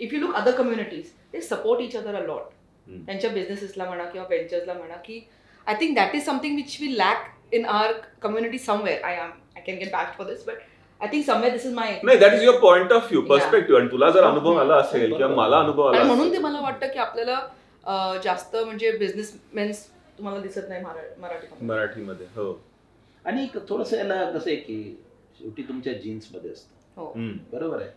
if 0.00 0.12
you 0.12 0.20
look 0.22 0.36
other 0.40 0.52
communities, 0.60 1.10
they 1.34 1.40
support 1.42 1.80
each 1.80 1.96
other 1.96 2.14
a 2.14 2.24
lot. 2.26 2.50
हम्म. 2.86 3.02
त्यांच्या 3.06 3.30
बिझनेसेसला 3.30 3.84
म्हणा 3.84 4.04
किंवा 4.04 4.26
व्हेंचर्सला 4.26 4.74
म्हणा 4.74 4.96
की 4.96 5.20
I 5.66 5.74
think 5.80 5.94
that 5.96 6.14
is 6.14 6.24
something 6.24 6.56
which 6.56 6.76
we 6.80 6.96
lack 6.98 7.54
in 7.54 7.64
our 7.66 7.92
community 8.22 8.58
somewhere 8.58 9.02
I 9.02 9.14
am 9.16 9.30
I 9.56 9.62
can 9.66 9.76
get 9.78 9.92
back 9.92 10.16
for 10.18 10.26
this 10.26 10.44
but 10.46 10.54
I 11.00 11.08
think 11.12 11.24
somewhere 11.26 11.52
this 11.52 11.66
is 11.66 11.72
my 11.74 11.98
नाही 12.04 12.18
that 12.18 12.32
is 12.32 12.42
your 12.42 12.58
point 12.60 12.92
of 12.92 13.02
view. 13.02 13.20
Perspective 13.22 13.80
आणि 13.80 13.90
तुला 13.90 14.10
जर 14.10 14.24
अनुभव 14.24 14.56
आला 14.56 14.76
असेल 14.76 15.14
किंवा 15.16 15.34
मला 15.34 15.58
अनुभव 15.58 15.82
आला 15.82 16.02
म्हणून 16.04 16.32
ते 16.32 16.38
मला 16.38 16.60
वाटतं 16.60 16.86
की 16.86 16.98
आपल्याला 16.98 17.36
अं, 17.86 18.18
जास्त 18.24 18.56
म्हणजे 18.56 18.90
बिझनेसमेन्स 18.92 19.86
तुम्हाला 20.18 20.40
दिसत 20.40 20.68
नाही 20.68 20.82
मरा- 20.82 21.18
मराठी 21.20 21.64
मराठीमध्ये 21.64 22.26
हो. 22.36 22.52
आणि 23.24 23.46
थोडंसं 23.68 23.96
याला 23.96 24.24
कसं 24.30 24.50
आहे 24.50 24.56
की 24.56 24.82
शेवटी 25.38 25.62
तुमच्या 25.62 25.92
जीन्समध्ये 25.92 26.50
असतं. 26.50 27.00
हो. 27.00 27.12
बरोबर 27.52 27.80
आहे. 27.82 27.90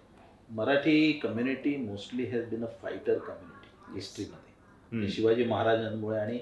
Marathi 0.49 1.11
community 1.13 1.75
mostly 1.77 2.25
has 2.25 2.49
been 2.49 2.63
a 2.63 2.67
fighter 2.81 3.17
community 3.17 3.93
हिस्ट्रीमध्ये. 3.95 5.09
शिवाजी 5.09 5.43
महाराजांमुळे 5.43 6.17
आणि 6.19 6.39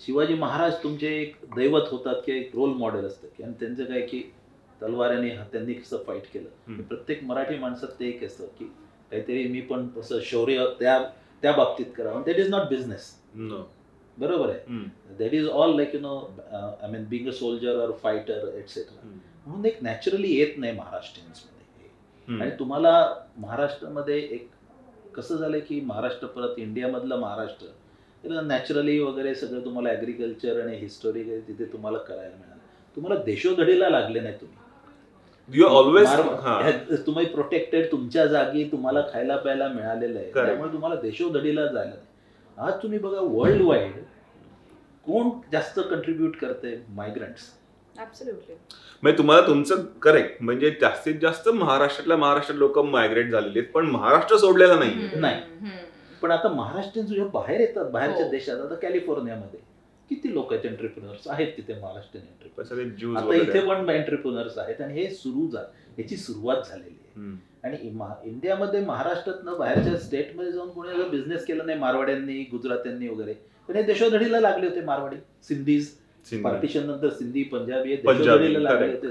शिवाजी 0.00 0.34
महाराज 0.34 0.72
तुमचे 0.82 1.08
एक 1.20 1.36
दैवत 1.56 1.88
होतात 1.90 2.14
किंवा 2.26 2.40
एक 2.40 2.50
रोल 2.54 2.70
मॉडेल 2.70 3.04
असतं 3.04 3.28
की 3.36 3.42
आणि 3.42 3.52
त्यांचं 3.60 3.84
काय 3.84 4.00
की 4.00 4.22
तलवाऱ्याने 4.82 5.30
त्यांनी 5.52 5.74
कसं 5.74 6.02
फाईट 6.06 6.22
केलं. 6.32 6.48
प्रत्येक 6.82 7.24
मराठी 7.24 7.58
माणसात 7.58 7.88
ते 8.00 8.08
एक 8.08 8.24
असतं 8.24 8.46
की 8.58 8.64
काहीतरी 9.10 9.48
मी 9.48 9.60
पण 9.60 9.88
तसं 9.96 10.18
शौर्य 10.22 10.66
त्या 10.80 10.98
त्या 11.42 11.52
बाबतीत 11.52 11.86
करावं 11.96 12.22
दॅट 12.26 12.36
इज 12.36 12.48
नॉट 12.48 12.68
बिझनेस. 12.68 13.12
बरोबर 14.18 14.48
आहे. 14.48 14.58
That 15.18 15.34
is 15.34 15.48
all 15.48 15.76
like 15.76 15.94
you 15.94 16.00
know 16.00 16.16
I 16.52 16.90
mean 16.90 17.04
being 17.04 17.28
a 17.28 17.32
soldier 17.32 17.76
और 17.76 17.92
फायटर 18.02 18.48
एटसेट्रा. 18.58 19.08
म्हणून 19.46 19.64
एक 19.66 19.82
नॅचरली 19.82 20.34
येत 20.36 20.58
नाही 20.58 20.72
महाराष्ट्रीयन्समध्ये 20.72 21.50
हम्म. 21.50 21.55
आणि 22.40 22.50
तुम्हाला 22.58 23.14
महाराष्ट्रामध्ये 23.36 24.18
एक 24.18 24.48
कसं 25.14 25.36
झालं 25.36 25.58
की 25.58 25.80
महाराष्ट्र 25.80 26.26
परत 26.26 26.58
इंडियामधलं 26.58 27.16
महाराष्ट्र 27.18 27.66
नॅचरली 28.42 28.98
वगैरे 28.98 29.34
सगळं 29.34 29.64
तुम्हाला 29.64 29.88
ॲग्रिकल्चर 29.90 30.60
आणि 30.60 30.76
हिस्टोरी 30.76 31.22
तिथे 31.40 31.64
तुम्हाला 31.64 31.98
करायला 31.98 32.36
मिळालं. 32.36 32.58
तुम्हाला 32.96 33.22
देशोधडीला 33.22 33.88
लागले 33.88 34.20
नाही 34.20 34.34
तुम्ही. 34.34 34.56
हा. 36.34 36.60
ह्या- 36.62 36.96
तुम्ही 37.06 37.26
प्रोटेक्टेड 37.26 37.92
तुमच्या 37.92 38.26
जागी 38.26 38.64
तुम्हाला 38.64 39.02
खायला 39.12 39.36
प्यायला 39.36 39.68
मिळालेलं 39.68 40.18
आहे. 40.18 40.30
त्यामुळे 40.46 40.72
तुम्हाला 40.72 40.94
देशोधडीला 40.94 41.66
जायला 41.66 42.62
आज 42.66 42.82
तुम्ही 42.82 42.98
बघा 42.98 43.20
वर्ल्ड 43.20 43.62
वाईड 43.62 43.92
कोण 45.06 45.28
जास्त 45.52 45.80
कंट्रीब्यूट 45.80 46.36
करते 46.36 46.84
मायग्रंट्स 46.88 47.42
म्हणजे 47.98 49.18
तुम्हाला 49.18 49.46
तुमचं 49.46 49.84
करेक्ट 50.02 50.42
म्हणजे 50.42 50.70
जास्तीत 50.80 51.14
जास्त 51.22 51.48
महाराष्ट्रातल्या 51.48 52.16
महाराष्ट्र 52.16 52.54
लोक 52.54 52.78
मायग्रेट 52.78 53.30
झालेले 53.30 53.58
आहेत 53.60 53.70
पण 53.72 53.86
महाराष्ट्र 53.86 54.36
सोडलेला 54.36 54.74
नाही 54.74 55.08
नाही. 55.16 55.40
पण 56.22 56.30
आता 56.30 56.48
महाराष्ट्रीयन 56.48 57.08
जेव्हा 57.08 57.28
बाहेर 57.30 57.60
येतात 57.60 57.90
बाहेरच्या 57.90 58.24
हो. 58.24 58.30
देशात 58.30 58.60
आता 58.60 58.74
कॅलिफोर्नियामध्ये 58.74 59.60
किती 60.10 60.32
लोक 60.34 60.52
आहेत 60.52 60.64
एंटरप्रिनर्स 60.66 61.26
आहेत 61.28 61.52
तिथे 61.56 61.74
महाराष्ट्रीयन 61.74 63.16
आता 63.16 63.34
इथे 63.34 63.60
पण 63.60 63.88
एंटरप्रिनर्स 63.90 64.58
आहेत 64.58 64.80
आणि 64.80 64.94
हे 64.94 65.08
सुरू 65.10 65.46
झा 65.48 65.62
याची 65.98 66.16
सुरुवात 66.16 66.62
झालेली 66.68 66.96
आहे. 67.06 67.34
आणि 67.64 67.76
इंडियामध्ये 68.24 68.80
महाराष्ट्रातनं 68.80 69.56
बाहेरच्या 69.58 69.96
स्टेटमध्ये 69.98 70.52
जाऊन 70.52 70.68
कोणी 70.70 71.08
बिझनेस 71.10 71.44
केला 71.46 71.62
नाही 71.64 71.78
मारवाड्यांनी 71.78 72.42
गुजरात्यांनी 72.42 73.08
वगैरे 73.08 73.34
पण 73.68 73.76
हे 73.76 73.82
देशोधडीला 73.82 74.40
लागले 74.40 74.66
होते 74.66 74.80
मारवाडी 74.80 75.16
सिंधीज 75.42 75.86
सिंधी. 75.86 76.04
पार्टिशन 76.32 76.86
नंतर 76.86 77.08
सिंधी 77.08 77.42
पंजाबी 77.42 77.90
हे. 77.90 77.96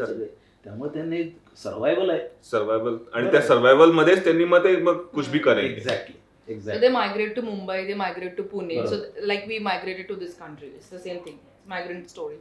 सगळे 0.06 0.26
त्यामुळे 0.66 0.90
त्यांनी 0.94 1.24
सर्व्हायवल 1.58 2.10
आहे 2.10 2.20
सर्व्हायवल 2.44 2.98
आणि. 3.14 3.32
त्या 3.32 3.42
सर्व्हायवल 3.42 3.92
मध्येच 3.92 4.24
त्यांनी 4.24 4.46
मग 4.46 4.64
ते 4.64 4.76
मग 4.78 5.02
कुछ 5.14 5.30
भी 5.30 5.40
करेंगे 5.40 5.74
exactly 5.74 6.16
So 6.48 6.52
exactly 6.52 6.88
they 6.88 6.94
migrate 6.94 7.32
to 7.36 7.42
Mumbai, 7.42 7.76
they 7.88 7.94
migrate 7.94 8.34
to 8.38 8.44
Pune. 8.44 8.74
So 8.88 8.96
Barabar. 8.96 9.28
like 9.28 9.46
we 9.48 9.56
migrated 9.60 10.08
to 10.10 10.16
this 10.16 10.34
country. 10.36 10.68
It's 10.70 10.90
the 10.90 11.00
same 11.00 11.22
thing. 11.24 11.38
Migrant 11.68 12.10
story. 12.10 12.38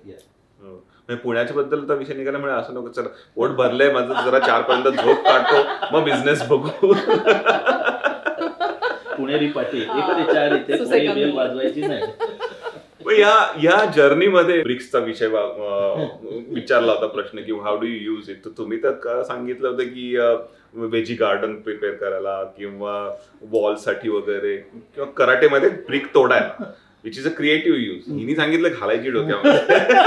पुण्याच्या 1.22 1.56
बद्दल 1.56 1.88
तर 1.88 1.94
विषय 1.94 2.14
निघाला 2.14 2.38
म्हणजे 2.38 2.56
असं 2.56 2.74
नको 2.74 2.88
चला 2.88 3.08
पोट 3.36 3.50
भरलंय 3.50 3.90
माझं 3.92 4.24
जरा 4.24 4.38
चार 4.38 4.62
पर्यंत 4.62 4.96
झोप 4.96 5.24
काढतो 5.24 5.96
मग 5.96 6.04
बिझनेस 6.04 6.42
बघू 6.48 6.92
पुणेरी 9.16 9.46
हा. 9.46 9.62
एखादी 9.62 10.32
चार 10.34 10.52
इथे. 10.52 11.30
वाजवायची 11.36 11.86
नाही 11.86 12.02
या 13.12 13.34
या 13.62 13.84
जर्नीमध्ये 13.96 14.62
ब्रिक्सचा 14.62 14.98
विषय 14.98 15.28
विचारला 15.28 16.92
होता 16.92 17.06
प्रश्न 17.06 17.42
की 17.42 17.52
how 17.64 17.76
do 17.80 17.86
you 17.86 18.12
use 18.12 18.30
it 18.30 18.44
तर 18.44 18.50
तुम्ही 18.58 18.78
तर 18.82 19.22
सांगितलं 19.22 19.68
होतं 19.68 19.84
की 19.84 20.16
वेजी 20.92 21.14
गार्डन 21.14 21.54
प्रिपेअर 21.62 21.94
करायला 21.94 22.42
किंवा 22.56 22.94
वॉलसाठी 23.50 24.08
वगैरे 24.08 24.56
किंवा 24.56 25.10
कराटेमध्ये 25.16 25.68
ब्रिक 25.88 26.06
तोडायला 26.14 26.72
which 27.04 27.18
is 27.18 27.26
a 27.26 27.34
creative 27.36 27.78
use 27.78 28.18
हिनी 28.18 28.34
सांगितलं 28.36 28.80
घालायची 28.80 29.10
डोक्यामध्ये 29.10 30.02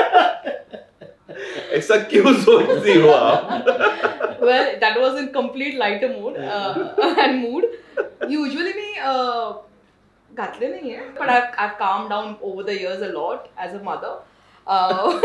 ऐसा 1.77 1.95
क्यों 2.11 2.33
सोचती 2.33 2.99
हो. 3.01 3.09
आप 3.09 4.37
well, 4.39 4.67
that 4.79 4.99
was 4.99 5.19
in 5.19 5.27
complete 5.33 5.77
lighter 5.77 6.09
mood. 6.09 6.37
Uh, 6.37 7.13
and 7.17 7.41
mood. 7.41 7.65
Usually 8.29 8.73
me 8.73 8.89
uh, 9.03 9.53
घातले 10.37 10.67
नाहीये 10.71 11.03
but 11.19 11.29
I've, 11.29 11.53
I've 11.57 11.77
calmed 11.77 12.09
down 12.09 12.35
over 12.41 12.63
the 12.63 12.75
years 12.79 13.01
a 13.01 13.11
lot 13.13 13.47
as 13.57 13.73
a 13.73 13.83
mother. 13.83 14.15
Uh, 14.67 15.19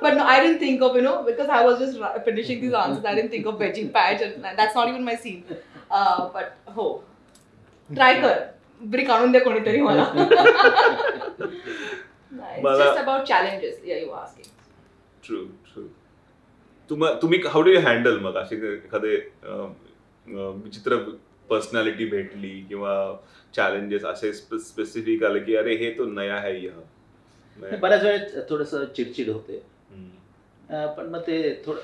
but 0.00 0.16
no, 0.16 0.24
I 0.24 0.40
didn't 0.40 0.58
think 0.58 0.82
of, 0.82 0.96
you 0.96 1.02
know, 1.02 1.22
because 1.22 1.48
I 1.48 1.64
was 1.64 1.78
just 1.78 1.98
finishing 2.24 2.60
these 2.60 2.72
answers, 2.72 3.04
I 3.04 3.14
didn't 3.14 3.30
think 3.30 3.46
of 3.46 3.60
veggie 3.60 3.92
patch 3.92 4.22
and 4.22 4.46
that's 4.60 4.74
not 4.74 4.88
even 4.88 5.04
my 5.04 5.14
scene. 5.14 5.44
Uh, 5.90 6.28
but 6.36 6.56
हो 6.76 6.86
try 7.90 8.12
कर 8.22 8.34
brick 8.94 9.10
आणून 9.10 9.32
द्या 9.32 9.40
कोणीतरी 9.40 9.80
मला 9.82 10.04
about 13.02 13.26
challenges. 13.26 13.76
Yeah, 13.84 14.00
you 14.02 14.10
were 14.10 14.20
asking. 14.24 14.50
True 15.24 15.44
true 15.68 15.82
तुम्हा 16.90 17.12
तुम्ही 17.22 17.38
how 17.52 17.62
do 17.62 17.70
you 17.70 17.80
handle 17.86 18.18
मग 18.22 18.36
असे 18.36 18.56
एखादे 18.74 19.14
अं, 19.16 19.72
अं, 20.26 20.60
विचित्र 20.64 20.96
पर्सनॅलिटी 21.50 22.04
भेटली 22.04 22.50
किंवा 22.68 22.94
चॅलेंजेस 23.54 24.04
असे 24.04 24.32
स्पेसिफिक 24.32 25.24
आले 25.24 25.40
की 25.40 25.56
अरे 25.56 25.76
हे 25.76 25.90
तो 25.90 26.04
नया 26.04 26.38
है 26.40 26.54
यह 26.64 26.72
मैं- 27.56 27.78
बऱ्याच 27.80 28.02
वेळेस 28.02 28.34
थोडस 28.50 28.74
चिडचिड 28.96 29.28
होते. 29.28 29.62
अं, 30.70 30.86
पण 30.86 31.06
मग 31.06 31.20
ते 31.20 31.62
थोडं 31.66 31.80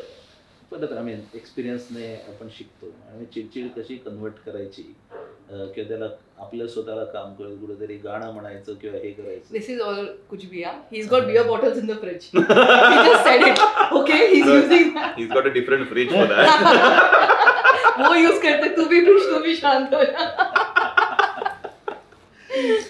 परत 0.70 0.92
आय 0.92 1.02
मीन 1.02 1.20
एक्सपिरियन्सने 1.34 2.12
आपण 2.14 2.48
शिकतो 2.56 2.86
आणि 3.10 3.24
चिडचिड 3.34 3.68
कशी 3.76 3.96
कन्वर्ट 3.96 4.34
करायची 4.46 4.82
अं, 5.12 5.66
किंवा 5.72 5.88
त्याला 5.88 6.08
आपलं 6.38 6.66
स्वतःला 6.66 7.04
काम 7.04 7.34
करत 7.34 7.56
कुठेतरी 7.60 7.96
गाणं 7.96 8.32
म्हणायचं 8.32 8.74
किंवा 8.74 8.98
हे 8.98 9.10
करायचं 9.10 9.54
This 9.56 9.68
is 9.74 9.82
all 9.86 10.04
kuch 10.30 10.46
bhi, 10.52 10.62
yeah? 10.62 10.78
He's 10.92 11.10
got 11.10 11.28
beer 11.30 11.44
bottles 11.50 11.80
in 11.82 11.90
the 11.92 11.98
fridge. 12.04 12.28
he 12.32 13.04
just 13.08 13.28
said 13.28 13.46
it. 13.48 13.64
Okay, 13.92 14.20
he's 14.34 14.46
No. 14.50 14.56
using 14.56 14.92
that. 14.94 15.18
He's 15.18 15.32
got 15.34 15.46
a 15.46 15.54
different 15.58 15.88
fridge 15.88 16.10
for 16.10 16.26
that. 16.26 17.48
वो 17.99 18.13
यूज 18.15 18.41
करते 18.43 18.69
तू 18.75 18.85
भी 18.89 19.05
खुश 19.05 19.29
तू 19.31 19.39
भी 19.43 19.55
शांत 19.55 19.93
हो 19.93 20.03
जा 20.03 20.25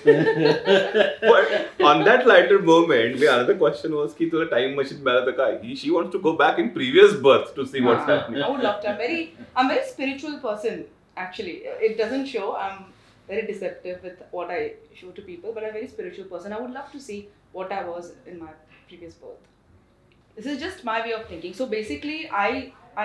But 0.08 1.82
on 1.82 2.04
that 2.06 2.26
lighter 2.28 2.60
moment, 2.60 3.20
the 3.20 3.28
another 3.32 3.56
question 3.64 3.96
was 4.00 4.14
की 4.18 4.30
तुला 4.30 4.46
टाइम 4.52 4.80
मशीन 4.80 5.02
मिळालं 5.04 5.26
तर 5.26 5.32
काय 5.38 5.58
ही 5.64 5.76
she 5.76 5.90
wants 5.90 6.14
to 6.14 6.20
go 6.20 6.32
back 6.42 6.60
in 6.60 6.68
previous 6.74 7.14
birth 7.22 7.56
to 7.56 7.66
see 7.72 7.80
what's 7.80 8.10
I 8.10 8.12
happening 8.12 8.44
would 8.44 8.64
love 8.68 8.78
to. 8.84 8.90
I'm 8.92 9.02
very, 9.02 9.20
I'm 9.56 9.72
very 9.74 9.84
spiritual 9.90 10.38
person. 10.46 10.78
Actually, 11.26 11.56
it 11.90 11.98
doesn't 12.04 12.32
show. 12.34 12.46
I'm 12.66 12.80
very 13.32 13.46
deceptive 13.46 14.04
with 14.08 14.20
what 14.38 14.52
I 14.58 14.60
show 15.02 15.12
to 15.20 15.26
people, 15.30 15.54
but 15.58 15.64
I'm 15.64 15.70
a 15.70 15.78
very 15.80 15.90
spiritual 15.94 16.28
person. 16.34 16.54
I 16.58 16.62
would 16.64 16.76
love 16.80 16.92
to 16.92 17.02
see 17.08 17.18
what 17.60 17.72
I 17.78 17.84
was 17.88 18.12
in 18.34 18.40
my 18.44 18.52
previous 18.92 19.16
birth. 19.24 19.48
This 20.38 20.52
is 20.54 20.62
just 20.66 20.86
my 20.92 21.00
way 21.08 21.14
of 21.20 21.26
thinking. 21.32 21.58
So 21.62 21.68
basically, 21.74 22.20
I 22.44 22.52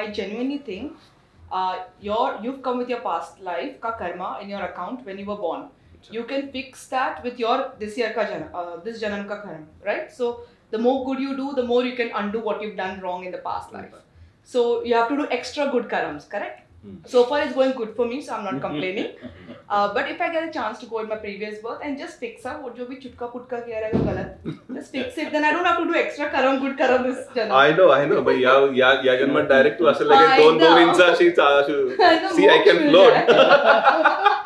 I 0.01 0.03
genuinely 0.21 0.59
think 0.71 1.09
uh, 1.52 1.84
your 2.02 2.40
you've 2.44 2.62
come 2.62 2.78
with 2.78 2.90
your 2.90 3.02
past 3.02 3.40
life 3.40 3.80
ka 3.82 3.92
karma 3.92 4.40
in 4.42 4.50
your 4.50 4.62
account 4.62 5.06
when 5.06 5.18
you 5.18 5.26
were 5.26 5.42
born. 5.48 5.68
you 6.16 6.24
can 6.30 6.44
fix 6.52 6.84
that 6.90 7.24
with 7.24 7.40
your 7.42 7.56
this 7.80 7.98
year 8.00 8.10
ka 8.18 8.24
janam, 8.28 8.52
uh, 8.60 8.76
this 8.84 9.02
janam 9.02 9.28
ka 9.30 9.38
karma, 9.42 9.66
right? 9.86 10.12
So 10.18 10.42
the 10.76 10.78
more 10.78 11.06
good 11.06 11.20
you 11.20 11.36
do, 11.40 11.48
the 11.56 11.64
more 11.64 11.84
you 11.86 11.96
can 11.96 12.12
undo 12.20 12.40
what 12.40 12.62
you've 12.62 12.78
done 12.78 13.02
wrong 13.02 13.26
in 13.26 13.32
the 13.32 13.42
past 13.48 13.74
life. 13.74 13.96
So 14.44 14.84
you 14.84 14.94
have 14.96 15.10
to 15.10 15.18
do 15.18 15.28
extra 15.38 15.70
good 15.72 15.90
karams, 15.94 16.30
correct? 16.30 16.67
Hmm. 16.85 16.95
So 17.11 17.21
far 17.31 17.39
it's 17.43 17.55
going 17.57 17.73
good 17.79 17.91
for 17.97 18.05
me, 18.13 18.17
so 18.27 18.35
I'm 18.35 18.45
not 18.45 18.61
complaining. 18.63 19.11
Uh, 19.69 19.95
but 19.97 20.09
if 20.13 20.23
I 20.25 20.29
get 20.37 20.47
a 20.47 20.53
chance 20.55 20.81
to 20.81 20.87
go 20.87 20.99
in 21.03 21.09
my 21.11 21.19
previous 21.25 21.61
birth 21.67 21.85
and 21.89 22.01
just 22.05 22.19
fix 22.23 22.49
up 22.53 22.65
what 22.65 22.79
जो 22.79 22.87
भी 22.87 22.97
चुटका 23.05 23.27
पुटका 23.35 23.61
KIA 23.67 23.81
रहेगा 23.85 24.01
गलत, 24.09 24.49
just 24.79 24.97
fix 24.97 25.21
it. 25.25 25.31
Then 25.35 25.47
I 25.51 25.53
don't 25.57 25.69
have 25.71 25.79
to 25.83 25.87
do 25.91 25.95
extra 26.01 26.29
karam 26.33 26.59
good 26.65 26.75
karam 26.81 27.07
this 27.09 27.21
janam. 27.37 27.55
I 27.61 27.73
know 27.77 27.89
I 27.99 28.07
know 28.07 28.17
yeah 28.41 28.55
yeah 28.81 28.91
yeah 29.05 29.17
जन्मात 29.21 29.49
direct 29.55 29.79
तू 29.79 29.87
असं 29.93 30.13
हा, 30.13 30.21
लगेच 30.25 30.45
दोन 30.45 30.59
दोन 30.59 30.79
एकदम. 30.79 30.91
इंच 30.91 31.01
अशी 31.01 31.27
एकदम 31.27 32.35
सी 32.37 32.49
आय 32.49 32.59
कॅन 32.65 32.77
मोक्ष 32.77 32.91
फ्लोट 32.91 33.13
मिल 33.13 33.37
जाए. 33.37 34.41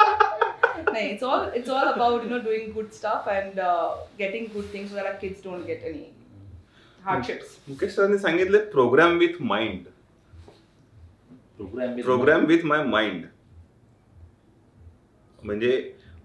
No, 0.97 1.01
it's 1.15 1.25
all 1.31 1.43
it's 1.59 1.71
all 1.79 1.89
about 1.89 2.23
you 2.25 2.31
know 2.31 2.43
doing 2.45 2.69
good 2.77 2.93
stuff 2.99 3.27
and 3.39 3.59
uh, 3.71 3.89
getting 4.21 4.47
good 4.53 4.71
things 4.77 4.93
so 4.93 4.97
that 5.01 5.09
our 5.11 5.19
kids 5.25 5.43
don't 5.49 5.67
get 5.73 5.83
any 5.91 6.07
hardships. 7.09 7.59
Mukesh 7.69 7.95
सरांनी 7.97 8.19
सांगितलं 8.19 8.71
programme 8.73 9.19
with 9.19 9.43
mind 9.51 9.85
Program 11.62 12.02
program 12.02 12.46
with 12.46 12.64
my 12.66 12.84
mind 12.84 13.24
म्हणजे 15.44 15.72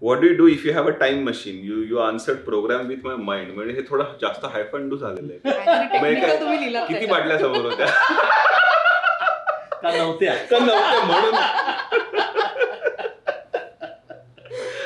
what 0.02 0.20
do 0.20 0.28
do 0.36 0.46
if 0.46 0.64
you 0.66 0.72
have 0.72 0.86
a 0.86 0.90
time 0.90 1.24
machine 1.28 1.56
you 1.64 1.82
you 1.82 1.98
answer 1.98 2.34
program 2.44 2.86
with 2.86 3.04
my 3.04 3.16
mind 3.16 3.52
म्हणजे 3.54 3.74
हे 3.74 3.82
थोडं 3.90 4.12
जास्त 4.22 4.44
हायफंडू 4.44 4.96
झालेलं 4.96 5.32
आहे. 5.32 5.98
म्हणजे 6.00 6.20
काय- 6.20 6.86
किती. 6.88 7.06
बाटल्या 7.06 7.38
समोर 7.38 7.64
होत्या? 7.64 7.86
का 9.82 9.96
नव्हत्या? 9.96 10.34
का 10.50 10.58
नव्हत्या 10.58 11.04
म्हणून? 11.04 11.34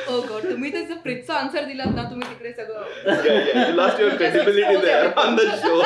Oh 0.07 0.21
God, 0.29 0.49
तुम्ही 0.51 0.71
त्याचं 0.71 0.93
फ्रीजचा 0.93 1.33
आन्सर 1.33 1.63
दिलात 1.63 1.95
ना 1.95 2.03
तुम्ही 2.03 2.29
तिकडे 2.29 2.51
सगळं 2.53 3.75
last 3.75 3.99
your 4.01 4.15
credibility 4.15 4.75
there 4.77 5.07
on 5.17 5.35
the 5.35 5.41
show 5.55 5.81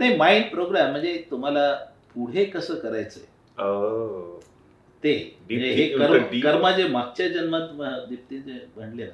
नाही 0.00 0.16
माइंड 0.16 0.50
प्रोग्राम 0.50 0.90
म्हणजे 0.90 1.14
तुम्हाला 1.30 1.72
पुढे 2.14 2.44
कसं 2.44 2.74
करायचंय? 2.74 3.22
ते 5.02 5.12
म्हणजे 5.50 5.70
हे 5.70 5.86
कर्म. 5.88 6.22
कर्म 6.42 6.68
जे 6.76 6.86
मागच्या 6.88 7.28
जन्मात 7.28 8.06
दीप्ती 8.08 8.38
जे 8.38 8.58
म्हणले 8.76 9.04
ना 9.04 9.12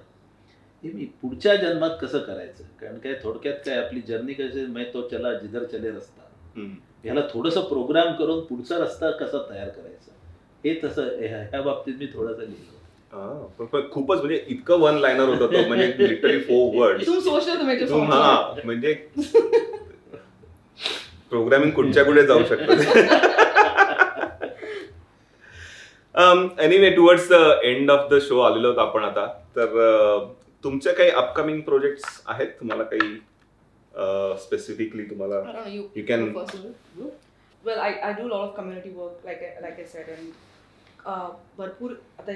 हे 0.85 0.91
मी 0.93 1.05
पुढच्या 1.23 1.55
जन्मात 1.57 1.91
कसं 2.03 2.19
करायचं? 2.19 2.65
कारण 2.81 2.99
काय 2.99 3.15
थोडक्यात 3.23 3.57
काय 3.67 3.77
आपली 3.77 4.01
जर्नी 4.09 4.33
कशी 4.33 4.67
मैं 4.67 4.85
तो 4.95 5.09
चला 5.09 5.33
जिधर 5.39 5.65
चले 5.65 5.91
रस्ता. 5.91 6.23
ह्याला 7.05 7.21
थोडस 7.33 7.57
प्रोग्राम 7.69 8.13
करून 8.15 8.45
पुढचा 8.45 8.79
रस्ता 8.79 9.11
कसा 9.11 9.39
तयार 9.51 9.69
करायचा? 9.69 10.13
हे 10.65 10.75
तसं 10.85 11.09
ह्या 11.21 11.61
बाबतीत 11.63 11.95
मी 11.99 12.07
थोडंसं 12.07 12.43
लिहिलं. 12.43 13.89
खूपच 13.93 14.19
म्हणजे 14.19 14.45
इतकं 14.49 14.81
वन 14.81 14.99
लाईनर 14.99 15.29
होतं 15.29 15.53
तो 15.53 15.67
म्हणजे 15.69 16.09
लिटरली 16.09 16.39
फोर 16.41 16.75
वर्ड. 16.77 17.03
हा 18.13 18.55
म्हणजे 18.65 18.93
प्रोग्रामिंग 21.33 21.71
कुठच्या 21.73 22.05
कुठे 22.05 22.23
जाऊ 22.27 22.45
शकतं? 22.45 22.83
Anyway 26.61 26.91
towards 26.97 27.29
the 27.29 27.35
end 27.65 27.91
of 27.91 28.09
the 28.11 28.19
show 28.23 28.41
आलेलो 28.41 28.69
आहोत 28.69 28.79
आपण 28.79 29.05
आता. 29.05 29.27
तर 29.57 29.79
अं, 29.85 30.33
तुमचे 30.65 30.93
काही 30.93 31.11
अपकमिंग 31.11 31.61
प्रोजेक्ट 31.69 32.05
आहेत? 32.27 32.49
तुम्हाला 32.61 32.83
काही 32.93 33.15
स्पेसिफिकली 34.43 35.05
तुम्हाला 35.11 35.41
I 35.41 35.45
don't 35.47 35.59
know, 35.59 35.73
you, 35.77 35.85
You 35.99 36.05
can- 36.11 36.29
go 36.35 36.45
first. 36.51 37.11
Well, 37.65 37.81
I, 37.81 37.91
I 38.07 38.13
do 38.19 38.23
a 38.27 38.31
lot 38.31 38.45
of 38.45 38.53
community 38.55 38.93
work, 39.01 39.19
like 39.27 39.43
I, 39.49 39.51
like 39.65 39.77
I 39.81 39.85
said, 39.91 40.07
and 40.15 40.31
uh, 41.11 41.29
भरपूर 41.59 41.91
आता 42.19 42.33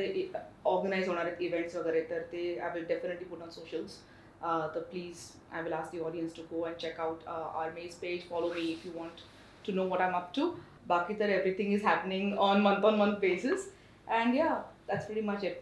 ऑर्गनाईज 0.72 1.09
होणार 1.09 1.24
आहेत 1.24 1.40
इव्हेंट्स 1.40 1.76
वगैरे 1.76 2.01
तर 2.11 2.18
ते 2.32 2.42
I 2.59 2.70
will 2.74 2.84
definitely 2.88 3.24
put 3.30 3.42
on 3.42 3.51
socials 3.51 3.97
तर 4.43 4.87
please 4.91 5.28
I 5.53 5.62
will 5.62 5.72
ask 5.72 5.93
the 5.93 6.01
audience 6.01 6.37
to 6.37 6.43
go 6.51 6.62
and 6.62 6.76
check 6.76 7.01
out 7.01 7.26
our 7.28 7.72
मेज 7.72 7.95
page 8.01 8.28
follow 8.28 8.49
me 8.55 8.61
if 8.72 8.87
you 8.87 8.93
want 8.97 9.20
to 9.66 9.72
know 9.72 9.84
what 9.89 10.01
I 10.01 10.09
am 10.09 10.14
up 10.14 10.30
to 10.37 10.51
बाकी 10.87 11.14
तर 11.14 11.30
everything 11.30 11.72
is 11.74 11.84
happening 11.84 12.39
on 12.39 12.61
month 12.62 12.84
on 12.84 12.99
month 12.99 13.16
basis 13.20 13.68
and 14.09 14.34
yeah 14.34 14.49
that's 14.89 15.09
very 15.11 15.20
much 15.20 15.45
it 15.45 15.61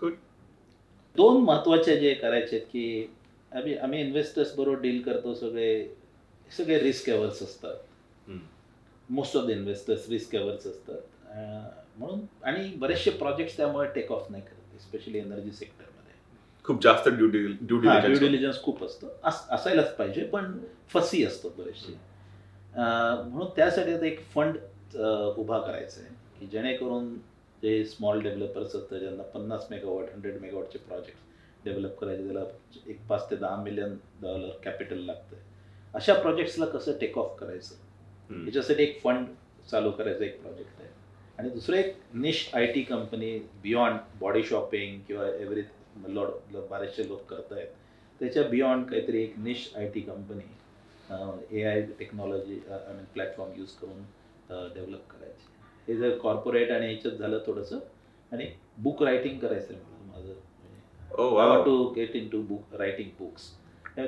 good 0.00 0.14
दोन 1.16 1.42
महत्त्वाचे 1.44 1.96
जे 1.96 2.14
करायचे 2.14 2.56
आहेत 2.56 2.66
की 2.66 3.14
आम्ही 3.52 3.76
आम्ही 3.78 4.00
इन्व्हेस्टर्स 4.00 4.54
बरोबर 4.56 4.80
डील 4.80 5.00
करतो 5.02 5.34
सगळे 5.34 5.70
सगळे 6.50 6.78
रिस्क 6.80 7.08
एवर्स 7.08 7.42
असतात. 7.42 7.76
Most 9.08 9.36
of 9.36 9.44
the 9.46 9.50
investors 9.50 10.08
risk 10.08 10.34
averse 10.34 10.66
असतात. 10.66 11.00
अं, 11.30 11.68
म्हणून 11.98 12.20
आणि 12.44 12.68
बरेचसे 12.76 13.10
प्रोजेक्ट्स 13.10 13.56
त्यामुळे 13.56 13.88
टेक 13.94 14.12
ऑफ 14.12 14.30
नाही 14.30 14.42
करत 14.42 14.74
एस्पेशली 14.74 15.18
एनर्जी 15.18 15.52
सेक्टरमध्ये 15.52 15.89
खूप 16.64 16.82
जास्त 16.82 17.08
ड्युटी 17.08 17.38
ड्यू 17.38 17.78
ड्यू 17.78 18.18
डिलिजन्स 18.18 18.62
खूप 18.62 18.84
असतं. 18.84 19.08
अस- 19.22 19.50
असायलाच 19.50 19.96
पाहिजे 19.96 20.24
पण 20.24 20.58
फसी 20.88 21.24
असतात 21.24 21.50
बरेचसे. 21.58 21.92
म्हणून 23.30 23.46
त्यासाठी 23.56 23.92
आता 23.92 24.06
एक 24.06 24.20
फंड 24.24 24.56
उभा 25.36 25.58
करायचा 25.58 26.00
आहे 26.00 26.14
की 26.40 26.46
जेणेकरून 26.46 27.14
जे 27.62 27.84
स्मॉल 27.84 28.20
डेव्हलपर्स 28.20 28.76
असतात 28.76 28.98
ज्यांना 28.98 29.22
पन्नास 29.22 29.66
मेगावॉट 29.70 30.04
हंड्रेड 30.14 30.40
मेगावॉटचे 30.40 30.78
प्रोजेक्ट 30.78 31.18
डेव्हलप 31.64 31.98
करायचे 31.98 32.24
त्याला 32.24 32.40
एक 32.86 33.06
पाच 33.08 33.30
ते 33.30 33.36
दहा 33.36 33.62
मिलियन 33.62 33.96
डॉलर 34.22 34.48
कॅपिटल 34.64 34.98
लागतं 34.98 35.36
अशा 35.94 36.14
प्रोजेक्ट्सला 36.14 36.66
कसं 36.66 36.92
टेक 37.00 37.18
ऑफ 37.18 37.38
करायचं? 37.38 37.74
याच्यासाठी 38.46 38.82
एक 38.82 39.02
फंड 39.02 39.26
चालू 39.70 39.90
करायचं 39.90 40.24
एक 40.24 40.40
प्रोजेक्ट 40.42 40.80
आहे. 40.80 40.88
आणि 41.38 41.48
दुसरं 41.50 41.76
एक 41.76 41.96
niche 42.14 42.50
I 42.54 42.66
T 42.66 42.82
company 42.82 43.38
beyond 43.38 43.96
body 44.20 44.42
shopping 44.42 45.00
किंवा 45.08 45.26
एव्हरी 45.28 45.62
लॉट 46.08 46.56
बरेचसे 46.70 47.08
लोक 47.08 47.24
करत 47.30 47.52
आहेत 47.52 47.66
त्याच्या 48.20 48.42
बियॉन्ड 48.42 48.86
काहीतरी 48.86 49.22
एक 49.22 49.34
niche 49.38 49.70
I 49.76 49.88
T 49.88 50.00
company 50.00 51.56
A 51.58 51.62
I 51.62 51.80
technology 51.98 52.60
I 52.70 52.92
mean 52.94 53.04
platform 53.14 53.52
use 53.58 53.72
करून 53.72 54.02
डेव्हलप 54.74 55.08
करायची. 55.10 55.46
हे 55.88 55.96
जर 55.96 56.16
कॉर्पोरेट 56.18 56.70
आणि 56.70 56.86
ह्याच्यात 56.86 57.14
झालं 57.14 57.38
थोडंसं 57.46 57.78
आणि 58.32 58.46
बुक 58.78 59.02
रायटिंग 59.02 59.38
करायचं 59.38 59.74
आहे 59.74 59.82
मला 59.82 60.12
माझं. 60.12 61.64
To 61.64 61.84
get 61.96 62.16
into 62.28 62.42
book 62.42 62.74
writing 62.74 63.08
books 63.18 63.50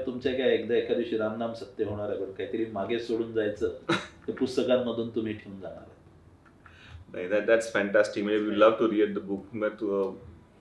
तुमच्या 0.07 0.33
काय 0.33 0.55
एकदा 0.55 0.75
एका 0.75 0.95
दिवशी 0.95 1.17
रामनाम 1.19 1.53
सत्य 1.53 1.85
होणार 1.85 2.11
आहे 2.11 2.25
पण 2.25 2.33
काहीतरी 2.33 2.65
मागे 2.73 2.99
सोडून 2.99 3.33
जायचं 3.33 3.73
ते 4.27 4.33
पुस्तकांमधून 4.33 5.09
तुम्ही 5.15 5.33
ठेवून 5.33 5.61
जाणार 5.61 5.89
नाही 7.15 7.29
दॅट 7.29 7.47
दॅट्स 7.47 7.73
फॅन्टॅस्टिक 7.73 8.25
म्हणजे 8.25 8.41
we 8.41 8.59
love 8.61 8.77
to 8.79 8.91
read 8.91 9.15
the 9.15 9.23
book 9.23 9.55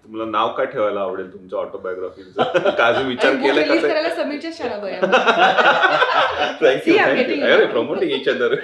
तुम्हाला 0.03 0.31
नाव 0.31 0.51
काय 0.53 0.65
ठेवायला 0.65 0.99
आवडेल 0.99 1.33
तुमच्या 1.33 1.59
ऑटोबायोग्राफीचं 1.59 2.43
काय 2.69 2.93
अजून 2.93 3.07
विचार 3.07 3.35
केला 3.35 4.09
समीरच्या 4.15 4.51
शाळा. 4.53 4.77
Promoting 7.65 8.11
each 8.11 8.29
other 8.29 8.55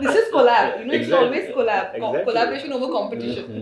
This 0.00 0.14
is 0.14 0.30
collab. 0.32 0.72
You 0.72 0.84
know, 0.84 0.92
it's 0.92 0.98
Exactly. 0.98 1.18
always 1.18 1.54
collab. 1.54 1.84
Co- 1.94 1.98
Exactly. 1.98 2.24
Collaboration 2.24 2.72
over 2.72 2.92
competition. 2.92 3.46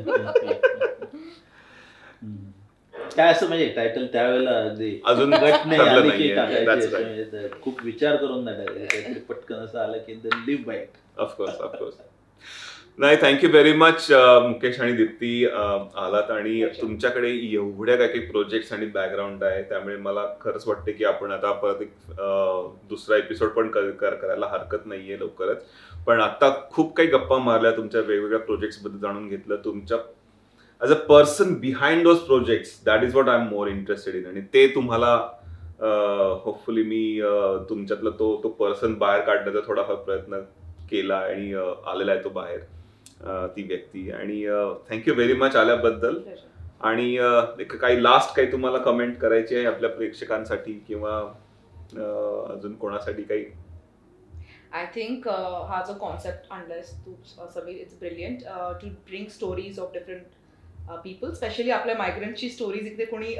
काय 3.17 3.33
असं 3.33 3.49
म्हणजे 3.49 3.69
टायटल 3.69 4.07
त्यावेळेला 4.07 4.59
अगदी 4.59 5.01
अजून 5.05 5.35
गट 5.35 5.67
नाही. 5.67 6.33
म्हणजे 6.33 7.49
खूप 7.63 7.85
विचार 7.85 8.17
करून 8.17 8.45
नाही 8.45 9.15
पटकन 9.29 9.55
असं 9.55 9.79
आलं 9.79 9.99
की 9.99 10.15
live 10.47 10.63
bite 10.67 10.89
of course 11.21 11.61
of course 11.61 11.95
नाही 12.99 13.17
thank you 13.17 13.49
very 13.51 13.73
much 13.73 14.07
Mukesh 14.43 14.79
आणि 14.81 14.93
दीप्ती 14.93 15.45
अं, 15.45 15.87
आलात 15.97 16.31
आणि. 16.31 16.65
तुमच्याकडे 16.81 17.31
एवढ्या 17.53 17.97
काही 17.97 18.09
काही 18.09 18.21
प्रोजेक्ट्स 18.27 18.73
आणि 18.73 18.87
बॅकग्राऊंड 18.87 19.43
आहे 19.45 19.63
त्यामुळे 19.63 19.97
मला 19.97 20.25
खरंच 20.41 20.67
वाटते 20.69 20.93
की 20.93 21.05
आपण 21.05 21.33
आता 21.33 21.53
परत 21.53 21.83
एक 21.83 21.91
अं, 22.11 22.71
दुसरा 22.89 23.17
एपिसोड 23.17 23.49
पण 23.49 23.69
कर- 23.69 23.91
कर- 23.91 24.15
करायला 24.15 24.47
हरकत 24.47 24.87
नाहीये 24.87 25.19
लवकरच. 25.21 25.65
पण 26.07 26.21
आता 26.21 26.51
खूप 26.71 26.95
काही 26.97 27.09
गप्पा 27.09 27.39
मारल्या 27.39 27.71
तुमच्या 27.71 28.01
वेगवेगळ्या 28.01 28.39
प्रोजेक्ट्सबद्दल 28.41 28.99
जाणून 28.99 29.29
घेतलं 29.29 29.57
तुमच्या 29.65 29.99
as 30.81 30.93
a 30.93 30.97
person 31.09 31.55
behind 31.55 32.03
those 32.05 32.19
projects 32.19 32.79
that 32.87 33.03
is 33.05 33.15
what 33.17 33.29
I 33.29 33.37
am 33.37 33.49
more 33.49 33.69
interested 33.69 34.15
in 34.15 34.27
आणि 34.27 34.41
ते 34.55 34.67
तुम्हाला 34.75 35.15
होपफुली 36.45 36.83
मी 36.83 37.21
अं, 37.21 37.65
तुमच्यातला 37.69 38.11
तो 38.11 38.41
तो 38.43 38.49
पर्सन 38.59 38.95
बाहेर 38.95 39.21
काढण्याचा 39.21 39.61
थोडाफार 39.67 39.97
प्रयत्न 39.97 40.41
केला 40.91 41.17
आणि 41.17 41.53
आलेला 41.87 42.13
आहे 42.13 42.25
तो 42.25 42.29
बाहेर. 42.29 42.59
ती 43.57 43.63
व्यक्ती. 43.63 44.11
आणि 44.11 44.45
थँक्यू 44.91 45.15
व्हेरी 45.15 45.35
मच 45.35 45.57
आल्याबद्दल. 45.57 46.21
आणि 46.81 47.17
काही 47.71 48.03
लास्ट 48.03 48.35
काही 48.37 48.51
तुम्हाला 48.53 48.79
कमेंट 48.79 49.17
करायची 49.19 49.57
आहे 49.57 49.67
आपल्या 49.67 49.91
प्रेक्षकांसाठी 49.91 50.73
किंवा 50.89 51.19
अजून 52.55 52.75
कोणासाठी 52.75 53.23
काही? 53.23 53.45
आय 54.73 54.87
थिंक 54.95 55.29
हा 55.29 55.83
जो 55.89 55.95
कॉन्सेप्ट 55.99 56.53
आणलायस 56.53 56.91
तू 57.05 57.15
Sameer 57.55 57.77
it's 57.77 57.99
brilliant 57.99 58.43
to 58.81 58.89
bring 59.07 59.27
stories 59.31 59.79
of 59.81 59.93
different 59.93 60.97
people 61.05 61.33
specially 61.33 61.71
आपल्या 61.71 61.97
मायग्रंटची 61.97 62.49
स्टोरीज 62.51 62.87
इकडे 62.87 63.05
कोणी 63.05 63.35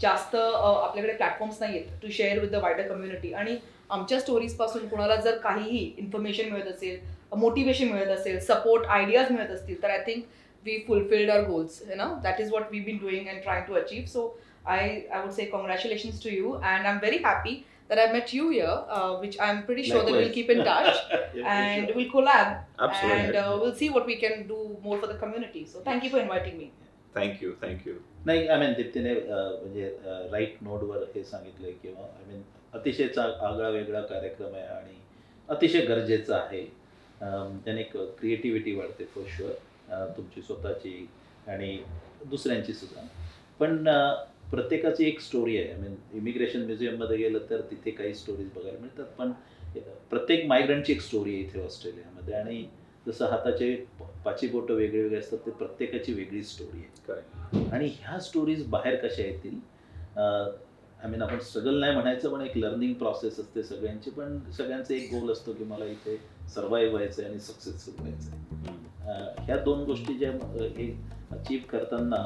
जास्त 0.00 0.34
आपल्याकडे 0.36 1.12
प्लॅटफॉर्म्स 1.12 1.60
नाही 1.60 1.78
आहेत 1.78 2.00
to 2.02 2.10
share 2.10 2.38
with 2.38 2.48
the 2.48 2.62
wider 2.62 2.88
community 2.88 3.32
आणि 3.32 3.56
आमच्या 3.90 4.20
स्टोरीजपासून 4.20 4.86
कोणाला 4.88 5.16
जर 5.16 5.38
काहीही 5.38 5.84
इन्फॉर्मेशन 5.98 6.52
मिळत 6.52 6.66
असेल 6.66 6.98
मोटिवेशन 7.32 7.88
मिळत 7.92 8.10
असेल 8.10 8.38
सपोर्ट 8.40 8.86
आयडियाज 8.86 9.32
मिळत 9.32 9.50
असतील 9.50 9.82
तर 9.82 9.90
I 9.90 10.02
think 10.06 10.24
we 10.64 10.84
fulfilled 10.86 11.30
our 11.30 11.44
goals. 11.44 11.82
You 11.88 11.96
know, 11.96 12.06
that 12.22 12.40
is 12.40 12.50
what 12.50 12.70
we've 12.70 12.84
been 12.86 12.98
doing 12.98 13.28
and 13.28 13.42
trying 13.42 13.66
to 13.66 13.74
achieve. 13.74 14.08
So 14.08 14.34
I, 14.66 15.06
I 15.14 15.20
would 15.24 15.32
say 15.32 15.46
congratulations 15.46 16.18
to 16.20 16.30
you, 16.30 16.56
and 16.56 16.86
I'm 16.86 17.00
very 17.00 17.18
happy 17.22 17.64
that 17.88 17.98
I 17.98 18.12
met 18.12 18.32
you 18.32 18.48
here, 18.50 18.76
uh, 18.88 19.16
which 19.18 19.38
I'm 19.40 19.62
pretty 19.64 19.82
sure 19.82 20.02
that 20.02 20.06
we'll 20.06 20.16
Likewise. 20.16 20.34
keep 20.34 20.50
in 20.50 20.64
touch 20.64 20.96
Yeah, 21.34 21.52
and 21.52 21.86
sure. 21.86 21.96
we'll 21.96 22.10
collab 22.10 22.64
Absolutely. 22.78 23.20
and 23.20 23.36
uh, 23.36 23.58
we'll 23.60 23.74
see 23.74 23.88
what 23.88 24.06
we 24.06 24.16
can 24.16 24.46
do 24.46 24.58
more 24.82 24.98
for 24.98 25.06
the 25.06 25.14
community. 25.14 25.64
So 25.64 25.80
thank 25.80 26.04
you 26.04 26.10
for 26.10 26.20
inviting 26.26 26.58
me. 26.58 26.68
Thank you 27.16 27.52
thank you 27.62 27.92
नाही 28.26 28.46
I 28.48 28.58
mean 28.58 28.72
दीप्तीने 28.76 29.14
म्हणजे 29.28 29.86
right 30.32 30.56
नोडवर 30.62 31.04
हे 31.14 31.22
सांगितलंय 31.24 31.72
किंवा 31.82 32.02
I 32.02 32.24
mean 32.32 32.42
अतिशय 32.78 33.08
आगळा 33.20 33.68
वेगळा 33.68 34.00
कार्यक्रम 34.10 34.54
आहे 34.54 34.66
आणि 34.74 35.00
अतिशय 35.48 35.84
गरजेचं 35.86 36.34
आहे 36.36 36.60
त्याने 37.20 37.80
एक 37.80 37.96
क्रिएटिव्हिटी 38.18 38.74
वाढते 38.74 39.04
फॉर 39.14 39.24
शुअर 39.36 40.06
तुमची 40.16 40.42
स्वतःची 40.42 41.08
आणि 41.46 41.76
दुसऱ्यांची 42.26 42.72
सुद्धा. 42.72 43.06
पण 43.60 43.84
प्रत्येकाची 44.50 45.04
एक 45.08 45.20
स्टोरी 45.20 45.56
आहे. 45.56 45.72
आय 45.72 45.78
मीन 45.78 45.94
इमिग्रेशन 46.18 46.64
म्युझियममध्ये 46.64 47.16
गेलं 47.16 47.38
तर 47.50 47.60
तिथे 47.70 47.90
काही 47.90 48.14
स्टोरीज 48.14 48.48
बघायला 48.56 48.78
मिळतात 48.80 49.06
पण 49.18 49.32
प्रत्येक 50.10 50.46
मायग्रंटची 50.46 50.92
एक 50.92 51.00
स्टोरी 51.00 51.34
आहे 51.34 51.42
इथे 51.42 51.64
ऑस्ट्रेलियामध्ये. 51.64 52.34
आणि 52.34 52.64
जसं 53.06 53.26
हाताचे 53.26 53.74
पाची 54.24 54.48
बोटं 54.48 54.74
वेगळे 54.74 55.02
वेगळे 55.02 55.18
असतात 55.18 55.38
ते 55.46 55.50
प्रत्येकाची 55.50 56.12
वेगळी 56.12 56.42
स्टोरी 56.44 56.82
आहे. 57.08 57.64
आणि 57.72 57.88
ह्या 57.94 58.18
स्टोरीज 58.20 58.66
बाहेर 58.66 58.96
कशा 59.06 59.22
येतील? 59.22 59.58
आय 61.02 61.10
मीन 61.10 61.22
आपण 61.22 61.38
स्ट्रगल 61.38 61.78
नाही 61.80 61.92
म्हणायचं 61.92 62.32
पण 62.32 62.40
एक 62.40 62.56
लर्निंग 62.56 62.94
प्रोसेस 62.94 63.38
असते 63.40 63.62
सगळ्यांची. 63.62 64.10
पण 64.10 64.38
सगळ्यांचा 64.56 64.94
एक 64.94 65.10
गोल 65.12 65.30
असतो 65.32 65.52
की 65.52 65.64
मला 65.64 65.84
इथे 65.84 66.16
सर्वाईव्ह 66.54 66.92
व्हायचं 66.92 67.22
आहे 67.22 67.30
आणि 67.30 67.40
सक्सेसफुल 67.40 67.94
व्हायचं 67.98 68.30
आहे 68.30 69.44
ह्या 69.46 69.56
दोन 69.64 69.84
गोष्टी 69.84 70.14
ज्या 70.14 70.30
हे 70.76 70.90
अचीव 71.32 71.60
करताना 71.70 72.16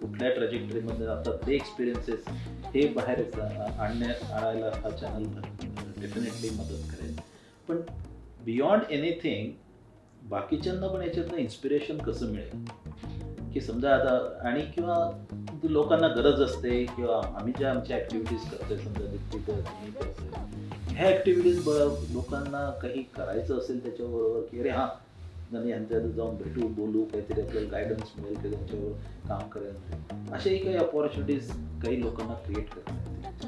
कुठल्या 0.00 0.30
ट्रॅजेक्टरीमध्ये 0.34 1.06
जातात 1.06 1.46
ते 1.46 1.54
एक्सपिरियन्सेस 1.54 2.24
हे 2.74 2.86
बाहेर 2.88 3.20
आणण्यात 3.40 4.30
आणायला 4.32 4.70
हा 4.74 4.90
चॅनल 4.90 5.24
डेफिनेटली 6.00 6.50
मदत 6.50 6.90
करेल. 6.90 7.16
पण 7.68 7.80
बियॉन्ड 8.44 8.90
एनिथिंग 8.90 9.52
बाकीच्यांना 10.30 10.86
पण 10.86 11.02
याच्यातनं 11.02 11.36
इन्स्पिरेशन 11.36 11.98
कसं 11.98 12.32
मिळेल? 12.32 12.64
की 13.54 13.60
समजा 13.60 13.94
आता 13.94 14.48
आणि 14.48 14.62
किंवा 14.74 14.96
लोकांना 15.64 16.08
गरज 16.08 16.40
असते 16.40 16.84
किंवा 16.96 17.20
आम्ही 17.38 17.52
ज्या 17.58 17.70
आमच्या 17.70 17.96
ऍक्टिव्हिटीज 17.96 18.50
करतोय 18.50 18.78
समजा 18.78 19.04
करतोय 19.36 20.94
ह्या 20.94 21.08
ऍक्टिव्हिटीज 21.08 21.68
लोकांना 22.14 22.68
काही 22.82 23.02
करायचं 23.16 23.58
असेल 23.58 23.82
त्याच्याबरोबर 23.82 24.40
की 24.40 24.60
अरे 24.60 24.70
हां 24.70 24.86
नाही 25.52 25.70
यांच्याकडे 25.70 26.12
जाऊन 26.12 26.36
भेटू 26.36 26.68
बोलू 26.68 27.04
काहीतरी 27.04 27.40
आपल्याला 27.40 27.68
गायडन्स 27.70 28.12
मिळेल 28.18 28.42
ते 28.44 28.50
त्यांच्यावर 28.50 28.92
काम 29.28 29.48
करेल 29.48 30.32
अशाही 30.32 30.56
काही 30.58 30.76
अपॉर्च्युनिटीज 30.76 31.50
काही 31.82 32.00
लोकांना 32.00 32.34
क्रिएट 32.34 32.70
करता 32.70 32.94
येतील. 32.94 33.41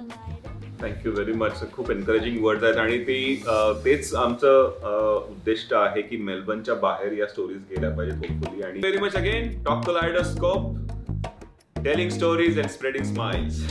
थँक्यू 0.84 1.12
व्हेरी 1.12 1.32
मच 1.32 1.60
खूप 1.72 1.90
एनकरेजिंग 1.90 2.42
वर्ड 2.44 2.64
आहेत. 2.64 2.76
आणि 2.76 2.98
ती 2.98 3.42
तेच 3.84 4.14
आमचं 4.14 5.26
उद्दिष्ट 5.30 5.74
आहे 5.74 6.02
की 6.02 6.16
मेलबर्नच्या 6.16 6.74
बाहेर 6.82 7.12
या 7.18 7.26
स्टोरीज 7.26 7.58
गेल्या 7.70 7.90
पाहिजेत 7.96 8.30
होपफुली 8.30 8.62
आणि 8.62 8.80
very 8.80 8.98
much 8.98 9.16
again 9.16 9.62
talk 9.64 9.90
Lidoscope 9.90 11.82
telling 11.84 12.10
stories 12.10 12.58
and 12.60 12.70
spreading 12.70 13.04
smiles 13.04 13.62